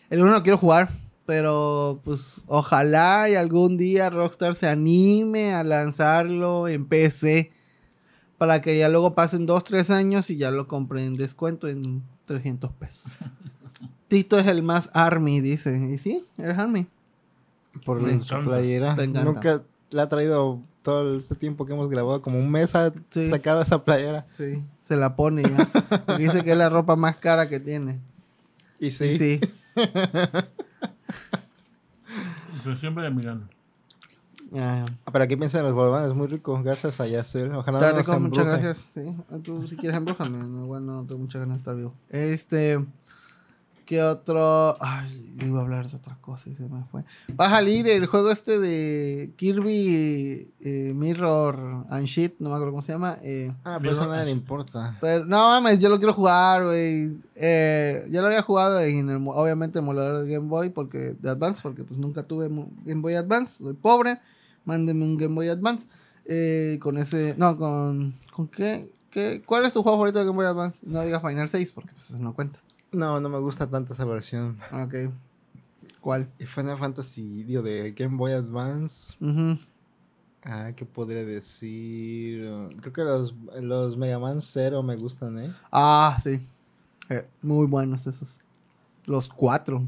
[0.09, 0.89] El 1 lo quiero jugar.
[1.31, 7.52] Pero pues ojalá y algún día Rockstar se anime a lanzarlo en PC.
[8.36, 12.02] Para que ya luego pasen 2, 3 años y ya lo compren en descuento en
[12.24, 13.12] 300 pesos.
[14.09, 15.78] Tito es el más Army, dice.
[15.78, 16.27] ¿Y sí?
[16.36, 16.89] ¿Eres Army?
[17.85, 18.19] Por Sí.
[18.24, 18.97] su playera.
[19.07, 22.23] Nunca le ha traído todo este tiempo que hemos grabado.
[22.23, 23.31] Como un mes ha Sí.
[23.31, 24.27] sacado esa playera.
[24.35, 25.70] Sí, se la pone ya.
[26.19, 28.01] Dice que es la ropa más cara que tiene.
[28.81, 29.39] Y Sí, sí.
[29.39, 29.51] sí.
[32.65, 33.47] Pero siempre mirando.
[34.53, 36.61] Ah, Ah, Pero aquí piensan los bolobanes, muy rico.
[36.62, 37.55] Gracias a Yacel.
[37.55, 38.89] Ojalá Está no nos rico, muchas gracias.
[38.95, 40.39] Sí, tú si quieres embrújame.
[40.39, 41.95] No, bueno, tengo muchas ganas de estar vivo.
[42.09, 42.85] Este,
[43.90, 44.76] ¿qué otro?
[44.80, 47.02] Ay, yo iba a hablar de otra cosa y se me fue.
[47.38, 52.70] Va a salir el juego este de Kirby eh, Mirror and Shit, no me acuerdo
[52.70, 53.18] cómo se llama.
[53.24, 54.96] eh, Ah, pero eso a nadie le importa.
[55.00, 57.18] pero no mames, yo lo quiero jugar, güey.
[57.34, 61.60] Eh, ya lo había jugado en el, obviamente, emulador de Game Boy porque, de Advance,
[61.60, 62.48] porque pues nunca tuve
[62.84, 64.20] Game Boy Advance, soy pobre.
[64.64, 65.88] Mándenme un Game Boy Advance.
[66.26, 68.88] Eh, con ese, no, con, ¿con qué?
[69.10, 69.42] ¿Qué?
[69.44, 70.78] ¿Cuál es tu juego favorito de Game Boy Advance?
[70.86, 72.60] No digas Final 6 porque pues eso no cuenta.
[72.92, 74.58] No, no me gusta tanto esa versión.
[74.72, 75.12] Ok.
[76.00, 76.28] ¿Cuál?
[76.38, 79.14] Final Fantasy, digo, de Game Boy Advance.
[79.20, 79.58] Ujú.
[80.42, 82.50] Ah, ¿qué podría decir?
[82.80, 85.52] Creo que los, los Mega Man Zero me gustan, ¿eh?
[85.70, 86.40] Ah, sí.
[87.10, 88.40] Eh, muy buenos esos.
[89.11, 89.87] Los cuatro.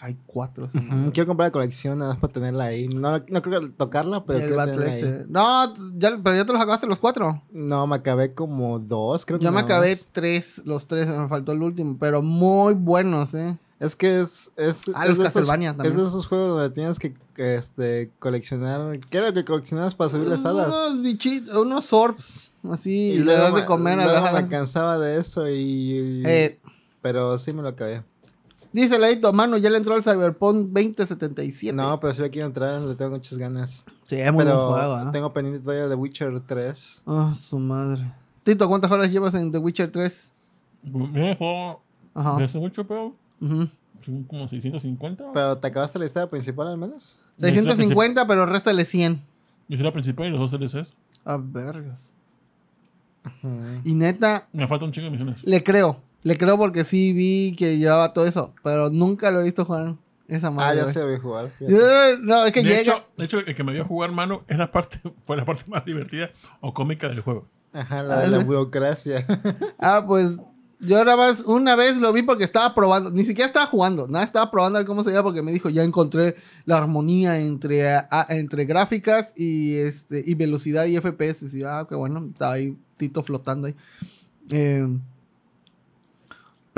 [0.00, 0.68] Hay cuatro.
[1.12, 2.86] Quiero comprar la colección nada más para tenerla ahí.
[2.86, 5.00] No, no creo que tocarla, pero Y el ahí.
[5.02, 5.24] eh.
[5.28, 7.42] No, ya, pero ya te los acabaste los cuatro.
[7.50, 10.08] No, me acabé como dos, creo que Yo me acabé más.
[10.12, 13.58] tres, los tres, me faltó el último, pero muy buenos, eh.
[13.80, 14.50] Es que es.
[14.56, 15.92] es Ah, es los esos- Castlevania también.
[15.96, 18.98] Es de esos juegos donde tienes que, que, este, coleccionar.
[19.10, 20.68] ¿Qué era lo que coleccionabas para subir las hadas?
[20.68, 24.28] Unos bichitos, unos orbs, así, y, le luego das de me- comer a las me
[24.28, 24.48] hadas.
[24.50, 26.22] cansaba de eso y.
[26.24, 26.60] Eh,
[27.02, 28.02] Pero sí me lo acabé.
[28.72, 31.74] Dice Leito, mano, ya le entró al Cyberpunk 2077.
[31.76, 33.84] No, pero sí le quiero entrar, le tengo muchas ganas.
[34.06, 35.12] sí, es muy pero buen juego, ¿eh?
[35.12, 37.02] tengo pendiente todavía de Witcher 3.
[37.06, 38.10] Ah, su madre.
[38.44, 40.30] Tito, ¿cuántas horas llevas en The Witcher 3?
[40.82, 41.80] Me dejó
[42.14, 42.36] Ajá.
[42.38, 43.68] desde mucho, pero Ujú.
[44.04, 45.32] son como 650.
[45.34, 47.18] Pero ¿te acabaste la historia principal al menos?
[47.38, 49.20] 650, pero réstale 100.
[49.68, 50.92] Yo soy la principal y los dos DLCs.
[51.24, 52.00] Ah, vergas.
[53.84, 55.42] Y neta, Me falta un chingo de misiones.
[55.44, 56.00] le creo.
[56.22, 58.52] Le creo porque sí vi que llevaba todo eso.
[58.64, 59.94] Pero nunca lo he visto jugar
[60.26, 60.76] esa Ah, madre.
[60.78, 60.94] ya güey.
[60.94, 61.50] sé, a jugar.
[61.58, 62.18] fíjate.
[62.22, 62.80] No, es que De llega.
[62.80, 65.62] hecho, de hecho, el que me vio jugar mano es la parte, fue la parte
[65.68, 66.30] más divertida
[66.60, 67.46] o cómica del juego.
[67.72, 69.26] Ajá, la de la burocracia.
[69.78, 70.38] Ah, pues
[70.80, 74.24] yo nada más una vez lo vi porque estaba probando, ni siquiera estaba jugando, nada,
[74.24, 76.36] estaba probando a ver cómo se veía porque me dijo, ya encontré
[76.66, 81.52] la armonía entre, a- entre gráficas y, este, y velocidad y FPS.
[81.56, 83.74] Y yo, ah, qué bueno, estaba ahí Tito flotando ahí.
[84.50, 84.86] Eh,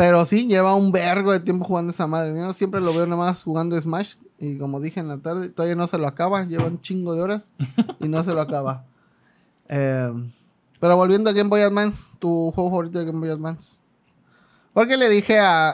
[0.01, 2.35] pero sí, lleva un vergo de tiempo jugando esa madre.
[2.35, 4.15] Yo siempre lo veo nada más jugando Smash.
[4.39, 6.45] Y como dije en la tarde, todavía no se lo acaba.
[6.47, 7.49] Lleva un chingo de horas
[7.99, 8.85] y no se lo acaba.
[9.73, 10.11] Eh,
[10.81, 13.79] pero volviendo a Game Boy Advance, tu juego favorito de Game Boy Advance.
[14.73, 15.69] Porque le dije a,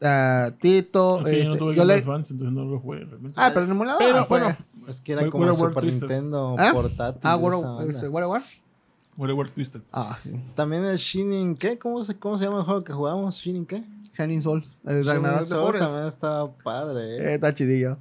[0.00, 1.18] a- a Tito.
[1.20, 3.00] Es que yo no este, tuve yo Game Boy le- Advance, entonces no lo jugué
[3.04, 3.38] realmente.
[3.38, 3.98] Ah, pero en emulador.
[4.02, 4.42] Pero, pues.
[4.42, 4.56] bueno,
[4.88, 5.84] Es que era como el War Super.
[5.84, 6.70] Nintendo ¿Ah?
[6.72, 7.20] portátil.
[7.24, 8.42] Ah, esa World, onda.
[9.12, 9.32] Este, War.
[9.32, 9.80] World Twisted.
[9.92, 10.30] Ah, sí.
[10.54, 11.78] También el Shining, ¿qué?
[11.78, 13.36] ¿Cómo se, ¿Cómo se llama el juego que jugamos?
[13.36, 13.82] ¿Shining qué?
[14.16, 14.74] Shining Souls.
[14.84, 17.34] El Ragnarok Souls también estaba padre, Eh, ¿eh?
[17.34, 17.96] está chidillo.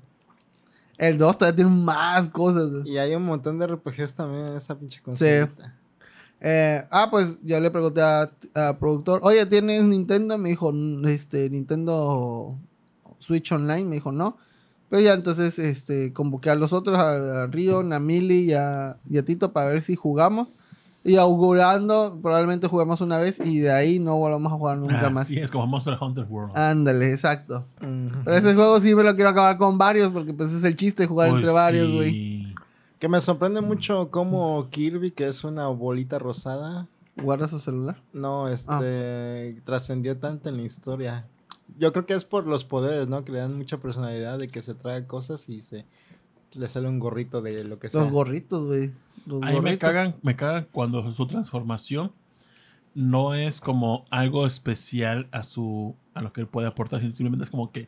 [0.98, 2.70] El 2 todavía tiene más cosas.
[2.72, 2.90] güey.
[2.92, 5.76] Y hay un montón de RPGs también en esa pinche consolita.
[6.44, 10.38] Eh, ah, pues yo le pregunté a, a productor, oye, ¿tienes Nintendo?
[10.38, 12.58] Me dijo, "N- este, Nintendo
[13.20, 13.86] Switch Online.
[13.86, 14.38] Me dijo, no.
[14.90, 18.98] Pero ya entonces, este, convoqué a los otros, a, a Río, a Mili y a,
[19.10, 20.48] y a Tito para ver si jugamos.
[21.04, 25.24] Y augurando, probablemente juguemos una vez y de ahí no volvamos a jugar nunca más.
[25.26, 26.56] Así es como Monster Hunter World.
[26.56, 27.66] Ándale, exacto.
[27.80, 31.08] Pero ese juego sí me lo quiero acabar con varios porque pues es el chiste
[31.08, 31.96] jugar Pues entre varios, sí.
[31.96, 32.56] güey.
[33.00, 36.88] Que me sorprende mucho cómo Kirby, que es una bolita rosada,
[37.18, 38.00] ¿Guarda su celular?
[38.14, 38.52] no, Ah.
[38.54, 41.26] este, trascendió tanto en la historia.
[41.80, 43.26] Yo creo que es por los poderes, ¿no?
[43.26, 45.86] Que le dan mucha personalidad de que se trae cosas y se
[46.54, 48.02] le sale un gorrito de lo que sea.
[48.02, 48.92] Los gorritos, güey.
[49.26, 52.12] Los A mí me cagan, me cagan cuando su transformación
[52.94, 57.50] no es como algo especial a su a lo que él puede aportar, simplemente es
[57.50, 57.88] como que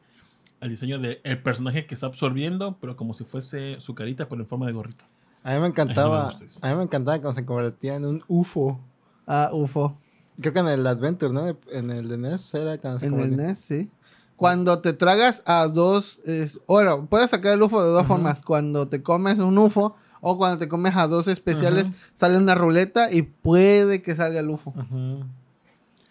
[0.62, 4.48] el diseño del personaje que está absorbiendo, pero como si fuese su carita, pero en
[4.48, 5.04] forma de gorrito.
[5.44, 8.06] A mí me Ay, encantaba, no me a mí me encantaba cuando se convertía en
[8.06, 8.80] un UFO.
[9.28, 9.98] Ah, UFO.
[10.40, 11.48] Creo que en el Adventure, ¿no?
[11.70, 13.36] En el de NES era cuando se En el.
[13.36, 13.92] NES, sí.
[14.38, 16.20] Cuando te tragas a dos.
[16.26, 18.42] es- bueno, puedes sacar el UFO de dos formas.
[18.42, 23.12] Cuando te comes un UFO o cuando te comes a dos especiales, sale una ruleta
[23.12, 24.74] y puede que salga el UFO.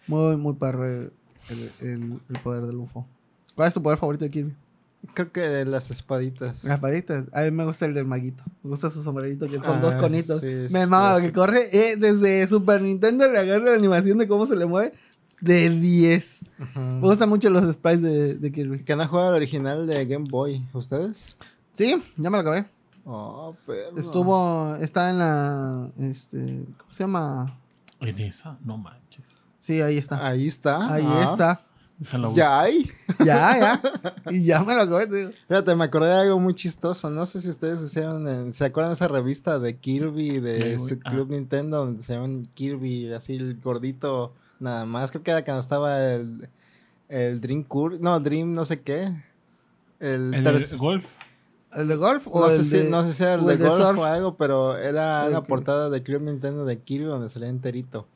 [0.07, 1.11] Muy, muy perro el,
[1.81, 3.05] el- poder del UFO.
[3.55, 4.53] ¿Cuál es tu poder favorito de Kirby?
[5.13, 6.63] Creo que las espaditas.
[6.63, 7.25] Las paditas.
[7.33, 8.43] A mí me gusta el del maguito.
[8.63, 10.39] Me gusta su sombrerito, que son Ah, dos conitos.
[10.39, 11.23] sí, me mama sí.
[11.25, 11.69] que corre.
[11.71, 14.93] eh, desde Super Nintendo le agarro la animación de cómo se le mueve.
[15.41, 16.39] De 10.
[16.59, 16.79] Ujú.
[16.79, 18.83] Me gustan mucho los sprites de, de Kirby.
[18.85, 20.65] ¿Que han jugado el original de Game Boy?
[20.71, 21.35] ¿Ustedes?
[21.73, 22.65] Sí, ya me lo acabé.
[23.05, 23.97] Oh, pero.
[23.97, 24.75] Estuvo.
[24.77, 25.89] Está en la.
[25.99, 26.65] Este.
[26.77, 27.59] ¿Cómo se llama?
[27.99, 29.25] En esa, no manches.
[29.59, 30.25] Sí, ahí está.
[30.27, 30.93] Ahí está.
[30.93, 31.21] Ahí Ah.
[31.31, 31.61] está.
[32.33, 32.89] Ya hay.
[33.25, 33.81] Ya, ya.
[34.31, 35.31] y ya me lo acabé, te digo.
[35.47, 37.09] Fíjate, me acordé de algo muy chistoso.
[37.09, 38.27] No sé si ustedes hicieron.
[38.27, 41.09] en- ¿Se acuerdan de esa revista de Kirby de su Ah.
[41.11, 41.77] Club Nintendo?
[41.85, 45.11] Donde se llaman Kirby, así el gordito, nada más.
[45.11, 46.49] Creo que era cuando estaba el,
[47.07, 49.03] el Dream Cur No, Dream, no sé qué.
[49.99, 51.15] El, El, del golf.
[51.75, 52.89] ¿El de golf o no, sé el si, de.?
[52.89, 53.99] no sé si era el de el de golf surf?
[53.99, 55.47] o algo, pero era una Ok.
[55.47, 58.07] portada de Club Nintendo de Kirby donde salía enterito.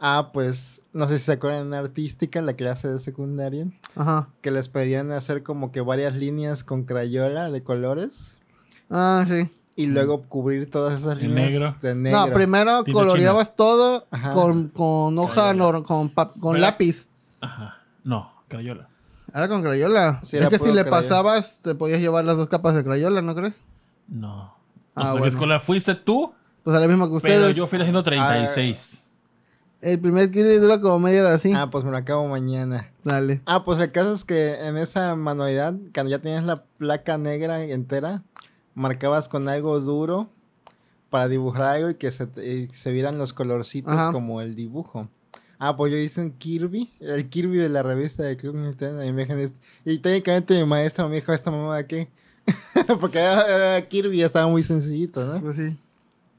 [0.00, 3.66] Ah, pues, no sé si se acuerdan de artística, la clase de secundaria,
[3.96, 4.28] Ajá.
[4.42, 8.38] que les pedían hacer como que varias líneas con crayola de colores
[8.90, 9.50] Ah, sí.
[9.74, 11.74] y luego cubrir todas esas líneas negro.
[11.82, 12.26] de negro.
[12.28, 14.30] No, primero coloreabas todo Ajá.
[14.30, 15.52] con, con hoja,
[15.82, 16.10] con,
[16.40, 17.06] con lápiz.
[17.40, 17.78] Ajá.
[18.04, 18.32] No.
[18.48, 18.88] Crayola.
[19.38, 20.20] Ahora con Crayola.
[20.24, 20.90] Sí, es era que si le Crayola.
[20.90, 23.64] pasabas, te podías llevar las dos capas de Crayola, ¿no crees?
[24.08, 24.52] No.
[24.94, 25.26] Ah, ¿A qué bueno.
[25.26, 26.32] escuela fuiste tú?
[26.64, 27.56] Pues a la misma que Pero ustedes.
[27.56, 29.04] yo fui haciendo 36.
[29.80, 31.52] El primer Kirby dura como media hora así.
[31.54, 32.90] Ah, pues me lo acabo mañana.
[33.04, 33.42] Dale.
[33.46, 37.62] Ah, pues el caso es que en esa manualidad, cuando ya tenías la placa negra
[37.62, 38.24] entera,
[38.74, 40.28] marcabas con algo duro
[41.10, 44.10] para dibujar algo y que se, te- y se vieran los colorcitos Ajá.
[44.12, 45.08] como el dibujo.
[45.58, 49.04] Ah, pues yo hice un Kirby, el Kirby de la revista de Club Nintendo.
[49.04, 49.58] Y, me dijeron, "Este-".
[49.84, 52.08] y técnicamente mi maestro me dijo, ¿esta mamá de qué?
[53.00, 55.40] Porque ah, Kirby ya estaba muy sencillito, ¿no?
[55.40, 55.76] Pues sí.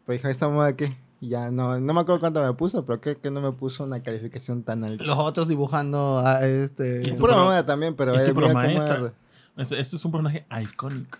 [0.05, 0.97] Pues dijo, ¿esta mamá de qué?
[1.21, 3.83] Y ya no, no me acuerdo cuánto me puso, pero creo que no me puso
[3.83, 5.03] una calificación tan alta.
[5.03, 7.01] Los otros dibujando a este.
[7.01, 7.13] ¿Qué?
[7.13, 9.13] Pura Pero- mamada también, pero es que maestra.
[9.57, 11.17] Este, este es un personaje icónico.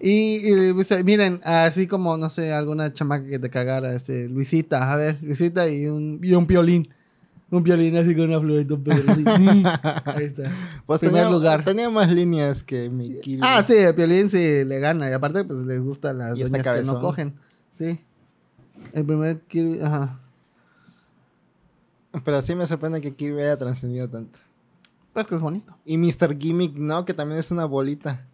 [0.00, 0.74] Y, y,
[1.04, 5.68] miren, así como, no sé, alguna chamaca que te cagara, este, Luisita, a ver, Luisita
[5.68, 6.88] y un, y un piolín.
[7.52, 8.74] Un piolín así con una florita.
[8.74, 9.24] un pedro, así.
[10.06, 10.50] Ahí está.
[10.86, 11.64] Pues Primer tenía, lugar.
[11.64, 13.42] tenía más líneas que mi Kirby.
[13.42, 15.10] Ah, sí, el piolín sí le gana.
[15.10, 17.34] Y aparte, pues les gustan las doñas que no cogen.
[17.76, 18.00] Sí.
[18.94, 20.18] El primer Kirby, ajá.
[22.24, 24.38] Pero sí me sorprende que Kirby haya trascendido tanto.
[25.12, 25.76] Pues que es bonito.
[25.84, 26.38] Y Mr.
[26.38, 28.26] Gimmick, no, que también es una bolita.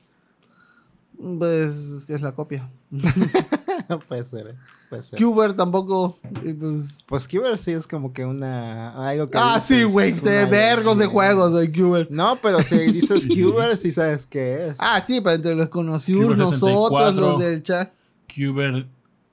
[1.38, 2.70] Pues es la copia.
[4.08, 4.54] puede ser, eh,
[4.88, 5.18] puede ser.
[5.18, 6.18] Cuber tampoco.
[6.32, 6.98] pues...
[7.06, 9.08] Pues Cuber sí es como que una...
[9.08, 10.12] Algo que Ah, sí, güey.
[10.12, 12.08] De vergos de juegos de Cuber.
[12.10, 14.78] No, pero si dices Cuber, sí sabes qué es.
[14.80, 17.20] Ah, sí, pero entre los conocidos, nosotros, 64.
[17.20, 17.92] los del chat.
[18.34, 18.86] Cuber,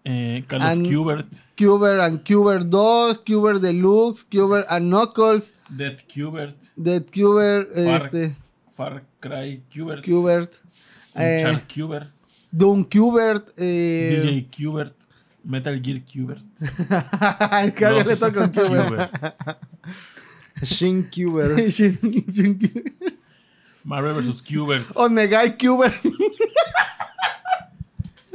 [0.04, 1.28] eh, Call And- of Cubert,
[1.58, 8.38] Cuber and Cuber 2, Cuber Deluxe, Cuber and Knuckles, Dead Cubert, Dead Cuber, Far- este,
[8.72, 10.52] Far Cry Cubert, Cubert,
[11.14, 11.24] Char
[11.56, 12.12] eh, Cubert,
[12.58, 14.96] Doom Cubert, eh, DJ Cubert,
[15.44, 16.44] Metal Gear Cubert.
[17.76, 18.88] cada le toca Cubert.
[18.88, 19.58] Cubert.
[20.64, 21.58] Shin Cuber.
[21.70, 22.00] Shin-
[22.32, 22.96] Shin Cubert.
[23.84, 24.42] Marvel vs.
[24.42, 24.86] Cubert.
[24.96, 25.96] Onegai Cubert.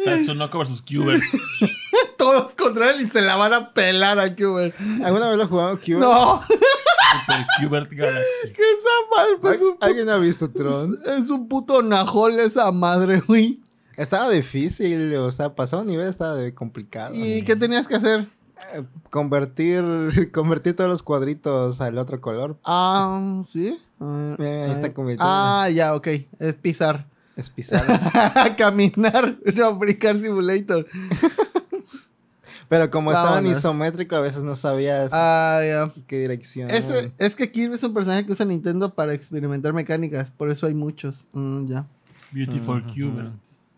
[0.05, 0.83] Tatsunoko vs.
[0.83, 1.23] Cubert.
[2.19, 4.75] Todos contra él y se la van a pelar a Cubert.
[5.03, 5.99] ¿Alguna vez lo jugado Cuber?
[5.99, 8.53] No, Super Cubert Galaxy.
[8.55, 10.99] que esa madre pues, es un, pu- ¿Alguien ha visto Tron?
[11.19, 13.61] es un puto najol esa madre, güey.
[14.01, 17.15] Estaba difícil, o sea, pasó un nivel, estaba de complicado.
[17.15, 18.29] ¿Y qué tenías que hacer?
[18.75, 22.57] Eh, Convertir, convertir todos los cuadritos al otro color.
[22.65, 23.79] Ah, sí.
[24.01, 24.95] A Eh, ahí a está ver.
[24.95, 25.25] convirtiendo.
[25.33, 26.09] Ah, ya, ok.
[26.39, 27.07] Es pisar.
[27.37, 27.85] Es pisar.
[28.57, 29.37] Caminar.
[29.57, 30.87] No, brincar simulator.
[32.69, 33.59] Pero como estaban Vámonos.
[33.59, 35.93] isométrico, a veces no sabías Ah, ya.
[36.07, 36.71] qué dirección.
[37.19, 40.31] Es que Kirby es un personaje que usa Nintendo para experimentar mecánicas.
[40.31, 41.27] Por eso hay muchos.
[41.33, 41.87] Mm, ya.
[42.31, 43.33] Beautiful Cubert.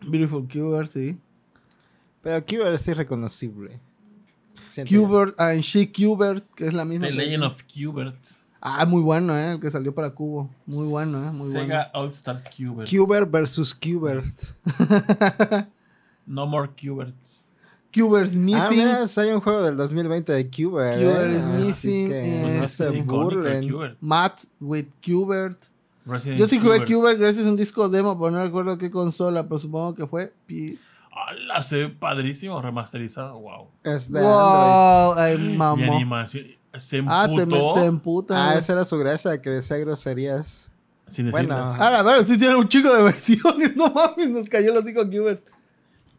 [0.07, 1.19] Beautiful Cuber, sí.
[2.21, 3.79] Pero Cuber sí es reconocible.
[4.89, 7.07] Cubert and She Cubert, que es la misma.
[7.07, 8.15] The Legend of Cubert.
[8.61, 9.51] Ah, muy bueno, ¿eh?
[9.51, 10.49] El que salió para Cubo.
[10.65, 11.31] Muy bueno, ¿eh?
[11.33, 12.89] Muy Sega All Star Cubert.
[12.89, 14.25] Cuber versus Cubert.
[16.25, 17.43] No More Cuberts.
[17.93, 18.09] bueno.
[18.15, 18.61] Cuber's Missing.
[18.61, 20.95] Ah, mira, hay un juego del 2020 de Cuber.
[20.97, 23.69] Cuber eh, missing, que eh, Pues no se burlen.
[23.69, 23.97] Cubert.
[23.99, 25.65] Matt with Cubert.
[26.05, 26.85] Resident Yo sí jugué.
[26.85, 30.33] Cubert gracias a un disco demo, pero no recuerdo qué consola, pero supongo que fue.
[30.45, 30.77] Pi-
[31.11, 31.61] ¡Hala!
[31.61, 33.39] Se ve padrísimo, remasterizado.
[33.39, 33.67] Wow.
[33.83, 34.33] Es de Android.
[34.35, 35.95] Wow, ay, Y mamá.
[35.95, 36.45] animación.
[36.77, 37.75] Se Ah, te emputó.
[37.75, 38.49] meten puta.
[38.49, 40.71] Ah, esa era su gracia, que decía groserías.
[41.07, 41.55] sin Bueno.
[41.55, 43.75] Ah, la verdad, sí tiene un chico de versiones.
[43.77, 45.45] No mames, nos cayó el hocico Cubert.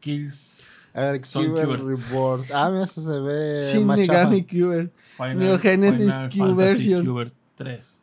[0.01, 0.53] Kills.
[0.95, 1.83] A ver, Cuber Cubert.
[1.83, 2.45] Reborn.
[2.55, 3.87] Ah, mira, eso se ve Shin.
[3.87, 4.43] Megami.
[4.45, 4.93] Final,
[5.37, 7.07] Neo Genesis Final Q Fantasy version.
[7.07, 8.03] Cubert 3.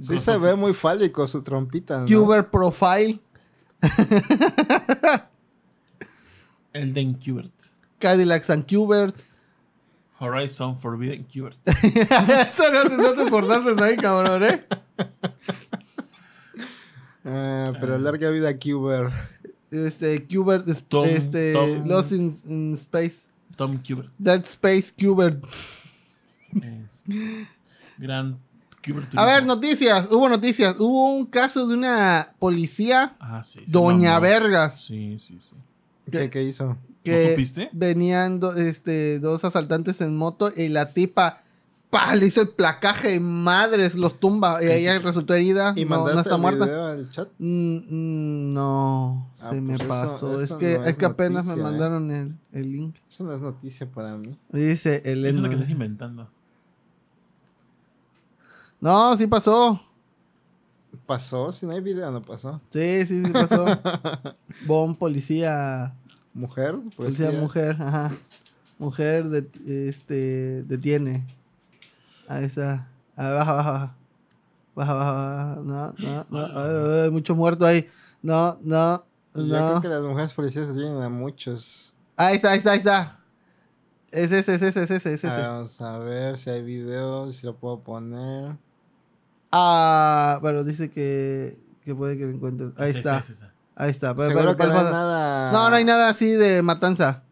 [0.00, 2.06] Sí se ve muy fálico su trompita, ¿no?
[2.06, 3.20] Cubert Profile.
[6.72, 7.52] Elden Cubert.
[7.98, 9.14] Cadillacs and Cubert.
[10.18, 11.56] Horizon Forbidden Cubert.
[11.66, 14.64] Eso no te, no te esforzaste ahí, cabrón, ¿eh?
[17.24, 19.10] Ah, pero larga vida Cuber.
[19.70, 23.22] Este, Cubert, es- Tom- este, Tom- Lost in, in Space.
[23.56, 24.10] Tom Cubert.
[24.18, 25.42] Dead Space Cubert.
[26.54, 27.02] Es-
[27.98, 28.38] Gran.
[29.16, 30.08] A ver, noticias.
[30.10, 30.76] Hubo noticias.
[30.78, 33.60] Hubo un caso de una policía, Ah, sí.
[33.66, 34.18] Doña.
[34.18, 35.54] Vergas, Sí, sí, sí.
[36.10, 36.76] ¿Qué, qué hizo?
[37.02, 37.68] que supiste?
[37.72, 41.40] venían do- este, dos asaltantes en moto y la tipa
[41.90, 45.74] pa, le hizo el placaje, madres, los tumba y ella resultó herida.
[45.76, 46.64] ¿Y no, no está el muerta.
[46.64, 47.28] video al chat?
[47.38, 50.40] Mm, no, Ah, se me eso- pasó.
[50.40, 51.56] es que, no es es que apenas me ¿eh?
[51.56, 52.96] mandaron el, el link.
[53.08, 54.36] Eso no es noticia para mí.
[54.50, 55.70] Dice Es lo que estás Elena.
[55.70, 56.28] inventando.
[58.84, 59.80] No, sí pasó.
[61.06, 61.50] ¿Pasó?
[61.52, 62.60] Si no hay video, no pasó.
[62.68, 63.64] Sí, sí, sí pasó.
[64.66, 65.96] Bon, policía.
[66.34, 66.74] ¿Mujer?
[66.94, 68.10] Pues Policía sí, mujer, ajá.
[68.78, 71.26] Mujer de, este, detiene
[72.28, 72.86] a esa.
[73.16, 73.94] A baja, baja, baja.
[74.74, 75.60] Baja, baja, baja.
[75.62, 76.46] No, no, no.
[76.54, 77.88] Ay, ay, mucho muerto ahí.
[78.20, 79.02] No, no,
[79.34, 79.80] Yo creo no.
[79.80, 81.94] que las mujeres policías tienen a muchos.
[82.18, 83.20] Ahí está, ahí está, ahí está.
[84.10, 85.28] Es ese, es ese, es ese, es ese.
[85.28, 88.62] Vamos a ver si hay videos, si lo puedo poner.
[89.56, 92.72] Ah, bueno, dice que, que puede que lo encuentres.
[92.76, 93.46] Ahí Sí, está, sí, sí, sí.
[93.76, 94.14] ahí está.
[94.16, 95.52] Pero- Seguro pero- que pero no hay pasa- nada.
[95.52, 97.22] No, no hay nada así de matanza.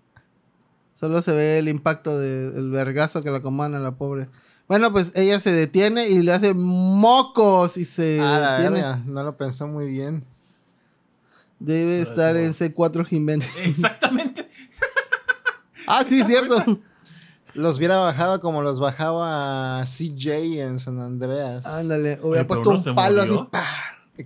[0.99, 4.29] Solo se ve el impacto del vergazo que la coman a la pobre.
[4.69, 8.77] Bueno, pues ella se detiene y le hace mocos y se Ah, detiene.
[8.83, 10.25] verga, no lo pensó muy bien.
[11.59, 13.49] Debe Pero estar es en C4 Jiménez.
[13.59, 14.49] Exactamente.
[15.87, 16.65] ah, sí, cierto.
[17.55, 21.67] Los hubiera bajado como los bajaba CJ en San Andreas.
[21.67, 23.39] Ándale, hubiera puesto un palo así.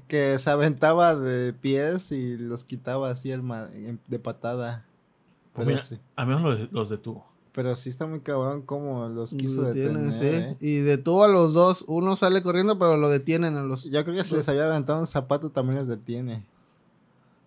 [0.09, 3.43] Que se aventaba de pies y los quitaba así el
[4.07, 4.85] de patada.
[5.53, 5.99] Pues Pero mira, sí.
[6.17, 7.25] a menos los, los detuvo.
[7.53, 10.43] Pero sí está muy cabrón como los quiso Lo detienen, detener.
[10.43, 10.45] sí.
[10.45, 10.57] ¿eh?
[10.61, 11.85] Y detuvo a los dos.
[11.89, 13.85] Uno sale corriendo, pero lo detienen a los.
[13.85, 16.45] Yo creo que si les había aventado un zapato también los detiene.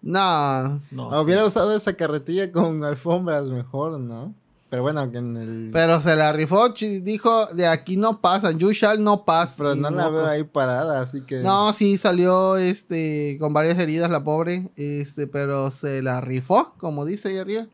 [0.01, 1.47] No, No, Hubiera sí.
[1.49, 4.33] usado esa carretilla con alfombras mejor, ¿no?
[4.69, 5.69] Pero bueno, que en el...
[5.73, 6.69] pero se la rifó.
[6.69, 8.59] Dijo: De aquí no pasan.
[8.59, 9.55] You shall no pass.
[9.57, 11.37] Pero no la veo ahí parada, así que...
[11.39, 17.05] No, sí salió este con varias heridas la pobre, este, pero se la rifó, como
[17.05, 17.65] dice ahí arriba.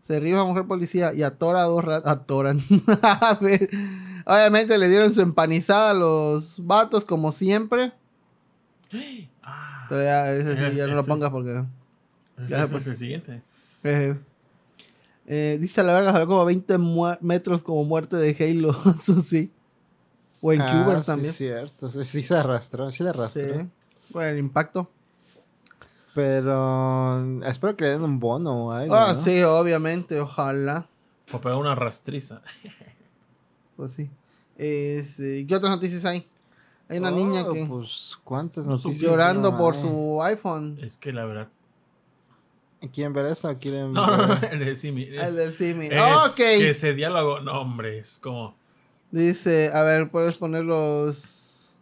[0.00, 2.10] Se rifa mujer policía y atora a dos ratos.
[2.10, 2.60] Atoran.
[3.02, 3.68] A ver,
[4.24, 7.92] Obviamente le dieron su empanizada a los vatos, como siempre.
[9.50, 11.64] Ah, Pero ya, ese sí, ya no lo pongas porque.
[12.36, 13.42] ese Ya, es el siguiente.
[13.82, 14.14] eh,
[15.28, 18.74] eh, dice a la verga, salió como 20 mua- metros como muerte de Halo.
[19.00, 19.52] Eso sí.
[20.40, 21.32] O en Ah, Cubers sí, también.
[21.32, 21.90] cierto.
[21.90, 23.42] Sí, sí se arrastró, sí le arrastró.
[23.42, 23.68] Sí.
[24.12, 24.88] Por el impacto.
[26.14, 29.20] Pero espero que le den un bono o algo, Ah, ¿no?
[29.22, 30.86] sí, obviamente, ojalá.
[31.32, 32.40] O pegar una rastriza.
[33.76, 34.10] Pues sí.
[34.56, 36.26] Este, ¿Qué otras noticias hay?
[36.88, 40.78] Hay una Oh, niña que Pues, ¿cuántas No noticias llorando no por su iPhone.
[40.82, 41.48] Es que la verdad.
[42.92, 43.56] ¿Quieren ver eso?
[43.58, 44.48] ¿Quieren No, no, no, ver?
[44.52, 45.02] el de Simi.
[45.02, 45.86] Es, El del Simi.
[45.86, 46.38] es ok.
[46.38, 48.56] ese diálogo, no, hombre, es como.
[49.10, 51.74] Dice, a ver, ¿puedes poner los...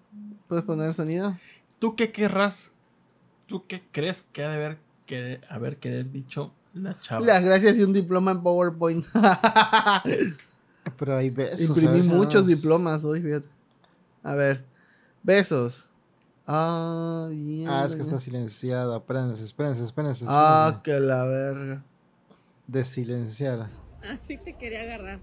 [0.48, 1.36] ¿Puedes poner el sonido?
[1.78, 2.70] ¿Tú qué querrás?
[3.46, 7.26] ¿Tú qué crees que ha de haber, que, haber querer dicho la chava?
[7.26, 9.04] Las gracias y un diploma en PowerPoint.
[10.98, 11.62] Pero hay besos.
[11.62, 12.06] Imprimí ¿sabes?
[12.06, 13.48] muchos diplomas hoy, fíjate.
[14.22, 14.64] A ver.
[15.24, 15.85] Besos.
[16.46, 17.68] Ah, bien.
[17.68, 18.96] Ah, es que está silenciado.
[18.96, 20.24] Espérense, espérense, espérense.
[20.28, 21.00] Ah, espérense.
[21.00, 21.82] que la verga.
[22.66, 23.68] De silenciar.
[24.02, 25.18] Así te quería agarrar.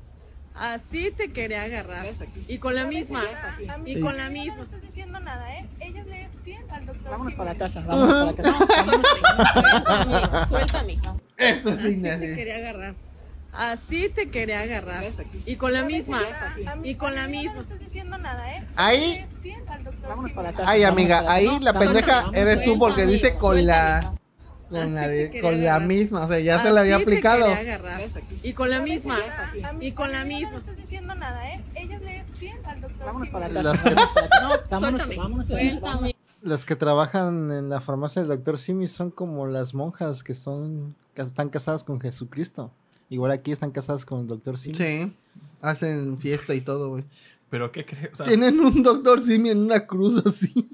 [0.55, 2.05] Así te quería agarrar.
[2.47, 3.23] Y con la misma.
[3.85, 4.55] Y con la misma.
[4.57, 5.67] No estás diciendo nada, ¿eh?
[5.79, 7.11] Ella le es fiel al doctor.
[7.11, 7.73] Vámonos para Jiménez.
[7.73, 8.53] casa, vámonos para casa.
[10.49, 10.99] Suéltame, suéltame.
[11.37, 12.19] Esto es Así Ignacio.
[12.29, 12.95] te quería agarrar.
[13.51, 15.03] Así te quería agarrar.
[15.45, 16.21] Y con la misma.
[16.83, 17.61] Y con la No misma.
[17.61, 18.65] estás diciendo nada, ¿eh?
[18.75, 19.25] Ahí-
[20.07, 20.63] Vámonos para casa.
[20.69, 24.13] Ay, vámonos amiga, ahí No, la vámonos, pendeja vámonos, eres tú porque dice con la
[24.69, 27.45] con la de- con la misma, o sea, ya se la había aplicado.
[28.41, 29.19] Y con la misma.
[29.79, 30.51] Y con la misma.
[30.51, 31.63] No estás diciendo nada, ¿eh?
[31.75, 33.93] Ella le es fiel al doctor Vámonos para casa.
[34.71, 35.15] No, suéltame.
[35.45, 36.15] Suéltame.
[36.41, 40.95] las que trabajan en la farmacia del doctor Simi son como las monjas que son
[41.13, 42.71] que están casadas con Jesucristo.
[43.09, 44.73] Igual aquí están casadas con el doctor Simi.
[44.75, 45.13] Sí.
[45.61, 47.05] Hacen fiesta y todo, güey.
[47.53, 48.13] ¿Pero qué crees?
[48.13, 50.71] O sea, Tienen un doctor Simi en una cruz así.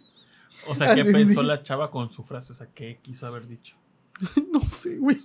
[0.65, 2.53] o sea, ¿qué Así pensó la chava con su frase?
[2.53, 3.75] O sea, ¿qué quiso haber dicho?
[4.49, 5.17] No sé, güey.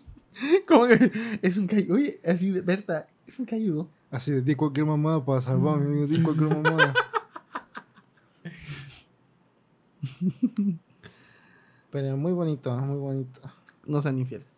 [0.66, 1.12] Como que
[1.42, 1.94] es un cayudo.
[1.94, 3.88] Oye, así de Berta, es un cayudo.
[4.10, 6.92] Así de di cualquier mamada para salvarme, amigo, di cualquier mamada.
[11.92, 13.40] Pero muy bonito, muy bonito.
[13.86, 14.48] No sean infieles.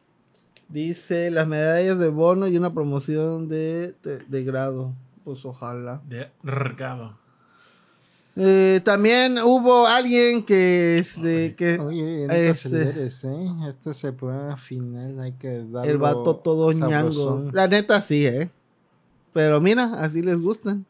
[0.70, 4.94] Dice las medallas de bono y una promoción de, de, de grado.
[5.26, 6.00] Pues ojalá.
[6.06, 7.18] De regado.
[8.36, 13.46] Eh, también hubo alguien que, este, que Oye, no este- te aceleres, ¿eh?
[13.68, 17.10] Este es el programa final, hay que darlo el vato todo ñango.
[17.10, 17.50] sabrosón.
[17.52, 18.48] La neta sí, ¿eh?
[19.32, 20.86] Pero mira, así les gustan.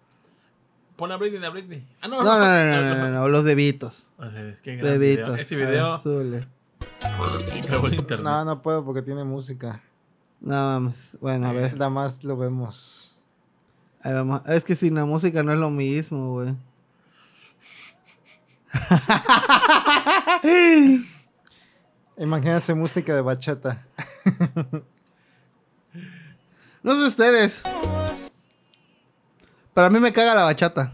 [0.97, 1.83] Pon a Britney, a Britney.
[2.03, 4.03] Ah, no, No, no, no, no, no, no, no, los bebitos.
[4.19, 5.29] O sea, es que gran video.
[5.29, 5.39] Bebitos.
[5.39, 5.99] Ese video.
[8.23, 9.83] No, no puedo porque tiene música.
[10.43, 11.13] No mames.
[11.23, 11.73] Bueno, a ver.
[11.73, 13.16] Nada más lo vemos.
[14.47, 16.55] Es que sin la música no es lo mismo, güey.
[22.19, 23.87] Imagínense música de bachata.
[26.83, 27.63] No sé ustedes.
[29.75, 30.93] Pero a mí me caga la bachata.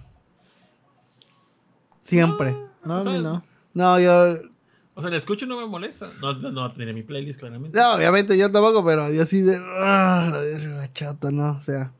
[2.00, 2.56] Siempre.
[2.82, 3.44] No, no.
[3.74, 4.38] No, yo.
[4.94, 6.08] O sea, le escucho y no me molesta.
[6.22, 7.78] No, no, no tiene mi playlist, claramente.
[7.78, 9.62] No, obviamente yo tampoco, pero yo sí de.
[9.62, 11.58] Ah, la bachata, no.
[11.58, 11.92] O sea.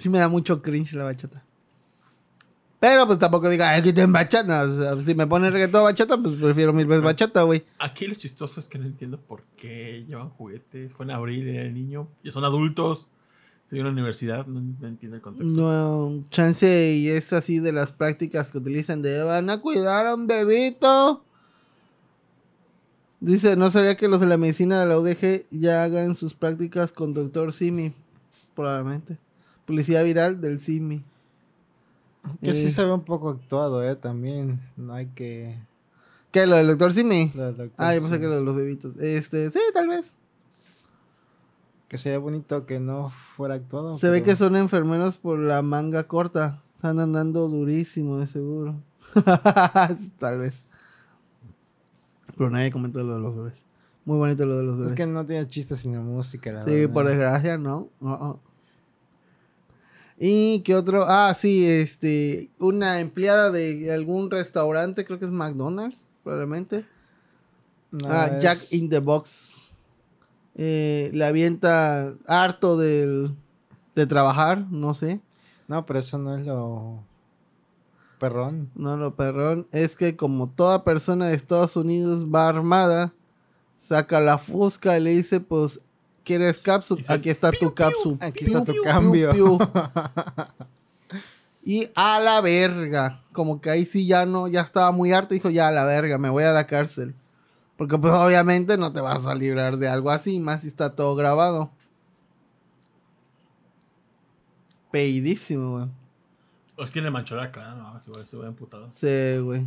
[0.00, 1.44] Sí me da mucho cringe la bachata.
[2.80, 4.62] Pero pues tampoco diga, ay, quiten bachata.
[4.62, 7.66] O sea, si me ponen reggaetón bachata, pues prefiero mil veces bachata, güey.
[7.78, 10.90] Aquí lo chistoso es que no entiendo por qué llevan juguetes.
[10.94, 12.08] Fue en abril, era el niño.
[12.22, 13.10] Y son adultos.
[13.64, 15.54] Estoy en una universidad, no, no entiendo el contexto.
[15.54, 20.14] No, chance y es así de las prácticas que utilizan de van a cuidar a
[20.14, 21.22] un bebito.
[23.20, 26.90] Dice, no sabía que los de la medicina de la UDG ya hagan sus prácticas
[26.90, 27.92] con doctor Simi.
[28.56, 29.18] Probablemente.
[29.70, 31.02] Publicidad viral del Simi.
[32.42, 32.70] Que sí Eh.
[32.70, 34.60] se ve un poco actuado, eh, también.
[34.76, 35.56] No hay que...
[36.32, 36.46] ¿Qué?
[36.46, 37.32] ¿Lo del doctor Simi?
[37.34, 38.96] lo del doctor Ah, yo pensé que lo de los bebitos.
[38.98, 40.16] Este, sí, tal vez.
[41.88, 43.98] Que sería bonito que no fuera actuado.
[43.98, 46.62] Se ve que son enfermeros por la manga corta.
[46.76, 48.76] Están andando durísimo, de seguro.
[50.18, 50.64] tal vez.
[52.36, 53.64] Pero nadie comentó lo de los bebés.
[54.04, 54.92] Muy bonito lo de los bebés.
[54.92, 56.92] Es que no tiene chistes sin la música, la Sí, verdad.
[56.94, 57.88] por desgracia, ¿no?
[58.00, 58.38] Uh, uh.
[60.22, 61.06] ¿Y qué otro?
[61.08, 62.50] Ah, sí, este.
[62.58, 66.84] Una empleada de algún restaurante, creo que es McDonald's, probablemente.
[67.90, 69.72] No, ah, es- Jack in the Box.
[70.56, 73.34] Eh, le avienta harto del,
[73.94, 75.22] de trabajar, no sé.
[75.68, 77.02] No, pero eso no es lo...
[78.18, 78.70] Perrón.
[78.74, 83.14] No, lo perrón es que como toda persona de Estados Unidos va armada,
[83.78, 85.80] saca la fusca y le dice, pues,
[86.30, 86.94] ¿quieres capsu?
[86.94, 88.16] Dice, Aquí está tu capsu.
[88.20, 89.32] Aquí Piu, está tu piu, cambio.
[91.62, 93.22] Y a la verga.
[93.32, 95.34] Como que ahí sí ya no, ya estaba muy harto.
[95.34, 97.14] Dijo, ya a la verga, me voy a la cárcel.
[97.76, 101.14] Porque pues obviamente no te vas a librar de algo así, más si está todo
[101.16, 101.70] grabado.
[104.90, 105.88] Peidísimo, güey.
[106.76, 108.88] O es que le manchó la cara, no, se se ve emputado.
[108.90, 109.66] Sí, güey.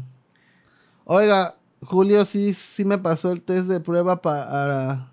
[1.06, 5.12] Oiga, Julio sí, sí me pasó el test de prueba para,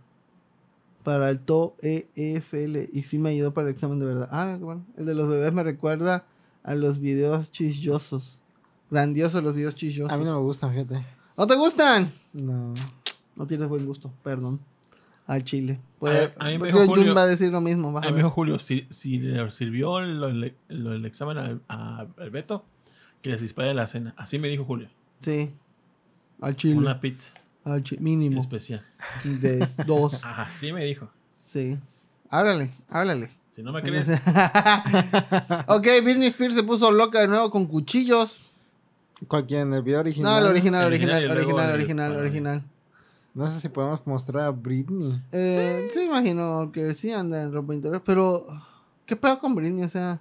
[1.18, 4.28] para el TOEFL y sí me ayudó para el examen de verdad.
[4.30, 6.26] Ah, bueno, el de los bebés me recuerda
[6.62, 8.40] a los videos chillosos.
[8.90, 10.12] Grandiosos los videos chillosos.
[10.12, 11.04] A mí no me gustan, fíjate.
[11.36, 12.10] ¿No te gustan?
[12.32, 12.74] No.
[13.36, 14.60] No tienes buen gusto, perdón.
[15.26, 15.80] Al chile.
[16.00, 17.96] Puede, A- a mí me dijo Jun Julio- va a decir lo mismo.
[17.96, 21.38] a A mí me dijo Julio, si, si le sirvió lo, lo- lo del examen
[21.38, 22.64] al, a- al Beto,
[23.22, 24.14] que les dispare la cena.
[24.16, 24.88] Así me dijo Julio.
[25.20, 25.52] Sí.
[26.40, 26.74] Al chile.
[26.74, 27.32] Una pizza
[27.64, 28.40] Al mínimo.
[28.40, 28.82] especial.
[29.24, 30.20] De dos.
[30.24, 31.10] Así me dijo.
[31.42, 31.78] Sí.
[32.30, 33.28] Háblale, háblale.
[33.54, 34.06] Si no me crees,
[35.66, 38.52] ok, Britney Spears se puso loca de nuevo con cuchillos.
[39.28, 40.32] Cualquiera en el video original.
[40.32, 42.62] No, el original, El original, original luego original, el- original, original.
[43.34, 45.20] No sé si podemos mostrar a Britney.
[45.32, 46.00] Eh, sí.
[46.02, 48.46] imagino que sí anda en ropa interior, pero
[49.06, 49.84] ¿qué pedo con Britney?
[49.84, 50.20] O sea,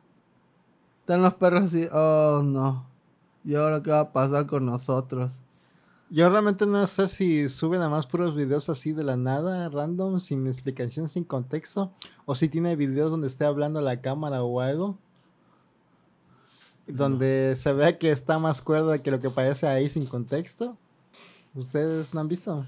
[1.02, 2.86] están los perros así, oh no.
[3.46, 5.40] ¿Y ahora qué va a pasar con nosotros?
[6.12, 10.20] Yo realmente no sé si suben a más puros videos así de la nada, random,
[10.20, 11.92] sin explicación, sin contexto.
[12.26, 14.98] O si tiene videos donde esté hablando la cámara o algo.
[16.88, 20.76] Donde se vea que está más cuerda que lo que parece ahí sin contexto.
[21.54, 22.66] ¿Ustedes no han visto?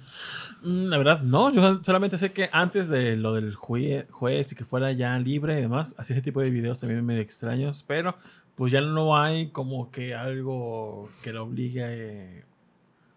[0.64, 1.52] Mm, la verdad, no.
[1.52, 5.58] Yo solamente sé que antes de lo del jue- juez y que fuera ya libre
[5.58, 8.16] y demás, hacía ese tipo de videos también medio extraños, pero
[8.56, 12.44] pues ya no hay como que algo que lo obligue,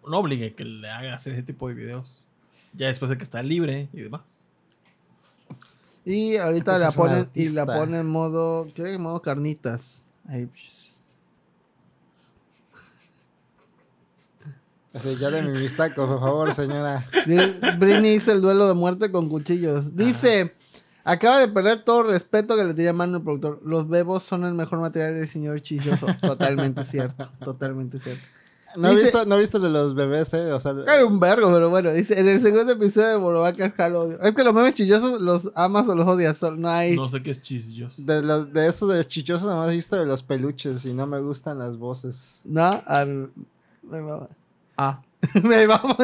[0.09, 2.27] no obligue que le haga hacer ese tipo de videos.
[2.73, 4.23] Ya después de que está libre y demás.
[6.05, 8.95] Y ahorita Pues la ponen y la ponen en modo, ¿qué?
[8.95, 10.05] En modo carnitas.
[10.29, 10.51] Ahí.
[14.93, 17.05] Así, ya de mi vistaco, por favor, señora.
[17.27, 19.97] Dice, Britney hizo el duelo de muerte con cuchillos.
[19.97, 20.55] Dice,
[21.03, 23.61] acaba de perder todo respeto que le tenía mano el productor.
[23.65, 26.07] Los bebos son el mejor material del señor chilloso.
[26.23, 28.23] Totalmente cierto, totalmente cierto.
[28.77, 30.53] No he Dice- visto, no visto de los bebés, eh.
[30.53, 31.93] O sea, Era un vergo, pero bueno.
[31.93, 34.21] Dice, en el segundo episodio de Borobacas jalo odio.
[34.21, 36.41] Es que los memes chillosos los amas o los odias.
[36.57, 36.97] No hay...
[36.97, 38.05] No sé qué es chisillos.
[38.05, 41.07] de, los, de esos de chichosos, nada más he visto de los peluches y no
[41.07, 42.41] me gustan las voces.
[42.45, 43.29] No, a mí-
[43.83, 44.29] me mama.
[44.77, 45.01] Ah,
[45.43, 45.97] me vamos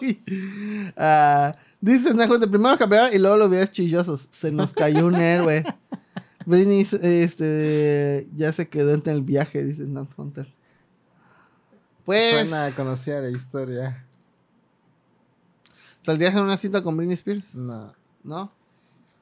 [0.00, 0.22] uy.
[0.96, 4.28] Ah, dice Snack Hunter, primero cambiaron y luego los videos chillosos.
[4.30, 5.64] Se nos cayó un héroe.
[6.46, 10.52] Britney este, ya se quedó en el viaje, dice Snack Hunter.
[12.04, 14.04] Pues, Suena conocida la historia.
[16.02, 17.54] ¿saldrías en una cita con Britney Spears?
[17.54, 17.92] No.
[18.24, 18.50] ¿No?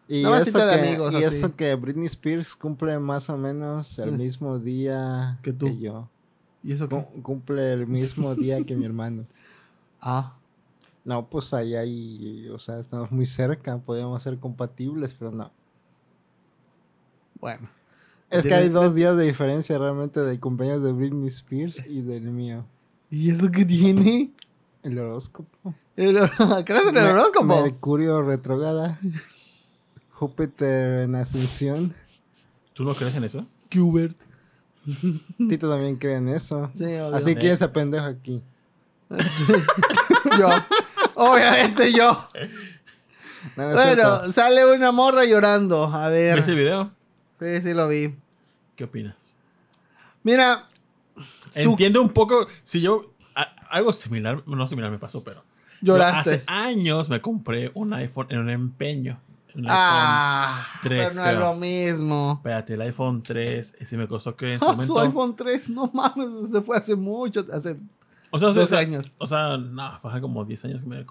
[0.09, 3.37] Y, más eso, cita de que, amigos, y eso que Britney Spears cumple más o
[3.37, 5.69] menos el mismo día que tú.
[5.79, 6.09] yo.
[6.63, 6.97] ¿Y eso qué?
[6.97, 9.25] Cum- Cumple el mismo día que mi hermano.
[10.01, 10.35] Ah,
[11.05, 15.51] No, pues ahí hay, o sea, estamos muy cerca, podríamos ser compatibles, pero no.
[17.41, 17.69] bueno.
[18.31, 22.23] Es que hay dos días de diferencia realmente del cumpleaños de Britney Spears y del
[22.31, 22.65] mío.
[23.11, 24.31] ¿Y eso qué tiene?
[24.83, 25.75] El horóscopo.
[25.97, 27.63] El hor- ¿Crees en el horóscopo?
[27.63, 28.99] Mercurio retrograda.
[30.13, 31.95] Júpiter en ascensión.
[32.73, 33.47] ¿Tú no crees en eso?
[33.69, 34.17] Qbert.
[35.49, 36.71] Tito también cree en eso.
[36.75, 37.15] Sí, obvio.
[37.17, 38.43] Así que ese pendejo aquí.
[40.39, 40.49] Yo.
[41.15, 42.27] Obviamente yo.
[43.57, 44.33] No, no es Bueno, cierto.
[44.33, 45.85] sale una morra llorando.
[45.85, 46.37] A ver.
[46.37, 46.91] ¿Ves el video?
[47.41, 48.15] Sí, sí lo vi.
[48.77, 49.17] ¿Qué opinas?
[50.23, 50.67] Mira.
[51.51, 52.47] su- Entiendo un poco.
[52.63, 53.13] Si yo.
[53.35, 55.43] a- algo similar, no similar me pasó, pero.
[55.81, 56.35] yo Lloraste.
[56.35, 59.19] hace años me compré un iPhone en un empeño.
[59.55, 61.13] Un Ah, iPhone 3.
[61.13, 62.33] pero no es lo mismo.
[62.37, 63.75] Espérate, el iPhone 3.
[63.81, 64.93] Ese me costó que en su Ah, momento.
[64.95, 67.77] su iPhone 3, no mames, se fue hace mucho, hace
[68.31, 69.11] o sea, 12 o sea, años.
[69.19, 71.05] O sea, no, fue hace como 10 años que me.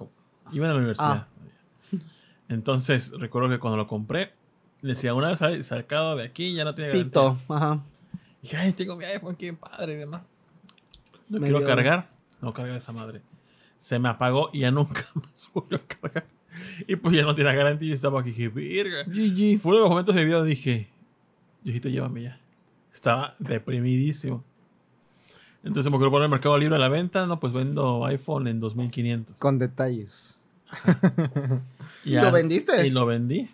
[0.53, 1.27] Iba a la universidad.
[1.27, 1.97] Ah.
[2.47, 4.34] Entonces, recuerdo que cuando lo compré,
[4.81, 7.10] decía, una vez sacado de aquí, ya no tiene garantía.
[7.11, 7.38] pito.
[7.53, 7.84] Ajá.
[8.39, 10.22] Y dije, ay, tengo mi iPhone, qué padre y demás.
[11.30, 12.10] No Medio- quiero cargar.
[12.41, 13.22] No carga esa madre.
[13.81, 16.26] Se me apagó y ya nunca más volvió a cargar.
[16.88, 18.30] Y pues ya no tiene garantía y estaba aquí.
[18.31, 19.03] Dije, virga.
[19.14, 19.61] Y GG.
[19.61, 20.89] fue uno de los momentos de vida donde dije,
[21.64, 22.39] Diosito, llévame ya.
[22.93, 24.43] Estaba deprimidísimo.
[25.64, 27.26] Entonces me ocurrió poner el Mercado Libre a la venta.
[27.26, 29.35] No, pues vendo iPhone en 2500.
[29.38, 30.39] Con detalles.
[32.06, 32.88] ¿Y lo vendiste?
[32.88, 33.49] Y lo vendí.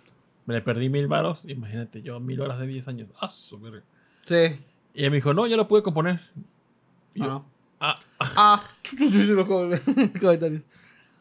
[0.46, 1.44] Me le perdí mil varos.
[1.46, 3.10] Imagínate, yo mil horas de 10 años.
[3.20, 3.82] Ah, su verga.
[4.26, 4.60] Sí.
[4.94, 6.22] Y ella me dijo, no, ya lo pude componer.
[7.14, 7.46] Y yo,
[7.80, 7.96] Ah.
[8.20, 8.64] ah, Ah.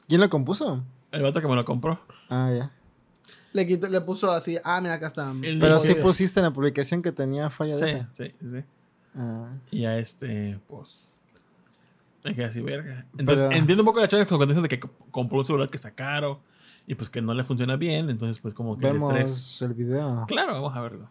[0.08, 0.82] ¿Quién lo compuso?
[1.12, 2.00] el vato que me lo compró.
[2.28, 2.70] Ah, ya.
[3.52, 5.32] Le, quitó- le puso así, ah, mira, acá está.
[5.42, 8.08] El Pero sí pusiste en la publicación que tenía falla de Sí, esa.
[8.12, 8.64] sí, sí.
[9.16, 9.52] Ah.
[9.70, 11.08] Y a este, pues.
[12.24, 13.06] Me quedé así, verga.
[13.16, 15.70] Entonces, Pero- entiendo un poco la chava con contexto de que co- compró un celular
[15.70, 16.40] que está caro
[16.86, 18.10] y pues que no le funciona bien.
[18.10, 19.14] Entonces, pues, como que el estrés.
[19.14, 20.24] Vemos el video.
[20.26, 21.10] Claro, vamos a verlo.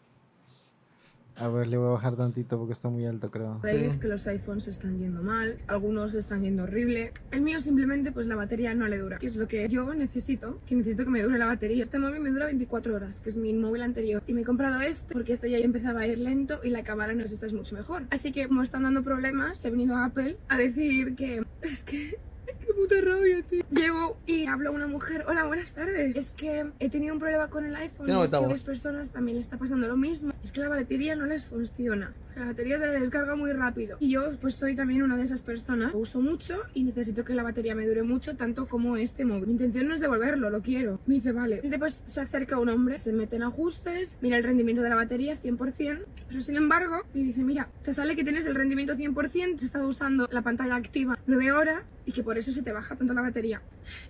[1.35, 3.59] A ver, le voy a bajar tantito porque está muy alto, creo.
[3.63, 7.11] Veis que los iPhones están yendo mal, algunos están yendo horrible.
[7.31, 10.59] El mío simplemente pues la batería no le dura, que es lo que yo necesito,
[10.67, 11.83] que necesito que me dure la batería.
[11.83, 14.21] Este móvil me dura 24 horas, que es mi móvil anterior.
[14.27, 17.13] Y me he comprado este porque este ya empezaba a ir lento y la cámara
[17.13, 18.03] en esta es mucho mejor.
[18.11, 22.19] Así que como están dando problemas, he venido a Apple a decir que es que
[22.65, 23.63] Qué puta rabia, tío.
[23.71, 25.25] Llego y hablo a una mujer.
[25.27, 26.15] Hola, buenas tardes.
[26.15, 28.05] Es que he tenido un problema con el iPhone.
[28.05, 30.33] Tiene y es que a personas también le está pasando lo mismo.
[30.43, 32.13] Es que la batería no les funciona.
[32.35, 33.97] La batería se descarga muy rápido.
[33.99, 35.93] Y yo, pues, soy también una de esas personas.
[35.93, 39.47] Lo uso mucho y necesito que la batería me dure mucho, tanto como este móvil.
[39.47, 40.99] Mi intención no es devolverlo, lo quiero.
[41.05, 41.61] Me dice, vale.
[41.63, 45.37] Después se acerca un hombre, se mete en ajustes, mira el rendimiento de la batería
[45.41, 46.05] 100%.
[46.27, 49.87] Pero sin embargo, me dice, mira, te sale que tienes el rendimiento 100%, te estado
[49.87, 53.21] usando la pantalla activa 9 horas y que por eso se te baja tanto la
[53.21, 53.61] batería.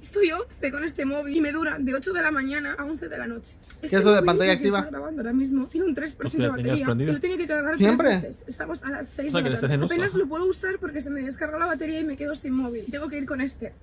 [0.01, 3.07] Estoy 11 con este móvil y me dura de 8 de la mañana a 11
[3.09, 3.55] de la noche.
[3.81, 4.89] Este eso de pantalla estoy activa?
[4.89, 6.73] grabando ahora mismo tiene un 3% Pues que de batería.
[6.73, 8.09] Y lo tenía que cargar ¿Siempre?
[8.09, 8.43] tres veces.
[8.47, 9.85] Estamos a las 6 O sea, de la tarde.
[9.85, 12.85] Apenas lo puedo usar porque se me descarga la batería y me quedo sin móvil.
[12.89, 13.73] Tengo que ir con este.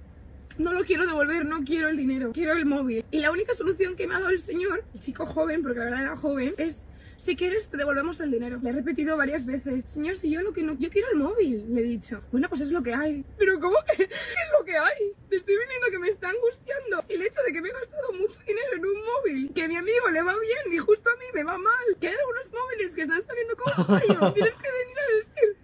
[0.59, 3.05] No lo quiero devolver, no quiero el dinero, quiero el móvil.
[3.11, 5.85] Y la única solución que me ha dado el señor, el chico joven, porque la
[5.87, 6.79] verdad era joven, es
[7.21, 8.59] si quieres te devolvemos el dinero.
[8.63, 11.67] Le he repetido varias veces, señor, si yo lo que no, yo quiero el móvil,
[11.75, 12.23] le he dicho.
[12.33, 13.25] Bueno, pues es lo que hay.
[13.37, 14.11] Pero ¿cómo que es
[14.59, 15.13] lo que hay?
[15.29, 18.41] Te estoy viendo que me está angustiando el hecho de que me he gastado mucho
[18.47, 21.27] dinero en un móvil, que a mi amigo le va bien y justo a mí
[21.35, 24.33] me va mal, que hay algunos móviles que están saliendo como fallo.
[24.33, 25.57] Tienes que venir a decir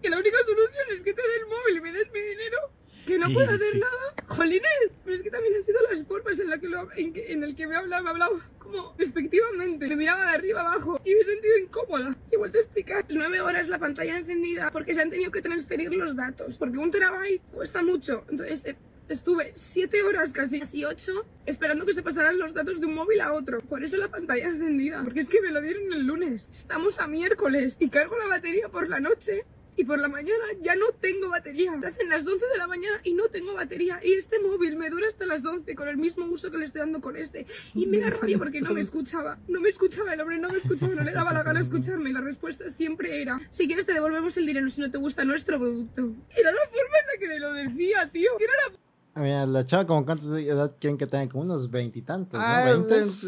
[0.00, 2.70] que la única solución es que te dé el móvil y me des mi dinero.
[3.10, 3.80] Que no puedo hacer sí.
[3.80, 4.14] nada.
[4.28, 7.32] Jolines, pero es que también han sido las formas en, la que lo, en, que-
[7.32, 9.88] en el que me hablaba, me hablaba como despectivamente.
[9.88, 12.16] Me miraba de arriba abajo y me he sentido incómoda.
[12.30, 13.04] He vuelto a explicar.
[13.08, 16.56] Nueve horas la pantalla encendida porque se han tenido que transferir los datos.
[16.58, 18.24] Porque un terabyte cuesta mucho.
[18.30, 18.76] Entonces eh,
[19.08, 23.20] estuve siete horas, casi casi ocho, esperando que se pasaran los datos de un móvil
[23.22, 23.58] a otro.
[23.60, 25.02] Por eso la pantalla encendida.
[25.02, 26.48] Porque es que me lo dieron el lunes.
[26.52, 29.44] Estamos a miércoles y cargo la batería por la noche
[29.76, 31.72] y por la mañana ya no tengo batería.
[31.80, 34.00] Se hacen las 11 de la mañana y no tengo batería.
[34.02, 36.80] Y este móvil me dura hasta las 11 con el mismo uso que le estoy
[36.80, 37.46] dando con ese.
[37.74, 39.38] Y me da rabia porque no me escuchaba.
[39.48, 42.10] No me escuchaba el hombre, no me escuchaba, no le daba la gana escucharme.
[42.10, 45.24] Y la respuesta siempre era, si quieres te devolvemos el dinero si no te gusta
[45.24, 46.12] nuestro producto.
[46.36, 48.30] Era la forma en la que me lo decía, tío.
[48.38, 48.78] Era la
[49.12, 52.46] Ah, Mira, la chava como cuánta edad quieren que tenga, como unos veintitantos, ¿no?
[52.46, 53.24] Ah, 23.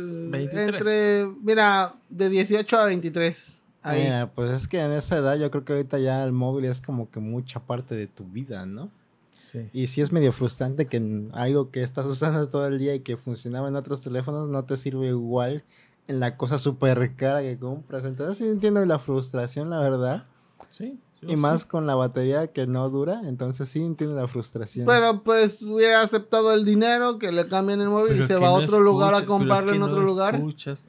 [0.55, 3.62] entre, mira, de 18 a 23.
[3.83, 4.05] Ahí.
[4.05, 6.81] Mira, pues es que en esa edad yo creo que ahorita ya el móvil es
[6.81, 8.91] como que mucha parte de tu vida, ¿no?
[9.39, 9.69] Sí.
[9.73, 13.17] Y sí es medio frustrante que algo que estás usando todo el día y que
[13.17, 15.65] funcionaba en otros teléfonos no te sirve igual
[16.07, 18.05] en la cosa súper cara que compras.
[18.05, 20.25] Entonces sí entiendo la frustración, la verdad.
[20.71, 20.99] Sí.
[21.23, 24.87] Y más con la batería que no dura, entonces sí entiendo la frustración.
[24.87, 28.49] Pero pues hubiera aceptado el dinero, que le cambien el móvil Pero y se va
[28.49, 30.35] a otro lugar a es comprarlo que en otro no lugar.
[30.35, 30.89] Escuchas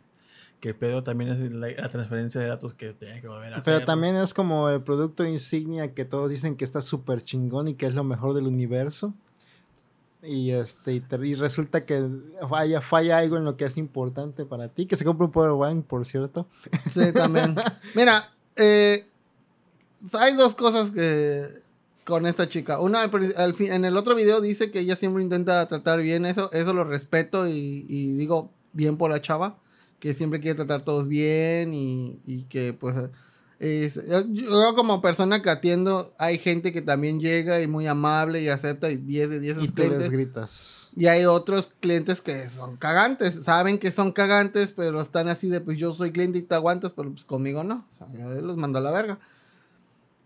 [0.63, 3.65] que pedo también es la, la transferencia de datos que tiene que volver a hacer.
[3.73, 7.73] Pero también es como el producto insignia que todos dicen que está súper chingón y
[7.73, 9.13] que es lo mejor del universo.
[10.21, 12.07] Y este y, te- y resulta que
[12.49, 14.85] falla, falla algo en lo que es importante para ti.
[14.85, 16.47] Que se compre un Power Bank, por cierto.
[16.89, 17.55] Sí, también.
[17.93, 19.05] Mira, eh,
[20.13, 21.43] hay dos cosas que
[22.05, 22.79] con esta chica.
[22.79, 26.49] Una, al fin- en el otro video dice que ella siempre intenta tratar bien eso.
[26.53, 29.57] Eso lo respeto y, y digo bien por la chava.
[30.03, 32.93] Que siempre quiere tratar a todos bien y, y que pues...
[33.59, 34.01] es-
[34.33, 38.91] yo, como persona que atiendo, hay gente que también llega y muy amable y acepta
[38.91, 40.09] y 10 de 10 Y tú les clientes.
[40.11, 40.89] gritas.
[40.97, 45.61] Y hay otros clientes que son cagantes, saben que son cagantes, pero están así de,
[45.61, 47.87] pues yo soy cliente y te aguantas, pero pues conmigo no.
[47.89, 49.19] O sea, yo los mando a la verga.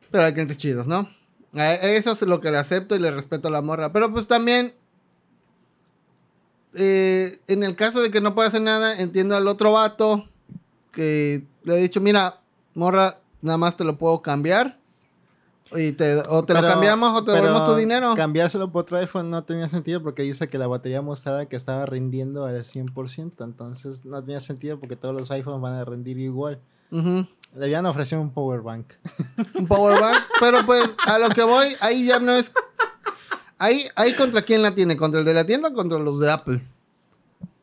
[0.10, 1.08] Pero hay clientes chidos, ¿no?
[1.54, 3.94] Eh, Eso es lo que le acepto y le respeto a la morra.
[3.94, 4.74] Pero pues también,
[6.78, 10.26] eh, en el caso de que no pueda hacer nada, entiendo al otro vato
[10.92, 12.40] que le he dicho, mira,
[12.74, 14.78] morra, nada más te lo puedo cambiar.
[15.76, 18.14] Y te, o te lo Pero- cambiamos o te devolvemos tu dinero.
[18.16, 21.86] Cambiárselo por otro iPhone no tenía sentido porque dice que la batería mostraba que estaba
[21.86, 23.44] rindiendo al 100%.
[23.44, 26.60] Entonces no tenía sentido porque todos los iPhones van a rendir igual.
[26.90, 27.28] Ujú.
[27.58, 28.94] Le habían ofrecido un power bank.
[29.56, 32.50] un power bank, pero pues a lo que voy, ahí ya no es.
[33.58, 36.32] Ahí, ahí contra quién la tiene, contra el de la tienda o contra los de
[36.32, 36.62] Apple.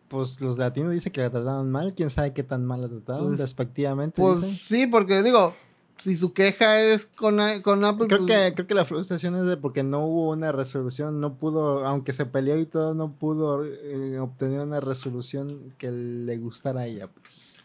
[0.09, 1.95] Pues los de la tienda dicen que la trataron mal.
[1.95, 3.29] ¿Quién sabe qué tan mal la trataron?
[3.29, 4.21] Pues- despectivamente.
[4.21, 4.57] Pues dicen.
[4.57, 5.55] sí, porque digo,
[5.99, 9.45] si su queja es con, con Apple, Creo pues, que, creo que la frustración es
[9.45, 13.65] de porque no hubo una resolución, no pudo, aunque se peleó y todo, no pudo
[13.65, 17.09] eh, obtener una resolución que le gustara a ella.
[17.09, 17.59] Pues.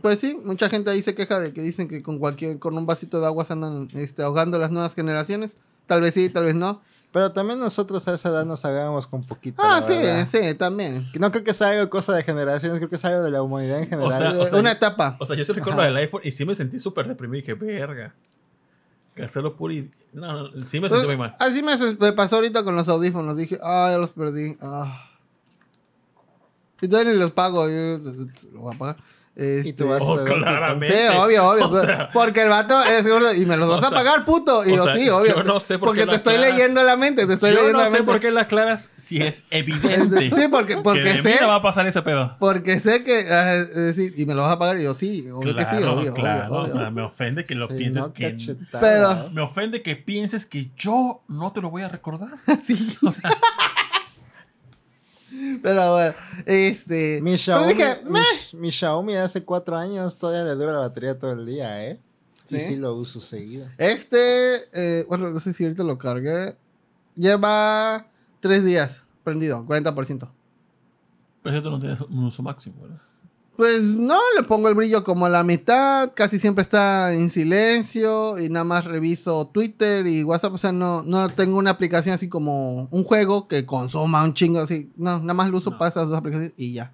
[0.00, 2.86] pues sí, mucha gente ahí se queja de que dicen que con cualquier, con un
[2.86, 5.56] vasito de agua se andan este, ahogando las nuevas generaciones.
[5.86, 6.82] Tal vez sí, tal vez no.
[7.10, 9.62] Pero también nosotros a esa edad nos hagamos con poquito.
[9.64, 10.26] Ah, sí, verdad.
[10.26, 11.06] sí, también.
[11.18, 13.78] No creo que sea algo cosa de generaciones, creo que sea algo de la humanidad
[13.78, 14.34] en general.
[14.34, 15.16] sea, Eh, una etapa.
[15.18, 17.54] O sea, yo sí recuerdo del iPhone y sí me sentí súper deprimido y dije,
[17.54, 18.14] verga.
[19.14, 19.90] Que hacerlo puro y...
[20.12, 21.34] No, no, sí me sentí muy mal.
[21.40, 23.36] Así me, me pasó ahorita con los audífonos.
[23.36, 24.56] Dije, ah, ya los perdí.
[24.60, 25.08] Ah.
[26.80, 27.68] Y todavía ni los pago.
[27.68, 27.98] Yo
[28.52, 28.96] lo voy a pagar.
[29.40, 30.96] Y tú Este, vas Oh, a- claramente.
[30.96, 31.68] Sí, obvio, obvio.
[31.70, 34.64] O sea, porque el vato es gordo y me los vas a pagar, puto.
[34.66, 35.36] Y o yo, sea, sí, obvio.
[35.36, 37.78] yo no sé por porque qué te estoy leyendo la mente, te estoy yo leyendo
[37.78, 38.06] no la sé mente.
[38.10, 40.30] por qué la aclaras si es evidente.
[40.34, 41.28] Sí, porque, porque que de sé.
[41.28, 42.34] mí no va a pasar ese pedo.
[42.40, 44.78] Porque sé que, es decir, y me lo vas a pagar.
[44.80, 46.14] Y yo, sí, obvio que sí, Claro, obvio.
[46.14, 46.44] claro.
[46.48, 46.74] obvio, obvio.
[46.74, 48.36] O sea, me ofende que lo Sí, pienses no que...
[48.80, 52.30] Pero- Me ofende que pienses que yo no te lo voy a recordar.
[52.64, 52.96] sí.
[53.06, 53.30] O sea,
[55.62, 56.14] Pero bueno,
[56.46, 57.20] este.
[57.22, 58.20] Mi pero Xiaomi, dije, mi,
[58.58, 62.00] mi Xiaomi de hace cuatro años todavía le dura la batería todo el día, ¿eh?
[62.44, 62.64] Sí, ¿Sí?
[62.68, 63.66] sí lo uso seguido.
[63.76, 64.16] Este,
[64.72, 66.56] eh, bueno, no sé si ahorita lo cargué.
[67.14, 68.06] Lleva
[68.40, 70.30] tres días prendido, 40%.
[71.42, 73.02] pero eso no tienes un uso máximo, ¿verdad?
[73.58, 78.38] Pues no, le pongo el brillo como a la mitad, casi siempre está en silencio
[78.38, 82.28] y nada más reviso Twitter y WhatsApp, o sea, no, no tengo una aplicación así
[82.28, 85.78] como un juego que consuma un chingo así, no, nada más lo uso No.
[85.78, 86.92] para esas dos aplicaciones y ya.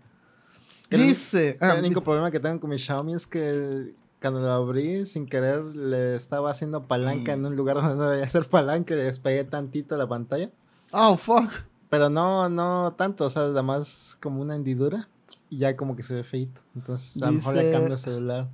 [0.89, 4.51] El- Dice, ah, el único problema que tengo con mi Xiaomi es que cuando lo
[4.51, 8.95] abrí sin querer le estaba haciendo palanca en un lugar donde no debía hacer palanca
[8.95, 10.49] y le despegué tantito la pantalla.
[10.93, 11.51] oh fuck.
[11.91, 15.09] Pero no, no tanto, o sea, nada más como una hendidura
[15.51, 16.61] y ya como que se ve feito.
[16.75, 18.49] Entonces a lo mejor le cambio el celular.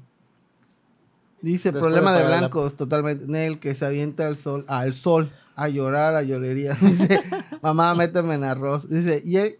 [1.43, 3.27] Dice, Después problema de de pagar la- blancos, totalmente.
[3.27, 6.75] Nel, que se avienta al sol, al sol, a llorar, a llorería.
[6.81, 7.23] Dice,
[7.63, 8.89] mamá, méteme en arroz.
[8.91, 9.55] Dice, y, el-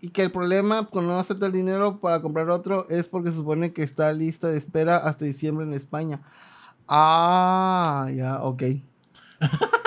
[0.00, 3.36] y que el problema con no aceptar el dinero para comprar otro es porque se
[3.36, 6.22] supone que está lista de espera hasta diciembre en España.
[6.88, 8.62] Ah, ya, ok.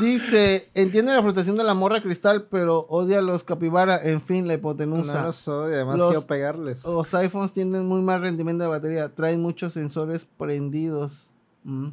[0.00, 4.00] Dice, entiende la frustración de la morra cristal, pero odia a los capibara.
[4.02, 5.20] En fin, la hipotenusa.
[5.20, 6.84] No lo soy, además Los- quiero pegarles.
[6.84, 9.14] Los iPhones tienen muy mal rendimiento de batería.
[9.14, 11.28] Traen muchos sensores prendidos.
[11.62, 11.88] Mm.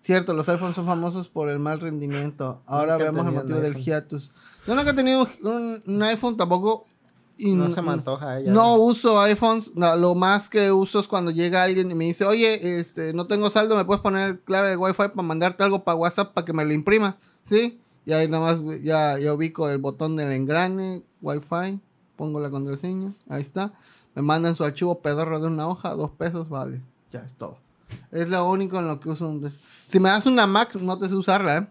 [0.00, 2.62] Cierto, los iPhones son famosos por el mal rendimiento.
[2.66, 4.32] Ahora Nunca veamos el motivo del hiatus.
[4.66, 6.86] Yo nunca he tenido un, un iPhone tampoco.
[7.36, 8.52] Y no se me antoja ella.
[8.52, 9.72] No uso iPhones.
[9.74, 13.26] No, lo más que uso es cuando llega alguien y me dice, oye, este, no
[13.26, 16.52] tengo saldo, ¿me puedes poner clave de Wi-Fi para mandarte algo para WhatsApp para que
[16.52, 17.16] me lo imprima?
[17.42, 17.80] ¿Sí?
[18.06, 21.80] Y ahí nada más ya, ya ubico el botón del engrane, Wi-Fi,
[22.16, 23.72] pongo la contraseña, ahí está.
[24.14, 26.80] Me mandan su archivo pedorro de una hoja, dos pesos, vale.
[27.12, 27.56] Ya es todo.
[28.12, 29.28] Es lo único en lo que uso.
[29.28, 29.50] un-
[29.88, 31.66] Si me das una Mac, no te sé usarla, ¿eh?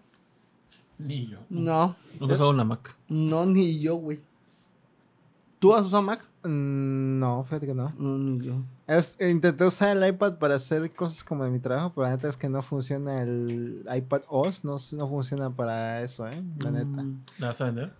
[0.98, 1.38] Ni yo.
[1.50, 2.96] No, Nunca he usado una Mac.
[3.10, 4.20] no, ni yo, güey.
[5.64, 6.22] ¿Tú has usado Mac?
[6.44, 7.94] Mm, No, fíjate que no.
[7.98, 8.56] No, ni yo.
[8.86, 12.28] Es- intenté usar el iPad para hacer cosas como de mi trabajo, pero la neta
[12.28, 16.44] es que no funciona el iPad OS, no, no funciona para eso, ¿eh?
[16.60, 17.02] La neta.
[17.04, 17.24] Mm.
[17.38, 17.94] ¿La vas a vender?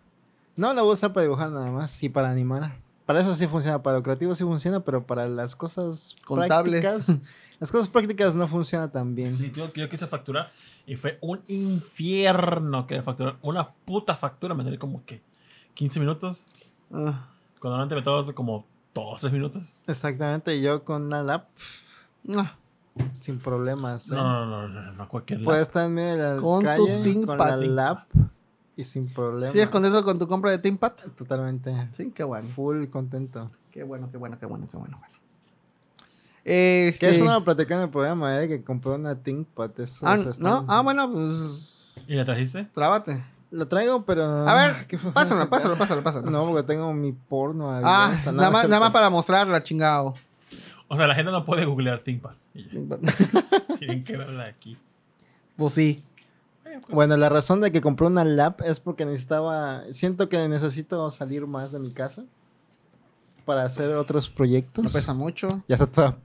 [0.58, 2.78] No, la voy a usar para dibujar nada más y para animar.
[3.06, 6.82] Para eso sí funciona, para lo creativo sí funciona, pero para las cosas Contables.
[6.82, 7.20] prácticas,
[7.62, 9.32] las cosas prácticas no funciona tan bien.
[9.34, 10.52] Sí, tío, que yo quise facturar
[10.86, 13.38] y fue un infierno que facturar.
[13.42, 15.22] Una puta factura me tardé como que
[15.76, 16.46] 15 minutos.
[16.92, 17.30] Ah,
[17.64, 19.64] Cuando antes me tardaba como 2 3 minutos.
[19.88, 21.48] Exactamente, y yo con una lap,
[22.36, 22.58] ah.
[23.22, 24.10] sin problemas.
[24.10, 24.16] ¿eh?
[24.16, 25.46] No, no, no, no, no, cualquier lap.
[25.46, 27.38] Puedes estar en medio de la Con tu calle ThinkPad.
[27.38, 28.00] con la lap
[28.76, 29.50] y sin problema.
[29.50, 30.92] ¿Sigues contento con tu compra de ThinkPad?
[31.18, 31.74] Totalmente.
[31.96, 32.50] Sí, qué bueno.
[32.50, 33.50] Full contento.
[33.72, 34.98] Qué bueno, qué bueno, qué bueno, qué bueno.
[35.00, 35.16] bueno.
[36.44, 37.08] Este...
[37.08, 38.50] Que eso no lo platicé en el programa, ¿eh?
[38.50, 39.80] Que compré una ThinkPad.
[39.80, 40.66] Eso, Ah, eso está- ¿no?
[40.68, 42.04] Ah, bueno, pues...
[42.10, 42.66] ¿Y la trajiste?
[42.74, 43.24] Trábate.
[43.54, 44.24] Lo traigo, pero...
[44.26, 46.32] A ver, pásalo, pásalo, pásalo, pásalo.
[46.32, 47.72] No, porque tengo mi porno.
[47.72, 50.16] ahí, Ah, nada más, nada más para mostrarla, chingado.
[50.88, 52.34] O sea, la gente no puede googlear ThinkPad.
[53.80, 54.76] Tienen que verla aquí.
[55.56, 56.04] Pues sí.
[56.66, 59.84] Eh, pues, Bueno, la razón de que compré una lap es porque necesitaba...
[59.92, 62.24] Siento que necesito salir más de mi casa
[63.46, 64.84] para hacer otros proyectos.
[64.84, 65.62] No pesa mucho.
[65.68, 66.18] Ya está toda,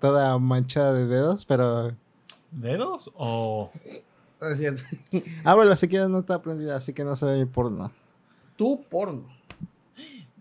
[0.00, 1.92] toda manchada de dedos, pero...
[2.50, 3.70] ¿Dedos o...?
[4.52, 4.82] Es cierto.
[5.44, 7.90] Ábrela si quieres, no está prendida, así que no se ve mi porno.
[8.56, 9.24] Tu porno.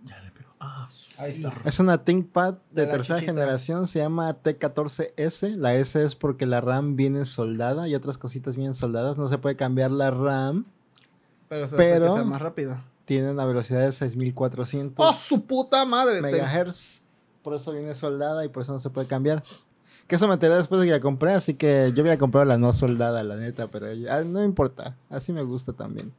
[0.04, 0.50] Ya le pego.
[0.60, 0.88] Ah,
[1.18, 1.54] Ahí está.
[1.66, 3.34] Es una ThinkPad de, tercera chichita.
[3.34, 5.56] generación, se llama T14S.
[5.56, 9.18] La S es porque la RAM viene soldada y otras cositas vienen soldadas.
[9.18, 10.66] No se puede cambiar la RAM.
[11.50, 12.78] Pero se Pero- que sea más rápido.
[13.06, 16.16] Tiene una velocidad de 6400 ¡Oh, su puta madre!
[16.16, 17.02] Te- megahertz.
[17.42, 19.44] Por eso viene soldada y por eso no se puede cambiar.
[20.08, 22.58] Que eso me enteré después de que la compré, así que yo había comprado la
[22.58, 24.96] no soldada, la neta, pero ah, no importa.
[25.10, 26.14] Así me gusta también.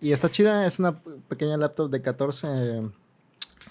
[0.00, 2.82] Y está chida, es una pequeña laptop de 14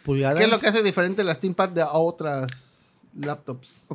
[0.03, 0.37] pulgadas.
[0.37, 3.85] ¿Qué es lo que hace diferente las ThinkPad de otras laptops?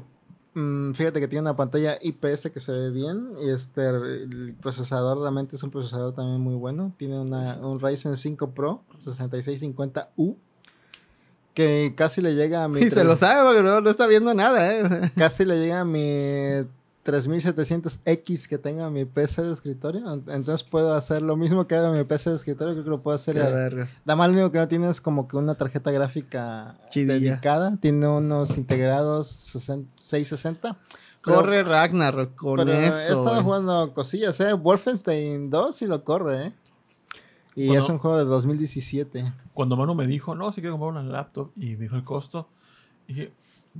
[0.54, 5.20] Mm, fíjate que tiene una pantalla IPS que se ve bien y este el procesador
[5.20, 6.94] realmente es un procesador también muy bueno.
[6.96, 10.36] Tiene una, un Ryzen 5 Pro 6650U
[11.56, 14.06] que casi le llega a mi Sí, se tres- lo sabe porque no, no está
[14.06, 15.10] viendo nada, ¿eh?
[15.16, 16.66] casi le llega a mi
[17.04, 20.12] 3700X que tenga mi PC de escritorio.
[20.28, 23.02] Entonces puedo hacer lo mismo que hago en mi PC de escritorio, creo que lo
[23.02, 23.34] puedo hacer.
[23.36, 27.14] Qué eh, más lo único que no tiene es como que una tarjeta gráfica Chidilla.
[27.32, 27.76] dedicada.
[27.80, 30.76] Tiene unos integrados 60 660.
[31.24, 32.98] Pero- Corre Ragnarok con pero he eso.
[32.98, 33.42] estado güey.
[33.42, 34.52] jugando cosillas, ¿eh?
[34.52, 36.52] Wolfenstein 2 sí lo corre, ¿eh?
[37.56, 39.32] Y es un juego de 2017.
[39.54, 42.48] Cuando Manu me dijo, no, si quiero comprar una laptop y me dijo el costo,
[43.08, 43.32] dije,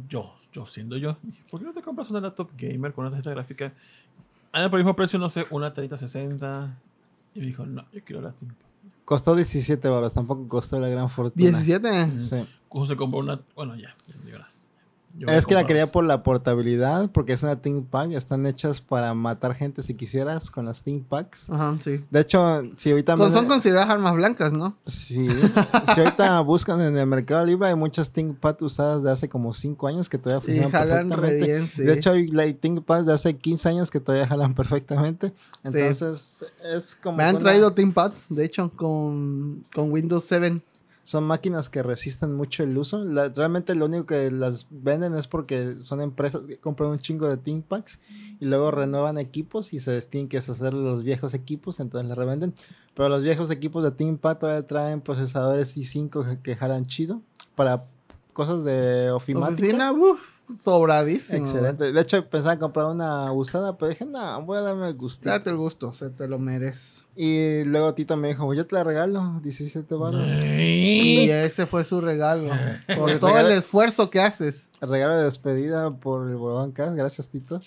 [0.09, 3.11] yo, yo siendo yo, dije, ¿por qué no te compras una laptop gamer con una
[3.11, 3.74] tarjeta gráfica?
[4.51, 6.78] Anda por el mismo precio, no sé, una 3060.
[7.35, 8.66] Y me dijo, no, yo quiero la ThinkPad.
[9.05, 11.51] Costó 17 baros, tampoco costó la gran fortuna.
[11.51, 12.20] 17.
[12.20, 12.47] Sí.
[12.70, 13.39] ¿Cómo se compró una?
[13.55, 14.51] Bueno, ya, ya digo nada.
[15.18, 18.12] Yo Es que la quería por la portabilidad, porque es una ThinkPad.
[18.12, 21.48] Están hechas para matar gente si quisieras con las ThinkPads.
[21.51, 22.05] Ajá, sí.
[22.10, 23.16] De hecho, si ahorita...
[23.16, 24.76] Con- me- son consideradas armas blancas, ¿no?
[24.86, 25.26] Sí.
[25.94, 29.86] si ahorita buscan en el Mercado Libre, hay muchas ThinkPad usadas de hace como 5
[29.88, 31.47] años que todavía Y funcionan jalan re perfectamente.
[31.47, 31.82] bien, sí.
[31.82, 35.28] De hecho, hay la ThinkPad de hace 15 años que todavía jalan perfectamente.
[35.28, 35.34] Sí.
[35.78, 36.44] Entonces,
[36.74, 37.16] es como...
[37.16, 40.60] Me han traído ThinkPads, de hecho, con, con Windows 7.
[41.07, 43.05] Son máquinas que resisten mucho el uso.
[43.05, 47.28] La- realmente lo único que las venden es porque son empresas que compran un chingo
[47.28, 48.01] de ThinkPads
[48.41, 52.55] y luego renuevan equipos y se tienen que deshacer los viejos equipos, entonces las revenden.
[52.95, 57.23] Pero los viejos equipos de ThinkPad todavía traen procesadores i5 que, que jalan chido
[57.55, 57.85] para
[58.33, 59.62] cosas de ofimática.
[60.62, 61.39] Sobradísimo.
[61.39, 61.93] Excelente.
[61.93, 65.28] De hecho, pensaba comprar una usada, pero dije, no, voy a darme el gusto.
[65.28, 67.05] Date el gusto, se te lo mereces.
[67.14, 70.27] Y luego Tito me dijo, yo te la regalo, 17 baros.
[70.27, 72.51] Y ese fue su regalo.
[72.97, 74.68] Por todo el esfuerzo que haces.
[74.81, 76.97] Regalo de despedida por el Bolón Cast.
[76.97, 77.60] Gracias, Tito.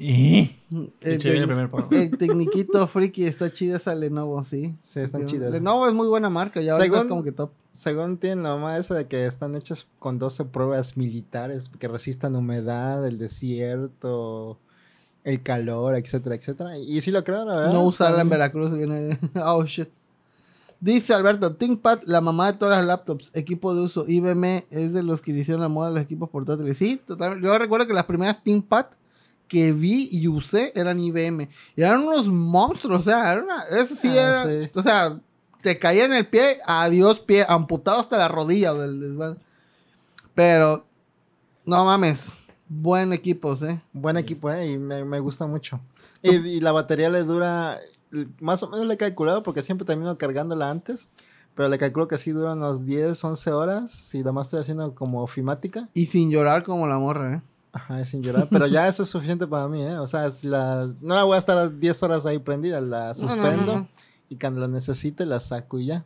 [0.00, 0.56] Y-
[1.02, 1.70] El, el primer
[2.16, 4.74] tecniquito friki está chida esa Lenovo, sí.
[4.82, 5.52] Sí, están chidas.
[5.52, 7.50] Lenovo es muy buena marca, ya Según- es como que top.
[7.72, 12.34] Según tienen la mamá esa de que están hechas con 12 pruebas militares que resistan
[12.34, 14.58] humedad, el desierto,
[15.22, 16.78] el calor, etcétera, etcétera.
[16.78, 17.72] Y sí lo creo, la verdad.
[17.72, 19.18] No usarla en Veracruz viene.
[19.44, 19.88] Oh shit.
[20.80, 24.06] Dice Alberto, ThinkPad, la mamá de todas las laptops, equipo de uso.
[24.08, 26.78] IBM es de los que hicieron la moda de los equipos portátiles.
[26.78, 27.46] Sí, totalmente.
[27.46, 28.86] Yo recuerdo que las primeras ThinkPad
[29.50, 31.48] que vi y usé eran IBM.
[31.74, 34.44] Y eran unos monstruos, o sea, era una, eso sí Ah, era.
[34.44, 34.70] sí.
[34.76, 35.20] O sea,
[35.60, 39.38] te caía en el pie, adiós pie, amputado hasta la rodilla del desván.
[40.34, 40.86] Pero,
[41.66, 42.32] no mames,
[42.68, 43.80] buen equipos, eh.
[43.92, 44.70] Buen equipo, ¿eh?
[44.72, 45.80] Y me, me gusta mucho.
[46.22, 47.80] Y, y la batería le dura,
[48.40, 51.08] más o menos le he calculado porque siempre termino cargándola antes.
[51.56, 54.14] Pero le calculo que sí dura unos 10, 11 horas.
[54.14, 55.88] Y además estoy haciendo como ofimática.
[55.92, 57.42] Y sin llorar como la morra, eh.
[57.72, 58.48] Ajá, sin llorar.
[58.50, 59.96] Pero ya eso es suficiente para mí, ¿eh?
[59.98, 62.80] O sea, la, no la voy a estar 10 horas ahí prendida.
[62.80, 63.74] La No, no, no, suspendo.
[63.76, 63.88] no.
[64.28, 66.04] Y cuando la necesite la saco y ya.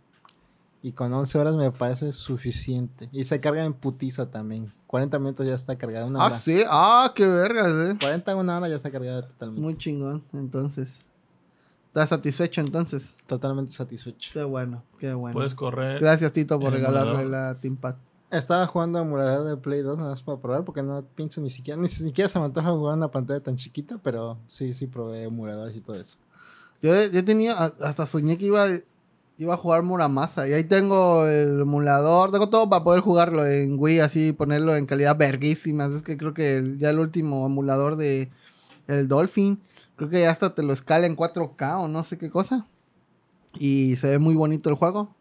[0.82, 3.08] Y con 11 horas me parece suficiente.
[3.12, 4.72] Y se carga en putiza también.
[4.86, 6.04] 40 minutos ya está cargada.
[6.06, 6.36] Una Ah, hora.
[6.38, 6.62] sí.
[6.68, 7.96] Ah, qué vergas, eh.
[7.98, 9.62] 40 una hora ya está cargada totalmente.
[9.62, 10.98] Muy chingón, entonces.
[11.88, 13.14] ¿Estás satisfecho entonces?
[13.26, 14.30] Totalmente satisfecho.
[14.34, 15.32] Qué bueno, qué bueno.
[15.32, 16.00] Puedes correr.
[16.00, 17.24] Gracias, Tito, por emulador.
[17.24, 17.94] la ThinkPad.
[18.30, 21.80] Estaba jugando emulador de Play 2 nada más para probar porque no pienso ni siquiera,
[21.80, 25.76] ni siquiera se me antoja jugar una pantalla tan chiquita, pero sí, sí probé emuladores
[25.76, 26.18] y todo eso.
[26.82, 28.66] Yo, yo tenía, a- hasta soñé que iba,
[29.38, 30.48] iba a jugar Muramasa.
[30.48, 34.86] Y ahí tengo el emulador, tengo todo para poder jugarlo en Wii, así ponerlo en
[34.86, 35.86] calidad verguísima.
[35.86, 38.30] Es que creo que ya el último emulador de
[38.88, 39.60] el Dolphin,
[39.96, 42.66] creo que ya hasta te lo escala en 4K o no sé qué cosa.
[43.58, 45.14] Y se ve muy bonito el juego.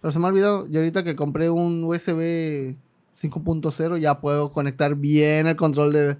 [0.00, 2.76] Pero se me ha olvidado, y ahorita que compré un USB
[3.16, 6.16] 5.0 ya puedo conectar bien el control de,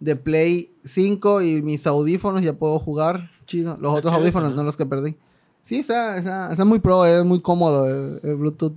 [0.00, 3.78] de Play 5 y mis audífonos ya puedo jugar chido.
[3.80, 4.56] Los Está otros chido audífonos, ¿no?
[4.58, 5.16] no los que perdí.
[5.62, 8.74] Sí, está, está, está muy pro, es muy cómodo el, el Bluetooth.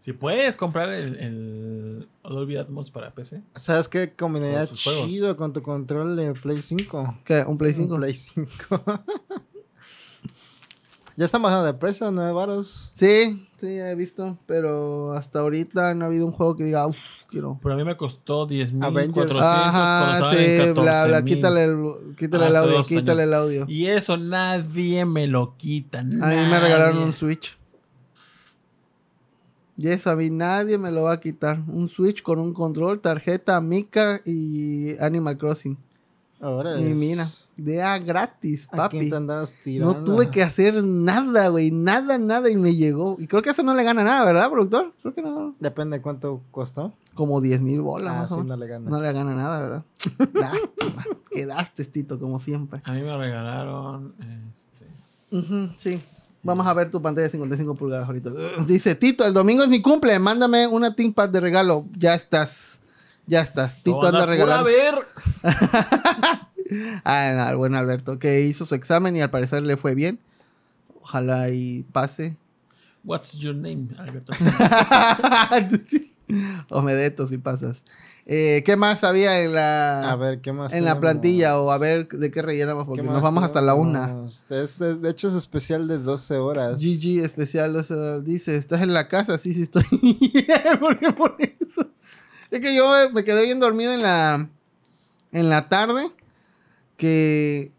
[0.00, 3.42] Si puedes comprar el, el Dolby Atmos para PC.
[3.54, 5.06] ¿Sabes qué combinaría juegos.
[5.06, 7.18] chido con tu control de Play 5?
[7.24, 7.44] ¿Qué?
[7.46, 7.94] ¿Un Play 5?
[7.94, 8.82] Un Play 5.
[11.18, 12.92] ya están bajando de precio, 9 varos.
[12.94, 16.96] Sí, sí, he visto, pero hasta ahorita no ha habido un juego que diga, uff,
[17.28, 17.58] quiero.
[17.60, 19.12] Pero a mí me costó 10.400 Avengers.
[19.14, 21.24] cuando Ajá, estaban en sí, bla, bla, 14,000.
[21.24, 23.24] quítale el, quítale el audio, quítale años.
[23.24, 23.66] el audio.
[23.66, 25.98] Y eso nadie me lo quita.
[25.98, 27.58] A mí me regalaron un Switch.
[29.76, 31.64] Y eso a mí nadie me lo va a quitar.
[31.66, 35.76] Un Switch con un control, tarjeta, mica y Animal Crossing.
[36.40, 38.98] Ahora Y mira, de a gratis, ¿A papi.
[38.98, 39.92] quién te andabas tirando?
[39.94, 41.72] No tuve que hacer nada, güey.
[41.72, 43.16] Nada, nada y me llegó.
[43.18, 44.92] Y creo que eso no le gana nada, ¿verdad, productor?
[45.02, 45.56] Creo que no.
[45.58, 46.92] Depende de cuánto costó.
[47.14, 48.56] Como 10 mil bolas Ah, más sí, o menos.
[48.56, 48.88] no le gana.
[48.90, 49.84] No le gana nada, ¿verdad?
[50.34, 51.04] Lástima.
[51.30, 52.80] Quedaste, Tito, como siempre.
[52.84, 54.14] A mí me regalaron.
[55.30, 56.00] Este, sí.
[56.44, 58.30] Vamos a ver tu pantalla de 55 pulgadas ahorita.
[58.66, 60.16] Dice, Tito, el domingo es mi cumple.
[60.20, 61.84] Mándame una ThinkPad de regalo.
[61.98, 62.77] Ya estás.
[63.28, 63.76] Ya estás.
[63.82, 64.64] Tito anda ¡Anda, regalando.
[64.64, 64.94] ver!
[67.02, 70.20] Ah, no, el buen Alberto, que hizo su examen y al parecer le fue bien.
[71.00, 72.36] Ojalá y pase.
[73.04, 74.34] What's your name, Alberto?
[76.68, 77.78] o Medeto si pasas.
[78.26, 81.58] Eh, ¿Qué más había en la, A ver, ¿qué más en la plantilla?
[81.58, 84.26] O a ver de qué rellenamos, porque ¿Qué nos vamos hasta la una.
[84.28, 86.78] Es- es- de hecho, es especial de 12 horas.
[86.78, 89.38] GG especial, o sea, dice, ¿estás en la casa?
[89.38, 89.84] Sí, sí estoy.
[90.80, 91.88] ¿Por qué por eso?
[92.50, 94.48] Es que yo me- me quedé bien dormido en la,
[95.32, 96.10] en la tarde,
[96.96, 97.72] que,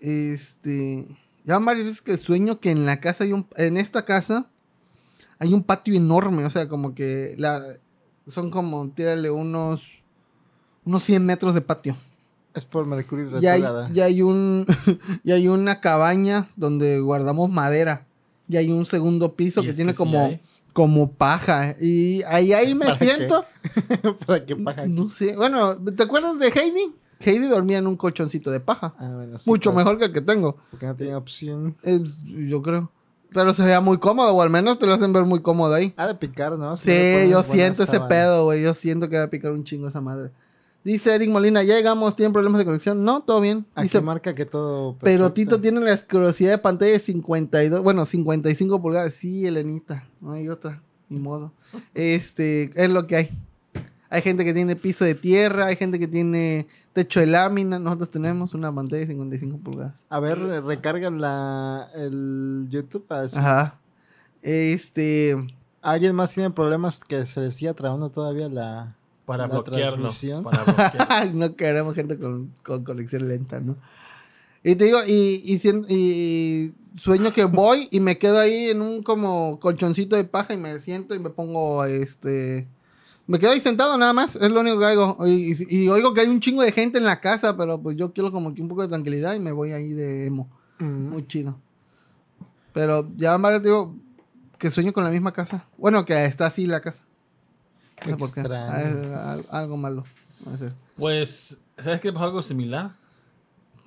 [0.00, 1.06] este,
[1.44, 4.46] ya van varias veces que sueño que en la casa hay un, en esta casa
[5.38, 7.62] hay un patio enorme, o sea, como que la,
[8.28, 9.88] son como, tírale unos,
[10.84, 11.96] unos 100 metros de patio.
[12.54, 13.90] Es por Mercurio Ya hay, retrógrada.
[13.92, 14.66] ya hay un
[15.24, 18.06] ya hay una cabaña donde guardamos madera.
[18.48, 20.40] Y hay un segundo piso Y que tiene que sí como, hay.
[20.72, 21.76] Como paja.
[21.80, 23.04] Y ahí, ahí me ¿Para qué?
[23.06, 23.44] siento.
[24.26, 24.86] ¿Para qué paja?
[24.86, 25.36] No sé.
[25.36, 26.94] Bueno, ¿te acuerdas de Heidi?
[27.24, 28.94] Heidi dormía en un colchoncito de paja.
[28.98, 30.56] Ah, bueno, sí, Mucho pero- mejor que el que tengo.
[30.70, 31.76] Porque no tenía opción.
[31.82, 32.90] Es- yo creo.
[33.34, 35.94] Pero se veía muy cómodo, o al menos te lo hacen ver muy cómodo ahí.
[35.96, 36.76] Ha de picar, ¿no?
[36.76, 38.62] Si Sí, yo siento ese pedo, güey.
[38.62, 40.32] Yo siento que va a picar un chingo esa madre.
[40.84, 43.04] Dice Eric Molina, ya llegamos, ¿tienen problemas de conexión?
[43.04, 43.66] No, todo bien.
[43.74, 44.96] Aquí Dice, marca que todo.
[45.00, 45.32] Pero.
[45.32, 49.14] Tito tiene la asquerosidad de pantalla de 52, bueno, 55 pulgadas.
[49.14, 51.52] Sí, Elenita, no hay otra, ni modo.
[51.94, 53.28] Este, es lo que hay.
[54.10, 57.78] Hay gente que tiene piso de tierra, hay gente que tiene techo de lámina.
[57.78, 60.04] Nosotros tenemos una pantalla de 55 pulgadas.
[60.10, 63.06] A ver, eh, recarga la, el YouTube.
[63.08, 63.78] a ver si- Ajá.
[64.42, 65.36] Este,
[65.80, 68.96] ¿Alguien más tiene problemas que se le siga trabando todavía la.
[69.24, 70.08] Para bloquearlo.
[70.42, 71.32] Para bloquearlo.
[71.34, 73.76] no queremos gente con, con conexión lenta, ¿no?
[74.64, 79.02] Y te digo, y, y, y sueño que voy y me quedo ahí en un
[79.02, 82.68] como colchoncito de paja y me siento y me pongo, este...
[83.28, 85.16] Me quedo ahí sentado nada más, es lo único que hago.
[85.26, 87.96] Y, y- y oigo que hay un chingo de gente en la casa, pero pues
[87.96, 90.48] yo quiero como que un poco de tranquilidad y me voy ahí de emo.
[90.80, 91.08] Mm.
[91.10, 91.56] Muy chido.
[92.72, 93.94] Pero ya varios digo
[94.58, 95.66] que sueño con la misma casa.
[95.78, 97.04] Bueno, que está así la casa.
[98.06, 99.44] No sé por qué.
[99.50, 100.04] algo malo.
[100.96, 102.92] Pues, ¿sabes qué pasó algo similar?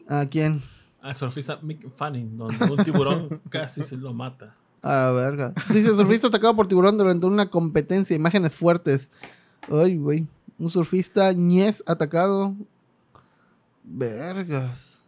[0.08, 0.62] ¿A quién?
[1.02, 4.56] Al surfista Mick Fanning, donde un tiburón casi se lo mata.
[4.82, 5.54] A la verga.
[5.70, 8.16] Dice, surfista atacado por tiburón durante una competencia.
[8.16, 9.10] Imágenes fuertes.
[9.70, 10.28] Ay, güey.
[10.58, 12.56] Un surfista ñez atacado.
[13.84, 15.00] Vergas.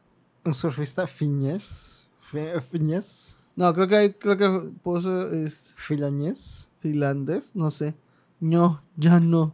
[0.43, 2.05] Un surfista fiñez.
[2.21, 3.37] Fi- Fiñez.
[3.55, 6.67] No, creo que hay, creo que puso es Filañez.
[6.79, 7.95] finlandés, no sé.
[8.39, 9.53] No, ya no.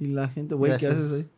[0.00, 1.30] Y la gente, güey, ¿qué haces ahí?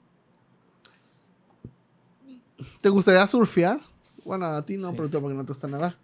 [2.80, 3.80] ¿Te gustaría surfear?
[4.24, 4.94] Bueno, a ti no, Sí.
[4.96, 5.96] pero tú porque no te gusta nadar.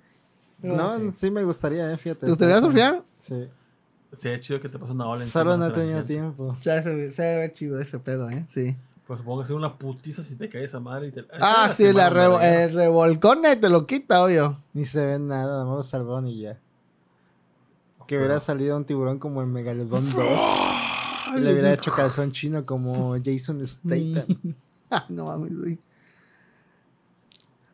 [0.61, 1.13] Pero No, sí.
[1.13, 1.31] sí.
[1.31, 2.21] me gustaría, eh, fíjate.
[2.21, 3.03] ¿Te gustaría surfear?
[3.19, 3.49] Sí.
[4.19, 5.43] Sería chido que te pase una ola encima.
[5.43, 6.57] Solo no tenía tiempo.
[6.61, 8.47] Se debe, se debe ver chido ese pedo, ¿eh?
[8.49, 8.75] Sí.
[9.07, 11.25] Pues supongo que es una putiza si te cae esa madre y te.
[11.41, 14.59] Ah, sí, la revo- el revolcone te lo quita, obvio.
[14.73, 16.59] Ni se ve nada, nada más lo salvaron y ya.
[18.07, 20.25] Que hubiera salido un tiburón como el Megalodon 2.
[21.29, 24.25] Ay, Le hubiera hecho calzón chino como Jason Statham.
[25.09, 25.79] no mames, güey.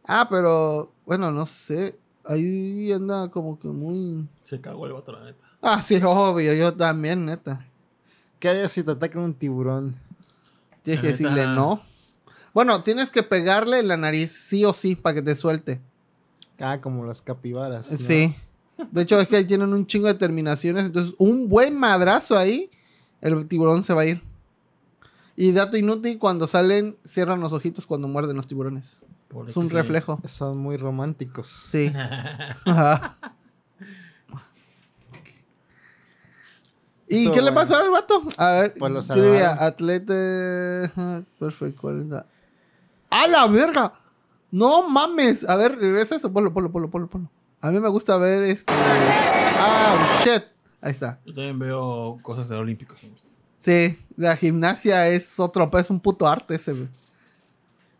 [0.04, 1.98] Ah, pero bueno, no sé.
[2.24, 4.28] Ahí anda como que muy.
[4.42, 5.44] Se cagó el vato, la neta.
[5.60, 7.66] Ah, sí, obvio, yo también, neta.
[8.38, 9.96] ¿Qué harías si te ataca un tiburón?
[10.82, 11.18] Tienes que neta.
[11.18, 11.80] decirle no.
[12.54, 15.80] Bueno, tienes que pegarle en la nariz sí o sí para que te suelte.
[16.60, 17.90] Ah, como las capibaras.
[17.90, 17.98] ¿no?
[17.98, 18.34] Sí.
[18.90, 20.85] De hecho, es que ahí tienen un chingo de terminaciones.
[20.85, 22.70] Entonces, un buen madrazo ahí,
[23.20, 24.23] el tiburón se va a ir.
[25.36, 29.01] Y dato inútil, cuando salen, cierran los ojitos cuando muerden los tiburones.
[29.28, 30.20] Pobre Es un que reflejo.
[30.24, 31.49] Son muy románticos.
[31.49, 31.93] Sí.
[32.66, 33.16] Ajá.
[37.09, 38.23] ¿Y qué le pasó al vato?
[38.39, 40.85] A ver, Pues lo atleta.
[40.85, 42.27] ajá, Perfect 40.
[43.11, 43.93] ¡A la verga!
[44.51, 45.47] No mames.
[45.49, 46.32] A ver, regresa eso.
[46.32, 47.31] Ponlo, ponlo, ponlo, ponlo, ponlo.
[47.62, 48.72] A mí me gusta ver este.
[48.76, 50.43] Ah, shit.
[50.80, 51.20] Ahí está.
[51.24, 52.98] Yo también veo cosas de olímpicos.
[53.59, 56.89] Sí, la gimnasia es otro, es un puto arte ese, güey.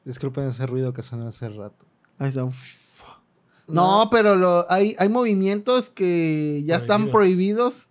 [0.05, 1.87] Disculpen ese ruido que sonó hace rato.
[2.19, 2.45] Ahí está.
[3.69, 7.87] No, pero lo, hay, hay movimientos que ya están prohibidos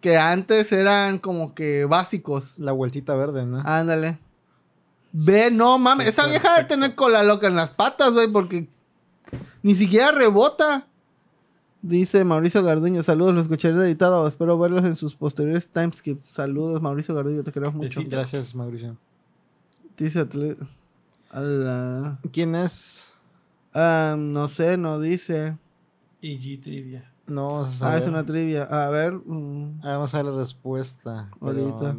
[0.00, 2.58] que antes eran como que básicos.
[2.58, 3.60] La vueltita verde, ¿no?
[3.64, 4.18] Ándale.
[5.12, 6.08] Ve, no mames.
[6.08, 8.68] Esa vieja debe tener cola loca en las patas, güey, porque
[9.62, 10.87] ni siquiera rebota.
[11.80, 14.26] Dice Mauricio Garduño, saludos, lo escucharé editado.
[14.26, 16.24] Espero verlos en sus posteriores timeskip.
[16.26, 18.00] Saludos, Mauricio Garduño, te queremos mucho.
[18.00, 18.06] Sí.
[18.06, 18.96] Gracias, Mauricio.
[19.96, 20.56] Dice atle-
[21.30, 23.14] a la- ¿Quién es?
[23.74, 25.56] Ah, no sé, no dice.
[26.22, 27.12] EG Trivia.
[27.26, 28.62] No, vamos a Ah, es una trivia.
[28.64, 29.12] A ver.
[29.12, 29.80] mm.
[29.82, 31.30] Ah, vamos a ver la respuesta.
[31.40, 31.96] pero- Ahorita.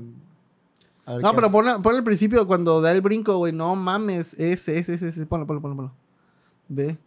[1.06, 3.54] a ver No, pero pon, pon al principio cuando da el brinco, güey.
[3.54, 4.34] No mames.
[4.34, 5.26] Ese, ese, ese, ese.
[5.26, 5.92] Ponlo, ponlo, ponlo, ponlo.
[6.68, 6.98] Ve.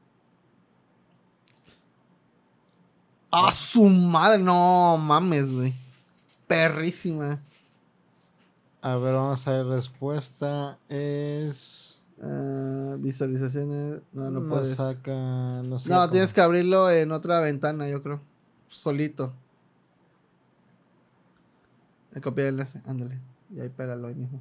[3.32, 4.42] ¡Ah, su madre!
[4.42, 5.74] No mames, güey.
[6.46, 7.40] Perrísima.
[8.82, 10.78] A ver, vamos a ver respuesta.
[10.90, 12.02] Es.
[12.22, 14.02] Ah, visualizaciones.
[14.12, 14.76] No, no, puedes.
[14.76, 15.62] saca.
[15.64, 18.20] No, sé No, tienes que abrirlo en otra ventana, yo creo.
[18.68, 19.32] Solito.
[22.14, 22.82] He copiado el enlace.
[22.84, 23.18] Ándale.
[23.54, 24.40] Y ahí pégalo ahí mismo.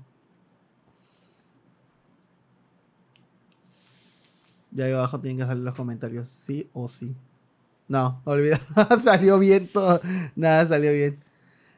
[4.75, 6.27] Y ahí abajo tienen que salir los comentarios.
[6.27, 7.15] Sí o sí.
[7.91, 8.57] No, olvida.
[9.03, 9.99] salió bien todo.
[10.37, 11.21] Nada, salió bien.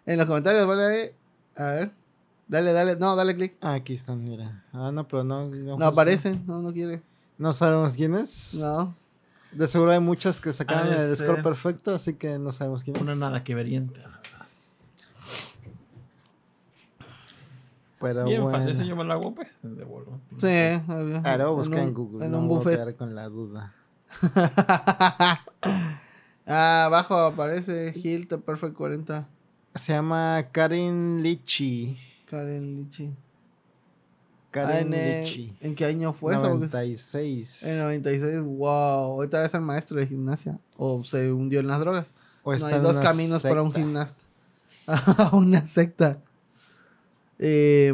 [0.06, 1.16] En los comentarios, vale.
[1.58, 1.92] A ver.
[2.48, 2.96] Dale, dale.
[2.98, 3.56] No, dale clic.
[3.62, 4.64] Ah, aquí están, mira.
[4.74, 5.48] Ah, no, pero no.
[5.48, 6.44] No, No aparecen.
[6.46, 7.02] No, no quiere.
[7.40, 8.54] No sabemos quién es.
[8.54, 8.96] No.
[9.54, 12.96] De seguro hay muchas que sacaron de el score perfecto, así que no sabemos quién
[12.96, 13.02] es.
[13.02, 14.00] Una nada que veriente.
[18.00, 18.56] Pero Bien bueno.
[18.58, 19.48] fácil, ese yo me lo hago, pues.
[19.64, 20.20] Devuelvo.
[20.38, 20.48] Sí,
[20.90, 21.22] obvio.
[21.24, 22.26] Ah, lo voy a buscar en, un- Google.
[22.26, 22.76] En no un me voy a buffet.
[22.78, 23.74] quedar con la duda.
[26.48, 29.28] ah, abajo aparece Hill The Perfect 40.
[29.76, 31.98] Se llama Karin Lichi.
[32.30, 33.12] Karen Lichi.
[33.12, 35.56] Ah, Karin en, Lichi.
[35.62, 36.42] ¿En qué año fue eso?
[36.42, 37.64] Porque- 96.
[37.64, 38.68] En el 96, wow.
[38.68, 40.60] Ahorita debe ser maestro de gimnasia.
[40.78, 42.12] O se hundió en las drogas.
[42.44, 44.24] O no hay en dos caminos para un gimnasta.
[45.32, 46.20] una secta.
[47.40, 47.94] Eh,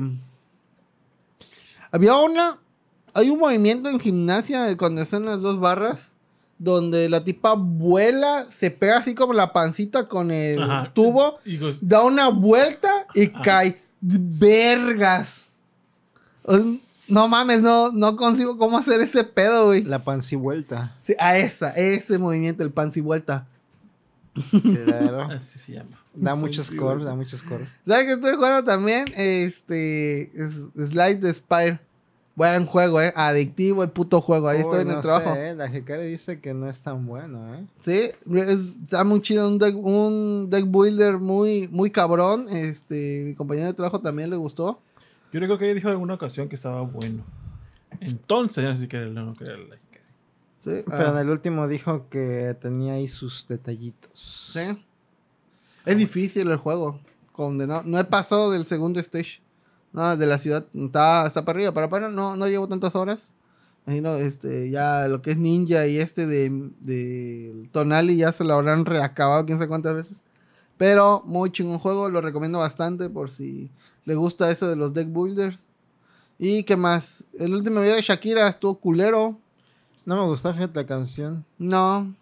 [1.92, 2.60] había una.
[3.14, 6.09] Hay un movimiento en gimnasia cuando están las dos barras.
[6.60, 10.92] Donde la tipa vuela, se pega así como la pancita con el Ajá.
[10.94, 11.40] tubo,
[11.82, 13.82] da una vuelta y cae.
[14.02, 15.46] Vergas.
[17.08, 19.84] No mames, no, no consigo cómo hacer ese pedo, güey.
[19.84, 20.94] La pancivuelta.
[21.02, 23.48] Sí, a esa, ese movimiento, el pan y vuelta.
[24.62, 25.22] Claro.
[25.32, 25.98] así se llama.
[26.14, 27.66] da mucho score, da mucho score.
[27.88, 29.06] ¿Sabes qué estoy jugando también?
[29.16, 30.24] Este.
[30.40, 31.80] es- Slide the Spire.
[32.40, 33.12] Buen juego, eh.
[33.18, 34.48] Adictivo el puto juego.
[34.48, 35.34] Ahí estoy Uy, en el no trabajo.
[35.34, 37.66] sé, eh, La Hikari dice que no es tan bueno, ¿eh?
[37.82, 39.46] Sí, es- está muy chido.
[39.50, 42.48] Un deck, un deck builder muy, muy cabrón.
[42.50, 44.80] Este, mi compañero de trabajo también le gustó.
[45.34, 47.26] Yo creo que ella dijo en alguna ocasión que estaba bueno.
[48.00, 49.84] Entonces, ya no sé si quería no quería el like.
[50.62, 54.52] Sí, Pero ah, en el último dijo que tenía ahí sus detallitos.
[54.54, 54.62] sí.
[55.86, 57.00] Es difícil el juego.
[57.38, 59.42] Donde no, no he pasado del segundo stage.
[59.92, 60.66] No, de la ciudad.
[60.74, 61.74] Está, está para arriba.
[61.74, 63.30] Para apenas no, no llevo tantas horas.
[63.86, 68.54] Imagino, este, ya lo que es Ninja y este de, de Tonali ya se lo
[68.54, 70.22] habrán reacabado quién sabe cuántas veces.
[70.78, 73.72] Pero muy chingón juego, lo recomiendo bastante por si
[74.06, 75.68] le gusta eso de los deck builders.
[76.38, 77.26] ¿Y qué más?
[77.38, 79.38] El último video de Shakira estuvo culero.
[80.06, 81.46] No me gustó, fíjate la canción.
[81.58, 82.16] No.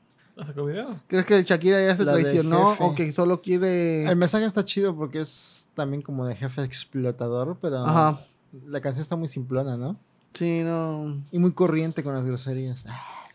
[1.08, 4.06] ¿Crees que Shakira ya se La traicionó o que solo quiere...
[4.06, 8.20] El mensaje está chido porque es también como de jefe explotador, pero Ajá.
[8.66, 9.98] la canción está muy simplona, ¿no?
[10.34, 11.24] Sí, no.
[11.32, 12.86] Y muy corriente con las groserías.
[12.90, 13.30] Ah,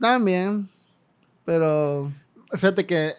[0.00, 0.68] También.
[1.44, 2.12] Pero...
[2.52, 3.14] Fíjate que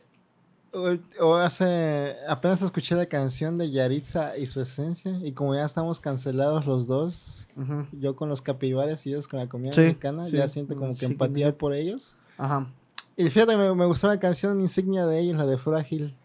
[1.19, 2.15] O, hace.
[2.29, 5.17] Apenas escuché la canción de Yaritza y su esencia.
[5.23, 7.47] Y como ya estamos cancelados los dos,
[7.93, 10.37] yo con los capibares y ellos con la comida Sí, mexicana, sí.
[10.37, 12.17] ya siento como que Sí, empatía por ellos.
[12.37, 12.67] Ajá.
[13.15, 16.15] Y fíjate, me, me gustó la canción insignia de ellos, la de Frágil.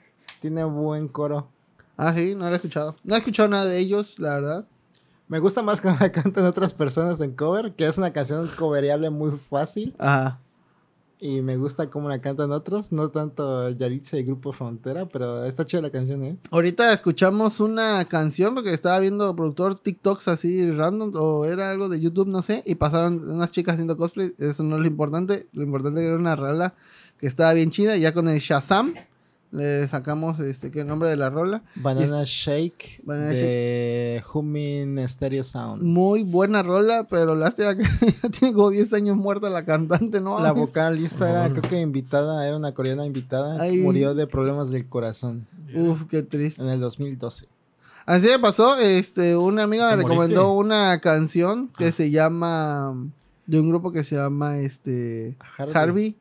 [0.41, 1.49] Tiene buen coro.
[2.05, 2.97] Ah, sí, no lo he escuchado.
[3.05, 4.65] No he escuchado nada de ellos, la verdad.
[5.29, 9.09] Me gusta más cuando la cantan otras personas en cover, que es una canción covereable
[9.11, 9.95] muy fácil.
[10.01, 10.41] Ajá.
[11.21, 15.65] Y me gusta cómo la cantan otros, no tanto Yaritza y Grupo Frontera, pero está
[15.65, 16.37] chida la canción, ¿eh?
[16.51, 22.01] Ahorita escuchamos una canción porque estaba viendo productor TikToks así random o era algo de
[22.01, 24.35] YouTube, no sé, y pasaron unas chicas haciendo cosplay.
[24.39, 25.47] Eso no es lo importante.
[25.53, 26.75] Lo importante era una rola
[27.19, 27.97] que estaba bien chida.
[27.97, 28.95] Ya con el Shazam
[29.53, 31.63] le sacamos este que el nombre de la rola.
[31.77, 35.83] Banana Shake Banana de Humming Stereo Sound.
[35.83, 37.85] Muy buena rola, pero lástima que
[38.23, 40.41] ya tiene como 10 años muerta la cantante, ¿no?
[40.41, 43.79] La vocalista era, creo que invitada, era una coreana invitada, Ay.
[43.79, 46.63] murió de problemas del corazón Uf, qué triste.
[46.63, 47.47] en el 2012.
[48.07, 50.75] Así me pasó, este, una amiga me ¿Te recomendó moriste?
[50.75, 52.95] una canción que se llama,
[53.47, 55.75] de un grupo que se llama, este, Harvey.
[55.77, 56.17] Harvey.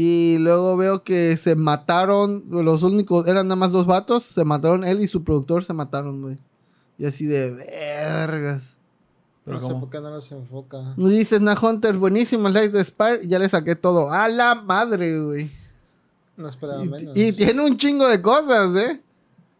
[0.00, 4.84] Y luego veo que se mataron, los únicos, eran nada más dos vatos, se mataron
[4.84, 6.38] él y su productor se mataron, güey.
[6.98, 8.76] Y así de vergas.
[9.44, 9.80] Pero no sé como...
[9.80, 10.94] por qué no los enfoca.
[10.96, 14.12] Dices, na Hunter, buenísimo, Light de Spire, y ya le saqué todo.
[14.12, 15.50] A la madre, güey.
[16.36, 17.16] No esperaba Y, menos.
[17.16, 19.02] y tiene un chingo de cosas, ¿eh?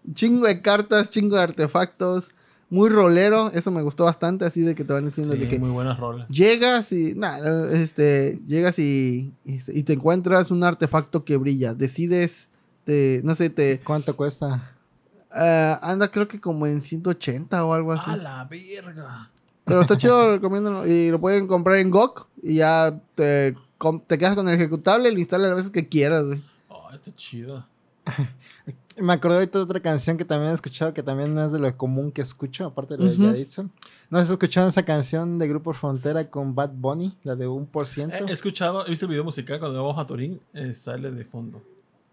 [0.06, 2.30] Un chingo de cartas, chingo de artefactos.
[2.70, 3.50] Muy rolero.
[3.52, 4.44] Eso me gustó bastante.
[4.44, 6.28] Así de que te van diciendo Sí, de que muy buenas rolas.
[6.28, 7.14] llegas y.
[7.14, 7.38] nah,
[7.70, 8.38] este.
[8.46, 11.74] Llegas y, y, y te encuentras un artefacto que brilla.
[11.74, 12.46] Decides.
[12.84, 13.80] Te, no sé, te.
[13.80, 14.72] ¿Cuánto cuesta?
[15.30, 18.10] ah, anda, creo que como en 180 o algo así.
[18.10, 19.30] ¡A la verga!
[19.64, 20.86] Pero está chido, lo recomiendo.
[20.86, 22.26] Y lo pueden comprar en GOG.
[22.42, 23.54] Y ya te,
[24.06, 26.42] te quedas con el ejecutable y lo instalas las veces que quieras, güey.
[26.68, 27.66] Oh, está chido.
[29.00, 31.58] Me acordé ahorita de otra canción que también he escuchado, que también no es de
[31.58, 33.22] lo común que escucho, aparte de lo Ujú.
[33.22, 33.64] de Yaritza.
[34.10, 37.66] No sé si escucharon esa canción de Grupo Frontera con Bad Bunny, la de un
[37.66, 38.16] por He, ciento.
[38.26, 41.62] he escuchado, he visto el video musical cuando vamos a Turín, eh, sale de fondo.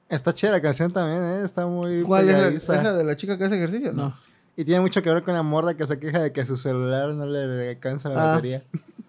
[0.09, 1.41] Está chida la canción también, ¿eh?
[1.43, 3.91] Está muy ¿Cuál es la, es la de la chica que hace ejercicio?
[3.93, 4.13] No.
[4.57, 7.09] Y tiene mucho que ver con la morra que se queja de que su celular
[7.13, 8.35] no le alcanza la Ah.
[8.35, 8.63] batería.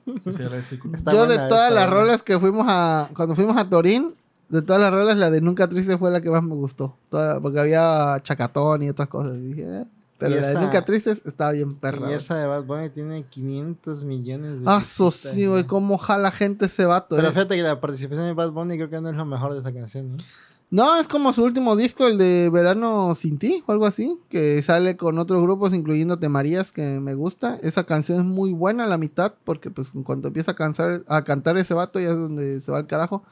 [0.06, 3.08] Está Yo buena, de todas las rolas que fuimos a.
[3.14, 4.14] Cuando fuimos a Torín,
[4.48, 6.94] de todas las rolas, la de Nunca Triste fue la que más me gustó.
[7.10, 9.36] Toda- porque había Chacatón y otras cosas.
[9.38, 9.84] Y dije, eh,
[10.18, 12.10] Pero Y la esa- de Nunca Triste estaba bien perra.
[12.10, 15.64] Y esa de Bad Bunny tiene 500 millones de Ah, sí, güey.
[15.64, 17.32] Cómo jala gente ese vato, Pero eh.
[17.32, 19.74] fíjate que la participación de Bad Bunny creo que no es lo mejor de esa
[19.74, 20.22] canción, ¿no?
[20.70, 24.60] No, es como su último disco, el de Verano Sin Ti, o algo así, que
[24.62, 27.58] sale con otros grupos, incluyendo Te Marías, que me gusta.
[27.62, 31.02] Esa canción es muy buena a la mitad, porque pues en cuanto empieza a, cansar,
[31.08, 33.22] a cantar ese vato, ya es donde se va al carajo.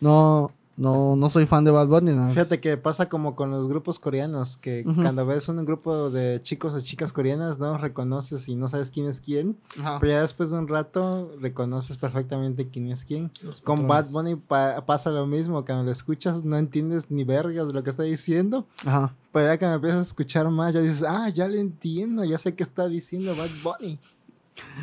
[0.00, 2.28] No, no, no soy fan de Bad Bunny, no.
[2.30, 6.72] Fíjate que pasa como con los grupos coreanos, que cuando ves un grupo de chicos
[6.74, 9.56] o chicas coreanas, no reconoces y no sabes quién es quién,
[10.00, 13.30] pero ya después de un rato reconoces perfectamente quién es quién.
[13.42, 14.12] Los Con patrones.
[14.12, 17.82] Bad Bunny pa- pasa lo mismo, cuando lo escuchas no entiendes ni vergas de lo
[17.82, 19.14] que está diciendo, Ajá.
[19.32, 22.54] pero ya cuando empiezas a escuchar más ya dices, ah, ya le entiendo, ya sé
[22.54, 23.98] qué está diciendo Bad Bunny.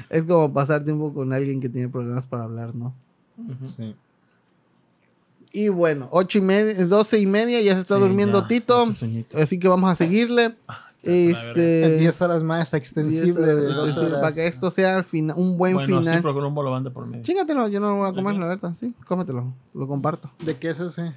[0.09, 2.93] Es como pasar tiempo con alguien que tiene problemas para hablar, ¿no?
[3.75, 3.95] Sí.
[5.51, 8.87] Y bueno, ocho y media, doce y media, ya se está Sí, durmiendo ya, Tito.
[9.41, 10.55] Así que vamos a seguirle.
[11.01, 11.97] En Este.
[11.99, 14.19] 10 horas más extensible de dos horas.
[14.19, 15.03] para que esto sea
[15.35, 16.21] un buen Bueno, sí, final.
[16.21, 17.23] pero con un bolo bande por medio.
[17.23, 18.73] Chingatelo, yo no lo voy a comer, la verdad.
[18.77, 20.29] Sí, cómetelo, lo comparto.
[20.43, 21.13] ¿De qué es ese?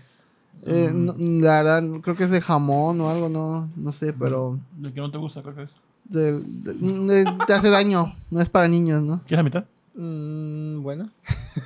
[0.65, 4.61] Eh, no, la verdad, creo que es de jamón o algo, no, no sé, pero
[4.79, 5.43] ¿De que no te gusta?
[5.43, 5.71] Creo que es.
[6.05, 9.21] de- te hace daño, no es para niños, ¿no?
[9.27, 9.65] ¿Quieres la mitad?
[9.97, 11.11] Mm, bueno.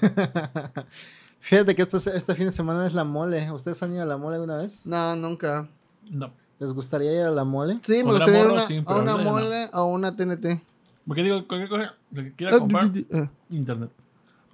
[1.48, 3.50] Fíjate que este, este fin de semana es la mole.
[3.52, 4.84] ¿Ustedes han ido a la mole alguna vez?
[4.84, 5.68] No, nunca.
[6.10, 6.32] No.
[6.58, 7.78] ¿Les gustaría ir a la mole?
[7.82, 9.30] Sí, me gustaría ir morro, una- sí, a una ya no.
[9.30, 10.60] mole o una TNT.
[11.06, 13.90] Porque digo, cualquier cosa que quiera comprar, Eh, internet.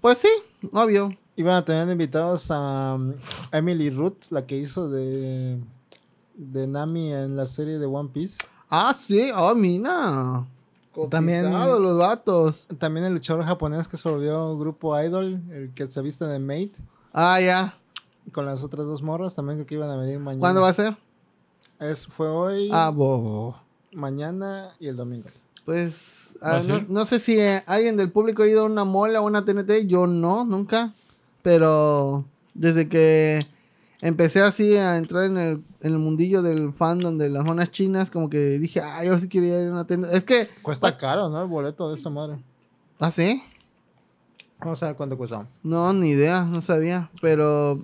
[0.03, 0.29] Pues sí,
[0.73, 1.17] obvio.
[1.37, 3.15] Iban a tener invitados a um,
[3.53, 5.59] Emily Root, la que hizo de,
[6.35, 8.37] de Nami en la serie de One Piece.
[8.69, 9.55] Ah, sí, oh,
[11.11, 12.67] También- los vatos.
[12.79, 16.73] También el luchador japonés que se volvió grupo idol, el que se viste de Mate,
[17.13, 17.79] Ah, ya.
[18.33, 20.41] con las otras dos morras, también que iban a venir mañana.
[20.41, 20.97] ¿Cuándo va a ser?
[21.81, 23.57] Es, fue hoy, Ah, bo.
[23.93, 25.29] mañana y el domingo.
[25.65, 28.85] Pues ah, ¿Ah, no, no sé si eh, alguien del público ha ido a una
[28.85, 29.87] mola o una TNT.
[29.87, 30.93] Yo no, nunca.
[31.43, 32.25] Pero
[32.55, 33.47] desde que
[34.03, 38.11] empecé así a entrar en el, en el mundillo del fandom de las monas chinas,
[38.11, 40.05] como que dije, ah, yo sí quería ir a una TNT.
[40.13, 41.41] Es que, Cuesta caro, ¿no?
[41.41, 42.45] El boleto de esa madre.
[43.01, 43.43] ¿ah, sí?
[44.61, 45.49] Vamos a ver cuánto cuesta.
[45.63, 47.11] No, ni idea, no sabía.
[47.23, 47.81] Pero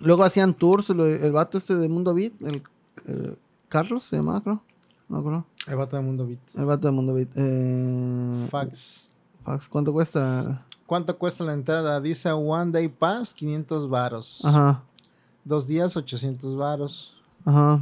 [0.00, 2.62] Luego hacían tours, el vato este de Mundo Beat, el
[3.68, 4.62] Carlos se llamaba, creo.
[5.08, 5.46] No creo.
[5.66, 6.40] El vato de Mundo Beat.
[6.54, 7.28] El vato de Mundo Beat.
[7.36, 9.10] Eh, Fax.
[9.42, 10.64] fax, ¿Cuánto cuesta?
[10.90, 12.00] ¿Cuánto cuesta la entrada?
[12.00, 14.44] Dice One Day Pass, 500 varos.
[14.44, 14.82] Ajá,
[15.44, 17.14] Dos días, 800 varos.
[17.44, 17.80] ajá.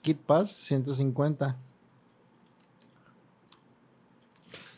[0.00, 1.56] Kit Pass, 150.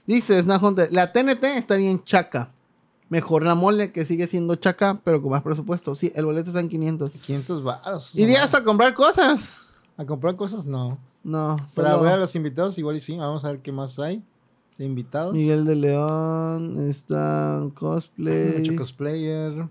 [0.07, 2.51] Dice Snap la TNT está bien chaca.
[3.11, 5.95] Mejor la mole, que sigue siendo chaca, pero con más presupuesto.
[5.95, 7.11] Sí, el boleto está en 500.
[7.11, 8.15] 500 varos.
[8.15, 9.53] ¿Irías a comprar cosas?
[9.99, 10.65] ¿A comprar cosas?
[10.65, 10.97] No.
[11.23, 13.19] No, Para solo ver a los invitados, igual y sí.
[13.19, 14.25] Vamos a ver qué más hay
[14.81, 15.35] de invitados.
[15.35, 19.69] Miguel de León, está cosplay, Mucho cosplayer.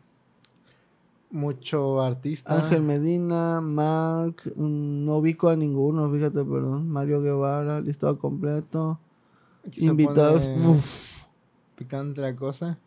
[1.31, 2.53] Mucho artista.
[2.53, 6.89] Ángel Medina, Mark, mm, no ubico a ninguno, fíjate, perdón.
[6.89, 8.99] Mario Guevara, listado completo.
[9.67, 11.23] Aquí Invitados, uf,
[11.75, 12.77] Picante la cosa.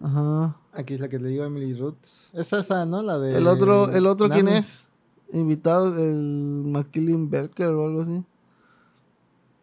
[0.00, 0.56] ajá.
[0.72, 2.06] Aquí es la que le digo Emily Ruth.
[2.32, 3.02] Es esa, ¿no?
[3.02, 3.36] La de.
[3.36, 4.86] El otro, el otro ¿quién es?
[5.30, 8.24] Invitado, el McKillen Belker o algo así.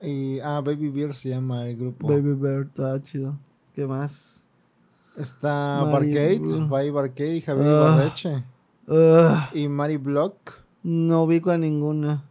[0.01, 2.07] Y, ah, Baby Beer se llama el grupo.
[2.07, 3.37] Baby Bear, está chido.
[3.75, 4.43] ¿Qué más?
[5.17, 7.95] Está Mari- Barcade, Vai Barcade y Javier Ah.
[7.97, 8.43] Barreche.
[8.87, 10.35] Ugh, Y Mari Block.
[10.83, 12.23] no ubico a ninguna.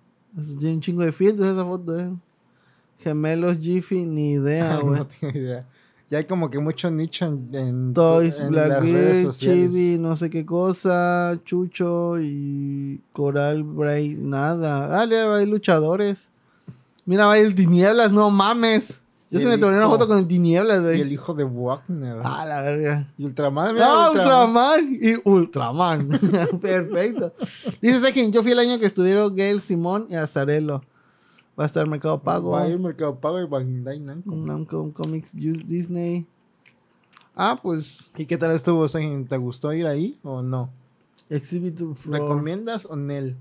[0.58, 2.10] Tiene un chingo de filtros esa foto, eh.
[2.98, 4.98] Gemelos Jiffy, ni idea, güey.
[5.00, 5.66] no tengo idea.
[6.10, 9.30] Ya hay como que mucho nicho en, en, Toys, en Blackbeard.
[9.30, 15.00] Chibi, no sé qué cosa, Chucho y Coral Bray, nada.
[15.00, 15.06] Ah,
[15.36, 16.28] hay luchadores.
[17.10, 18.90] Mira, va el Tinieblas, no mames.
[19.32, 21.00] Yo Y se me tomé una foto con el Tinieblas, Y güey.
[21.00, 22.18] el hijo de Wagner.
[22.22, 23.12] Ah, la verga.
[23.18, 23.74] Y Ultraman.
[23.74, 24.94] mira, No, Ultraman.
[25.00, 26.08] Y Ultraman.
[26.62, 27.34] Perfecto.
[27.82, 30.84] Dice Sekin, yo fui el año que estuvieron Gail Simón y Azarelo.
[31.58, 32.52] Va a estar Mercado Pago.
[32.52, 34.32] Va a ir Mercado Pago y Bandai Namco.
[34.32, 36.28] Namco Comics Disney.
[37.34, 39.26] Ah, pues ¿Y qué tal estuvo, Sehin?
[39.26, 40.70] ¿Te gustó ir ahí o no?
[41.28, 42.20] Exhibitor Floor.
[42.20, 43.36] ¿Recomiendas o Nel?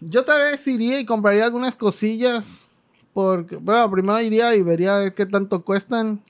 [0.00, 2.68] Yo tal vez iría y compraría algunas cosillas.
[3.14, 6.20] Porque, bueno, primero iría y vería a ver qué tanto cuestan.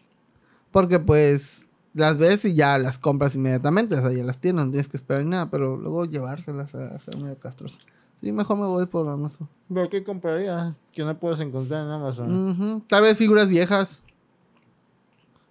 [0.70, 1.64] Porque pues
[1.94, 3.96] las ves y ya las compras inmediatamente.
[3.96, 5.50] O sea, ya las tienes, no tienes que esperar ni nada.
[5.50, 7.78] Pero luego llevárselas a hacer medio castroso.
[8.22, 9.48] Sí, mejor me voy por Amazon.
[9.72, 10.74] ¿Pero qué compraría?
[10.92, 12.84] Que no puedes encontrar en Amazon.
[12.88, 14.04] Tal vez figuras viejas.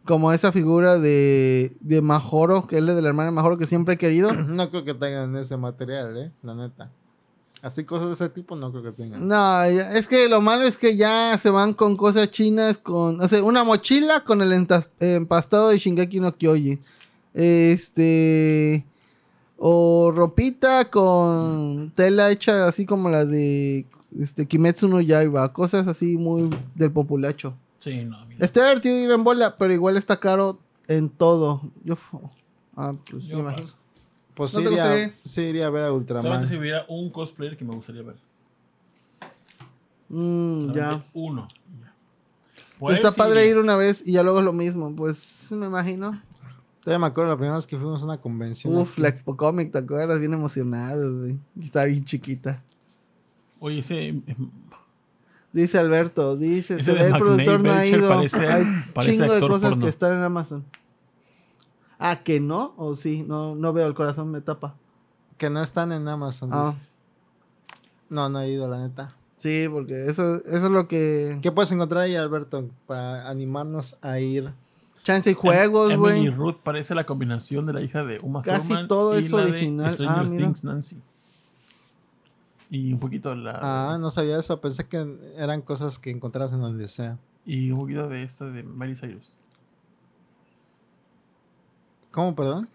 [0.05, 3.95] Como esa figura de, de Majoro, que es la de la hermana Majoro que siempre
[3.95, 4.31] he querido.
[4.47, 6.31] No creo que tengan ese material, ¿eh?
[6.43, 6.91] La neta.
[7.65, 9.27] Así cosas de ese tipo no creo que tengan.
[9.27, 13.27] No, es que lo malo es que ya se van con cosas chinas, con, o
[13.27, 14.67] sea, una mochila con el
[14.99, 16.79] empastado de Shingeki no Kyojin.
[17.33, 18.85] Este,
[19.57, 26.17] o ropita con tela hecha así como la de este, Kimetsu no Yaiba, cosas así
[26.17, 27.57] muy del populacho.
[27.79, 28.45] Sí, no, mira.
[28.45, 31.63] Está divertido ir en bola, pero igual está caro en todo.
[31.83, 31.95] Yo,
[32.75, 33.84] ah, pues Yo me imagino.
[34.35, 35.15] Pues ¿No sí te iría, gustaría?
[35.25, 36.23] sí iría a ver a Ultraman.
[36.23, 38.15] Solamente si hubiera un cosplayer que me gustaría ver.
[40.09, 41.03] Mm, ya.
[41.13, 41.47] Uno.
[42.79, 43.51] Pues Está sí padre iría.
[43.51, 44.93] ir una vez y ya luego es lo mismo.
[44.95, 46.21] Pues me imagino.
[46.81, 48.75] Todavía me acuerdo la primera vez que fuimos a una convención.
[48.75, 49.01] Uf, aquí.
[49.01, 50.19] la Expo Comic, ¿te acuerdas?
[50.19, 51.39] Bien emocionados, güey.
[51.61, 52.61] Estaba bien chiquita.
[53.59, 54.09] Oye, ese.
[54.09, 54.23] em,
[55.51, 58.09] Dice Alberto, dice, Ese se ve el productor no ha ido.
[58.09, 59.83] parece- Hay parece chingo de actor cosas porno.
[59.85, 60.65] que están en Amazon.
[61.99, 64.75] Ah, que no, o sí, no, no veo, el corazón me tapa.
[65.37, 66.49] Que no están en Amazon.
[66.51, 66.87] Ah, dice.
[68.09, 69.07] No, no he ido, la neta.
[69.35, 71.39] sí, porque eso, eso es lo que.
[71.41, 74.51] ¿Qué puedes encontrar ahí, Alberto, para animarnos a ir?
[75.03, 76.29] Chance y juegos, Emily güey.
[76.29, 79.41] Ruth parece la combinación de la hija de Uma Casi Thurman todo y es la
[79.41, 79.93] de original.
[79.93, 80.43] Stranger Ah, mira.
[80.45, 80.97] Things, Nancy.
[82.71, 83.59] Y un poquito la
[83.93, 84.59] Ah, no sabía eso.
[84.59, 85.05] Pensé que
[85.37, 87.17] eran cosas que encontrabas en donde sea.
[87.45, 89.35] y un poquito de esta de Miley Cyrus.
[92.15, 92.69] ¿Cómo, perdón?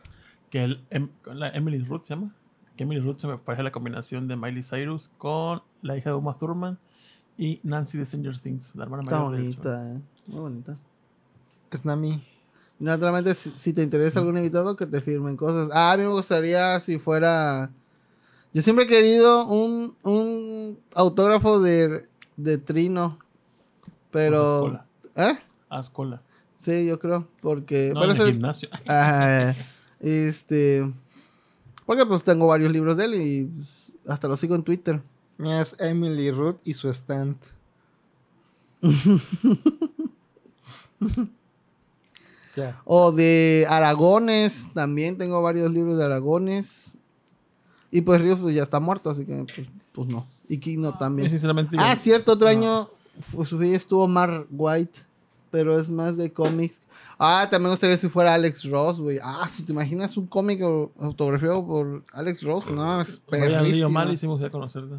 [0.50, 2.34] Que el, em- la Emily Ruth se llama.
[2.76, 6.16] Que Emily Ruth se me parece la combinación de Miley Cyrus con la hija de
[6.16, 6.78] Uma Thurman
[7.38, 9.62] y Nancy de Stranger Things, la hermana Está mayor de hecho.
[9.62, 10.00] bonita, eh.
[10.26, 10.76] Muy bonita.
[11.70, 12.22] Es Nami.
[12.78, 15.70] Naturalmente, si, si te interesa algún invitado, que te firmen cosas.
[15.72, 17.70] Ah, a mí me gustaría si fuera.
[18.52, 22.06] Yo siempre he querido un, un autógrafo de,
[22.36, 23.18] de Trino.
[24.10, 24.38] Pero.
[24.66, 24.86] Ascola.
[25.16, 25.38] ¿Eh?
[25.70, 26.22] Ascola.
[26.60, 27.26] Sí, yo creo.
[27.40, 27.92] Porque.
[27.94, 28.68] No, pero en el gimnasio.
[30.00, 30.92] Este.
[31.86, 35.00] Porque pues tengo varios libros de él y pues, hasta lo sigo en Twitter.
[35.38, 37.36] Es Emily Ruth y su stand.
[42.84, 46.92] O de Aragones, también tengo varios libros de Aragones.
[47.90, 50.26] Y pues Ríos pues, ya está muerto, así que pues, pues no.
[50.48, 51.30] Y Kino también.
[51.30, 55.00] sinceramente Ah, cierto, otro año fu- su- estuvo Mar White.
[55.50, 56.74] Pero es más de cómics.
[57.18, 59.18] Ah, también me gustaría si fuera Alex Ross, güey.
[59.22, 63.90] Ah, si te imaginas un cómic au- autografiado por Alex Ross, no, es perrísimo.
[63.90, 64.96] mal y sí me gustaría conocerte.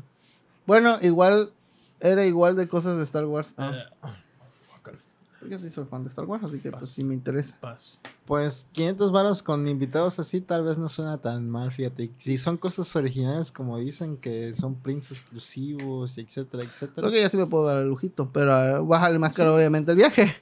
[0.68, 1.52] Bueno, igual
[2.00, 3.54] era igual de cosas de Star Wars.
[3.58, 4.24] Ah, Guácala.
[5.50, 7.58] Yo sí soy fan de Star Wars, así que pues sí me interesa.
[7.60, 8.00] Paz.
[8.26, 12.12] Pues 500 varos con invitados así tal vez no suena tan mal, fíjate.
[12.18, 17.08] Si son cosas originales como dicen que son prints exclusivos, etcétera, etcétera.
[17.08, 19.92] Creo que ya sí me puedo dar el lujito, pero eh, bájale más caro obviamente
[19.92, 20.34] el viaje.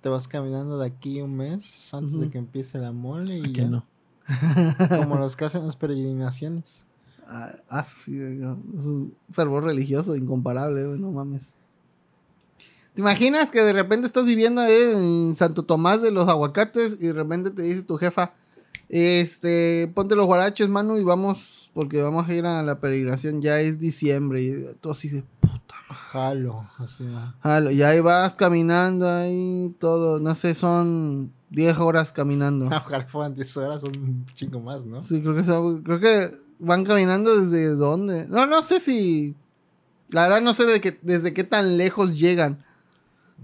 [0.00, 3.46] Te vas caminando de aquí un mes antes de que empiece la mole y ¿A
[3.46, 3.52] ya.
[3.52, 3.86] quién no?
[4.88, 6.86] como los que hacen las peregrinaciones.
[7.28, 11.54] Ah, ah, sí, es un fervor religioso incomparable, güey, no mames.
[12.94, 17.06] ¿Te imaginas que de repente estás viviendo ahí en Santo Tomás de los Aguacates y
[17.06, 18.32] de repente te dice tu jefa,
[18.88, 23.58] este, ponte los guaraches, mano, y vamos, porque vamos a ir a la peregrinación, ya
[23.60, 25.74] es diciembre, y todo así de puta.
[25.88, 27.04] Jalo, así.
[27.42, 32.66] Jalo, y ahí vas caminando ahí, todo, no sé, son 10 horas caminando.
[32.84, 35.00] Ojalá fueran 10 horas, son un chingo más, ¿no?
[35.00, 36.28] Sí, creo que, son- creo que
[36.58, 38.26] van caminando desde dónde.
[38.28, 39.34] No, no sé si.
[40.10, 42.62] La verdad no sé de qué, desde qué tan lejos llegan.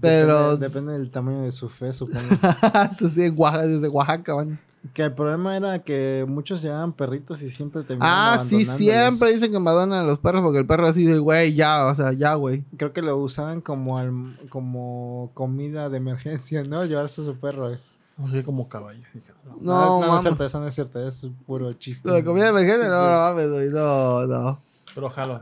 [0.01, 0.37] Pero.
[0.57, 2.19] Depende, depende del tamaño de su fe, supongo.
[2.91, 4.59] Eso sí, desde Oaxaca van.
[4.93, 9.51] que el problema era que muchos llevaban perritos y siempre terminaban Ah, sí, siempre dicen
[9.51, 12.33] que abandonan a los perros porque el perro así de, güey, ya, o sea, ya,
[12.35, 12.63] güey.
[12.77, 16.85] Creo que lo usaban como alm- como comida de emergencia, ¿no?
[16.85, 17.71] Llevarse a su perro.
[17.73, 17.79] eh.
[18.25, 18.99] Así como caballo.
[19.45, 19.55] No.
[19.61, 22.07] No, no, no es cierto, eso no es cierto, es puro chiste.
[22.07, 23.05] Lo de comida de emergencia, no, Sí.
[23.07, 24.59] no mames, güey, no, no.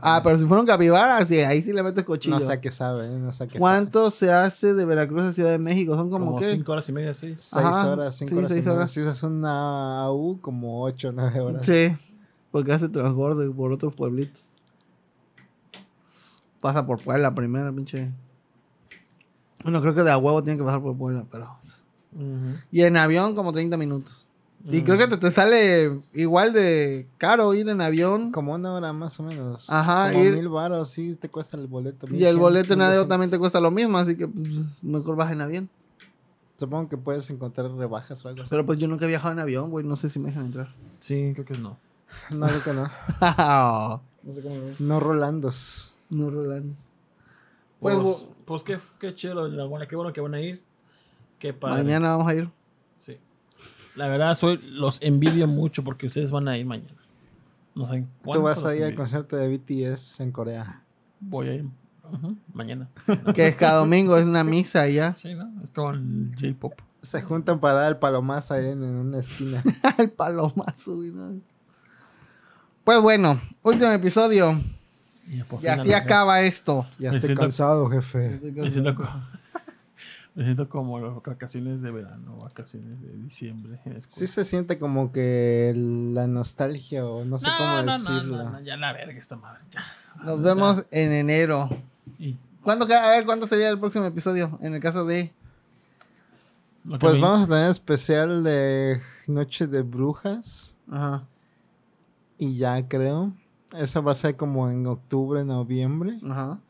[0.02, 2.38] Ah, pero si fueron capibaras, sí, ahí sí le metes cochillo.
[2.38, 5.32] No sé qué sabe, eh, no sé a qué ¿Cuánto se hace de Veracruz a
[5.32, 5.94] Ciudad de México?
[5.94, 6.52] Son como, como qué?
[6.52, 7.40] cinco horas y media, seis.
[7.40, 7.64] sabe.
[7.64, 8.48] Seis Ajá, horas, cinco sí, horas.
[8.50, 8.90] seis y horas.
[8.90, 11.66] Si usas una AU, como ocho, nueve horas.
[11.66, 11.96] Sí,
[12.50, 14.46] porque hace transborde por otros pueblitos.
[16.60, 18.12] Pasa por Puebla primero, pinche.
[19.62, 21.56] Bueno, creo que de a huevo tiene que pasar por Puebla, pero.
[22.70, 24.27] Y en avión, como 30 minutos.
[24.70, 28.32] Y creo que te, te sale igual de caro ir en avión.
[28.32, 29.70] Como una hora más o menos.
[29.70, 32.06] Ajá, Como ir- mil baros, sí te cuesta el boleto.
[32.08, 33.08] Y el 1100, boleto en avión 1200.
[33.08, 35.70] también te cuesta lo mismo, así que pues, mejor vas en avión.
[36.58, 38.42] Supongo que puedes encontrar rebajas o algo.
[38.50, 39.86] Pero pues yo nunca he viajado en avión, güey.
[39.86, 40.74] No sé si me dejan entrar.
[40.98, 41.78] Sí, creo que no.
[42.30, 42.82] No, creo que no.
[44.22, 45.94] no sé cómo No Rolandos.
[46.10, 46.74] No, Rolando.
[47.80, 50.62] Pues, Pues, bo- pues qué, qué chido, la buena, qué bueno que van a ir.
[51.38, 51.84] Qué padre.
[51.84, 52.50] mañana vamos a ir.
[53.96, 56.94] La verdad, soy, los envidio mucho porque ustedes van a ir mañana.
[57.74, 58.00] No sé.
[58.02, 60.82] Tú cuánto vas a ir al concierto de BTS en Corea.
[61.20, 61.64] Voy a ir
[62.52, 62.88] mañana.
[63.34, 65.14] Que es cada domingo, es una misa ya.
[65.16, 65.50] Sí, ¿no?
[65.62, 66.72] Es como el J-pop.
[67.02, 69.62] Se juntan para dar el palomazo ahí en, en una esquina.
[69.98, 71.10] el palomazo, güey.
[71.10, 71.40] no.
[72.84, 74.58] Pues bueno, último episodio.
[75.30, 76.86] Y, así acaba esto.
[76.98, 78.40] Ya estoy siento- cansado, jefe.
[78.54, 79.08] Me siento, co-
[80.38, 83.80] me siento como las vacaciones de verano, vacaciones de diciembre.
[83.84, 84.00] en.
[84.08, 88.44] Sí se siente como que la nostalgia o no sé cómo no, decirlo.
[88.44, 89.64] no, no, ya la verga esta madre.
[89.72, 89.82] Ya.
[90.24, 91.68] Nos vemos en enero.
[92.20, 94.56] Y ¿Cuándo, a ver, ¿cuándo sería el próximo episodio?
[94.62, 95.32] En el caso de...
[97.00, 101.24] Pues vamos a tener especial de Noche de Brujas Ajá.
[102.38, 103.32] y ya creo.
[103.76, 106.20] Eso va a ser como en octubre, noviembre.
[106.22, 106.60] Ajá.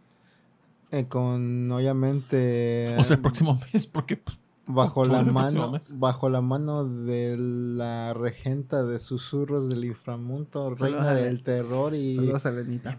[0.91, 4.37] Eh, con obviamente O sea, el próximo mes, porque pues,
[4.67, 11.15] bajo la mano bajo la mano de la regenta de susurros del inframundo, reina a-
[11.15, 12.99] del terror y, Saludos a Lenita.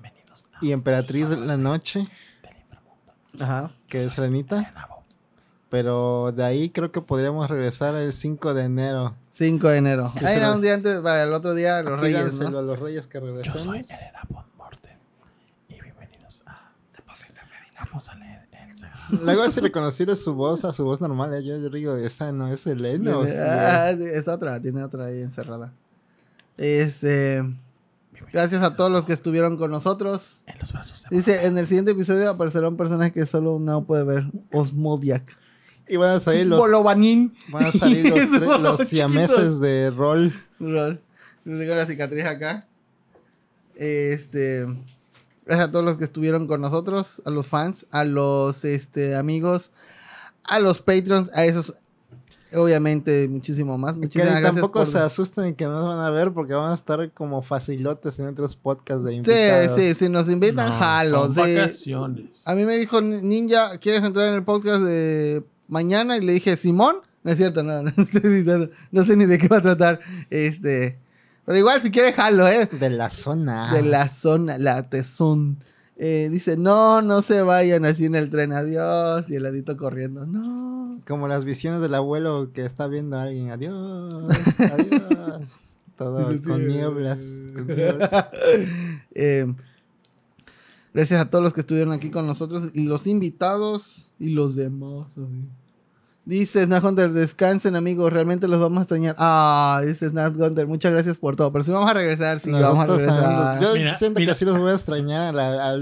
[0.61, 2.07] y emperatriz de la noche,
[3.39, 3.71] Ajá.
[3.87, 4.73] que es Lenita.
[5.69, 9.15] Pero de ahí creo que podríamos regresar el 5 de enero.
[9.33, 10.09] 5 de enero.
[10.09, 12.57] Sí, Ahí era un día antes, para el otro día, los Reyes, ¿no?
[12.57, 13.61] a los reyes que Yo regresemos.
[13.61, 14.97] soy Elena Von Morte
[15.67, 16.71] y bienvenidos a
[17.89, 19.23] Vamos a leer el sagrado.
[19.25, 22.47] Luego si reconocer su voz a su voz normal, eh, yo, yo digo, esa no
[22.51, 23.17] es Elena.
[23.17, 25.71] o sí Ah, es- sí, es otra, tiene otra ahí encerrada.
[26.57, 27.43] Este.
[28.33, 30.41] Gracias a todos los que estuvieron con nosotros.
[30.45, 33.85] En los brazos de Dice, en el siguiente episodio aparecerá un personaje que solo no
[33.85, 34.25] puede ver.
[34.51, 35.35] Osmodiac.
[35.87, 37.33] Y van a salir los, Bolovanín.
[37.49, 40.31] van a salir los, tres- uno siameses de rol.
[40.59, 42.67] Dice con la cicatriz acá.
[43.75, 44.67] Este.
[45.49, 49.71] Gracias a todos los que estuvieron con nosotros, a los fans, a los este, amigos,
[50.43, 51.75] a los patrons, a esos,
[52.53, 53.95] obviamente, muchísimo más.
[53.97, 54.41] Que gracias.
[54.43, 57.41] tampoco por- se asusten en que nos van a ver porque van a estar como
[57.41, 59.75] facilotes en otros podcasts de Sí, invitados.
[59.79, 61.31] sí, si nos invitan, No, jalo.
[61.33, 61.39] sí.
[61.55, 62.41] vacaciones.
[62.45, 66.17] A mí me dijo Ninja, ¿quieres entrar en el podcast de mañana?
[66.17, 66.97] Y le dije, Simón.
[67.21, 68.69] No es cierto, no, no estoy invitando.
[68.91, 69.99] No sé ni de qué va a tratar.
[70.29, 70.97] Este.
[71.49, 72.67] Pero igual, si quieres, jalo, ¿eh?
[72.67, 73.73] De la zona.
[73.73, 75.57] De la zona, la tesón.
[75.97, 79.31] Eh, dice, no, no se vayan así en el tren, adiós.
[79.31, 81.01] Y el ladito corriendo, no.
[81.07, 83.49] Como las visiones del abuelo que está viendo a alguien.
[83.49, 84.25] Adiós,
[84.59, 85.79] adiós.
[85.97, 87.23] Todo Sí, con nieblas.
[87.55, 88.11] con nieblas.
[89.15, 89.51] Eh,
[90.93, 95.07] gracias a todos los que estuvieron aquí con nosotros y los invitados y los demás.
[95.13, 95.49] así.
[96.29, 99.15] Dice Snap Hunter, descansen amigos, realmente los vamos a extrañar.
[99.17, 101.51] Ah, dice Snap Hunter, muchas gracias por todo.
[101.51, 103.59] Pero sí vamos a regresar, sí, vamos a Nosotros regresar.
[103.61, 104.31] Yo Mira, siento mira.
[104.33, 105.35] que sí los voy a extrañar.
[105.39, 105.75] A,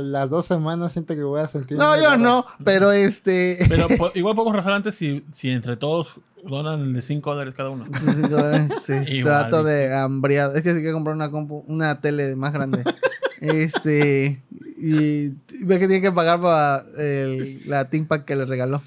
[0.00, 1.76] las dos semanas siento que voy a sentir.
[1.76, 2.18] No, yo raro.
[2.18, 3.58] no, pero este...
[3.68, 7.54] Pero po- igual podemos rajar antes si, si entre todos donan el de 5 dólares
[7.56, 7.86] cada uno.
[7.98, 9.62] Cinco dólares, sí, dice.
[9.64, 10.54] de hambriado.
[10.54, 12.84] Es que sí que comprar una compu, una tele más grande.
[13.40, 14.40] este.
[14.78, 15.30] Y
[15.64, 18.80] ve que tiene que pagar para el- la ThinkPad que le regaló.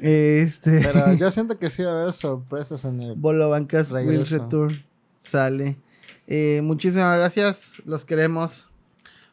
[0.00, 0.80] Este.
[0.82, 3.14] Pero yo siento que sí va a haber sorpresas en el.
[3.14, 4.26] Bolo Bancas Will.
[4.26, 4.82] Return
[5.18, 5.78] sale.
[6.26, 7.82] Eh, muchísimas gracias.
[7.84, 8.68] Los queremos.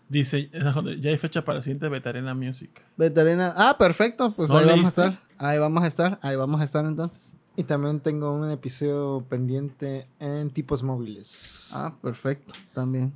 [0.08, 0.50] Dice,
[1.00, 2.70] ya hay fecha para el siguiente Betarena Music.
[2.98, 3.54] Betarena.
[3.56, 4.34] Ah, perfecto.
[4.36, 5.20] Pues ¿No ahí vamos a estar.
[5.38, 6.20] Ahí vamos a estar.
[6.22, 7.36] Ahí vamos a estar entonces.
[7.56, 11.72] Y también tengo un episodio pendiente en tipos móviles.
[11.74, 12.54] Ah, perfecto.
[12.74, 13.14] También.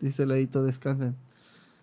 [0.00, 1.16] Dice el ladito, descansen.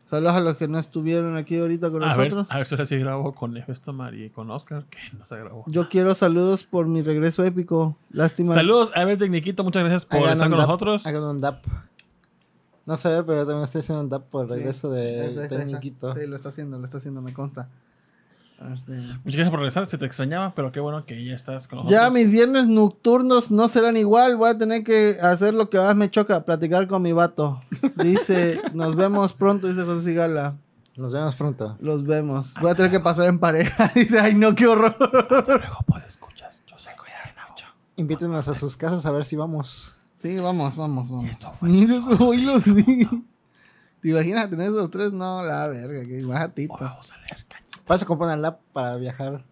[0.05, 2.47] Saludos a los que no estuvieron aquí ahorita con A ver, nosotros.
[2.53, 5.63] a ver si ahora sí grabo con Efestomar y con Oscar, que no se grabó.
[5.67, 7.97] Yo quiero saludos por mi regreso épico.
[8.11, 8.53] Lástima.
[8.53, 11.05] Saludos, a ver, Tecniquito, muchas gracias por Hagan estar con dap, nosotros.
[11.07, 11.65] Hagan un DAP.
[12.85, 14.99] No se ve, pero yo también estoy haciendo un DAP por el Sí, regreso sí,
[15.01, 15.47] de.
[15.49, 16.13] Tecniquito.
[16.13, 17.69] Sí, lo está haciendo, lo está haciendo, me consta.
[18.57, 18.87] Muchas
[19.23, 21.99] gracias por regresar, se te extrañaba, pero qué bueno que ya estás con nosotros.
[21.99, 24.37] Ya mis viernes nocturnos no serán igual.
[24.37, 27.61] Voy a tener que hacer lo que más me choca, platicar con mi vato.
[27.97, 30.57] Dice, nos vemos pronto, dice José Sigala.
[30.95, 31.77] Nos vemos pronto.
[31.81, 32.53] Los vemos.
[32.61, 33.91] Voy a tener que pasar en pareja.
[33.95, 34.95] Dice, ay no, qué horror.
[34.99, 37.65] Luego, pues, escuchas, yo sé cuidar mucho.
[37.97, 39.93] Invítenos a sus casas a ver si vamos.
[40.15, 41.29] Sí, vamos, vamos, vamos.
[41.29, 43.07] esto fue Mira, oílos, sí.
[44.01, 45.11] ¿Te imaginas tener esos tres?
[45.11, 46.77] No, la verga, que bajatito.
[46.79, 47.45] Vamos a leer.
[47.87, 49.43] Vas a comprar una lap para viajar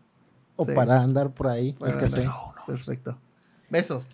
[0.55, 1.75] o para andar por ahí.
[1.79, 2.27] Bueno, que sé.
[2.65, 3.17] Perfecto.
[3.69, 4.07] Besos.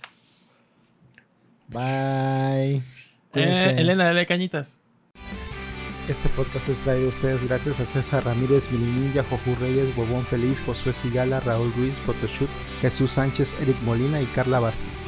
[1.68, 2.82] Bye.
[3.34, 4.78] Eh, Elena, dale cañitas.
[6.10, 10.60] Este podcast es traído a ustedes gracias a César Ramírez, Milinilla, Jojú Reyes, Huevón Feliz,
[10.66, 12.50] Josué Sigala, Raúl Ruiz, Photoshoot,
[12.82, 15.06] Jesús Sánchez, Eric Molina y Carla Vázquez.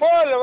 [0.00, 0.38] ¡Hola,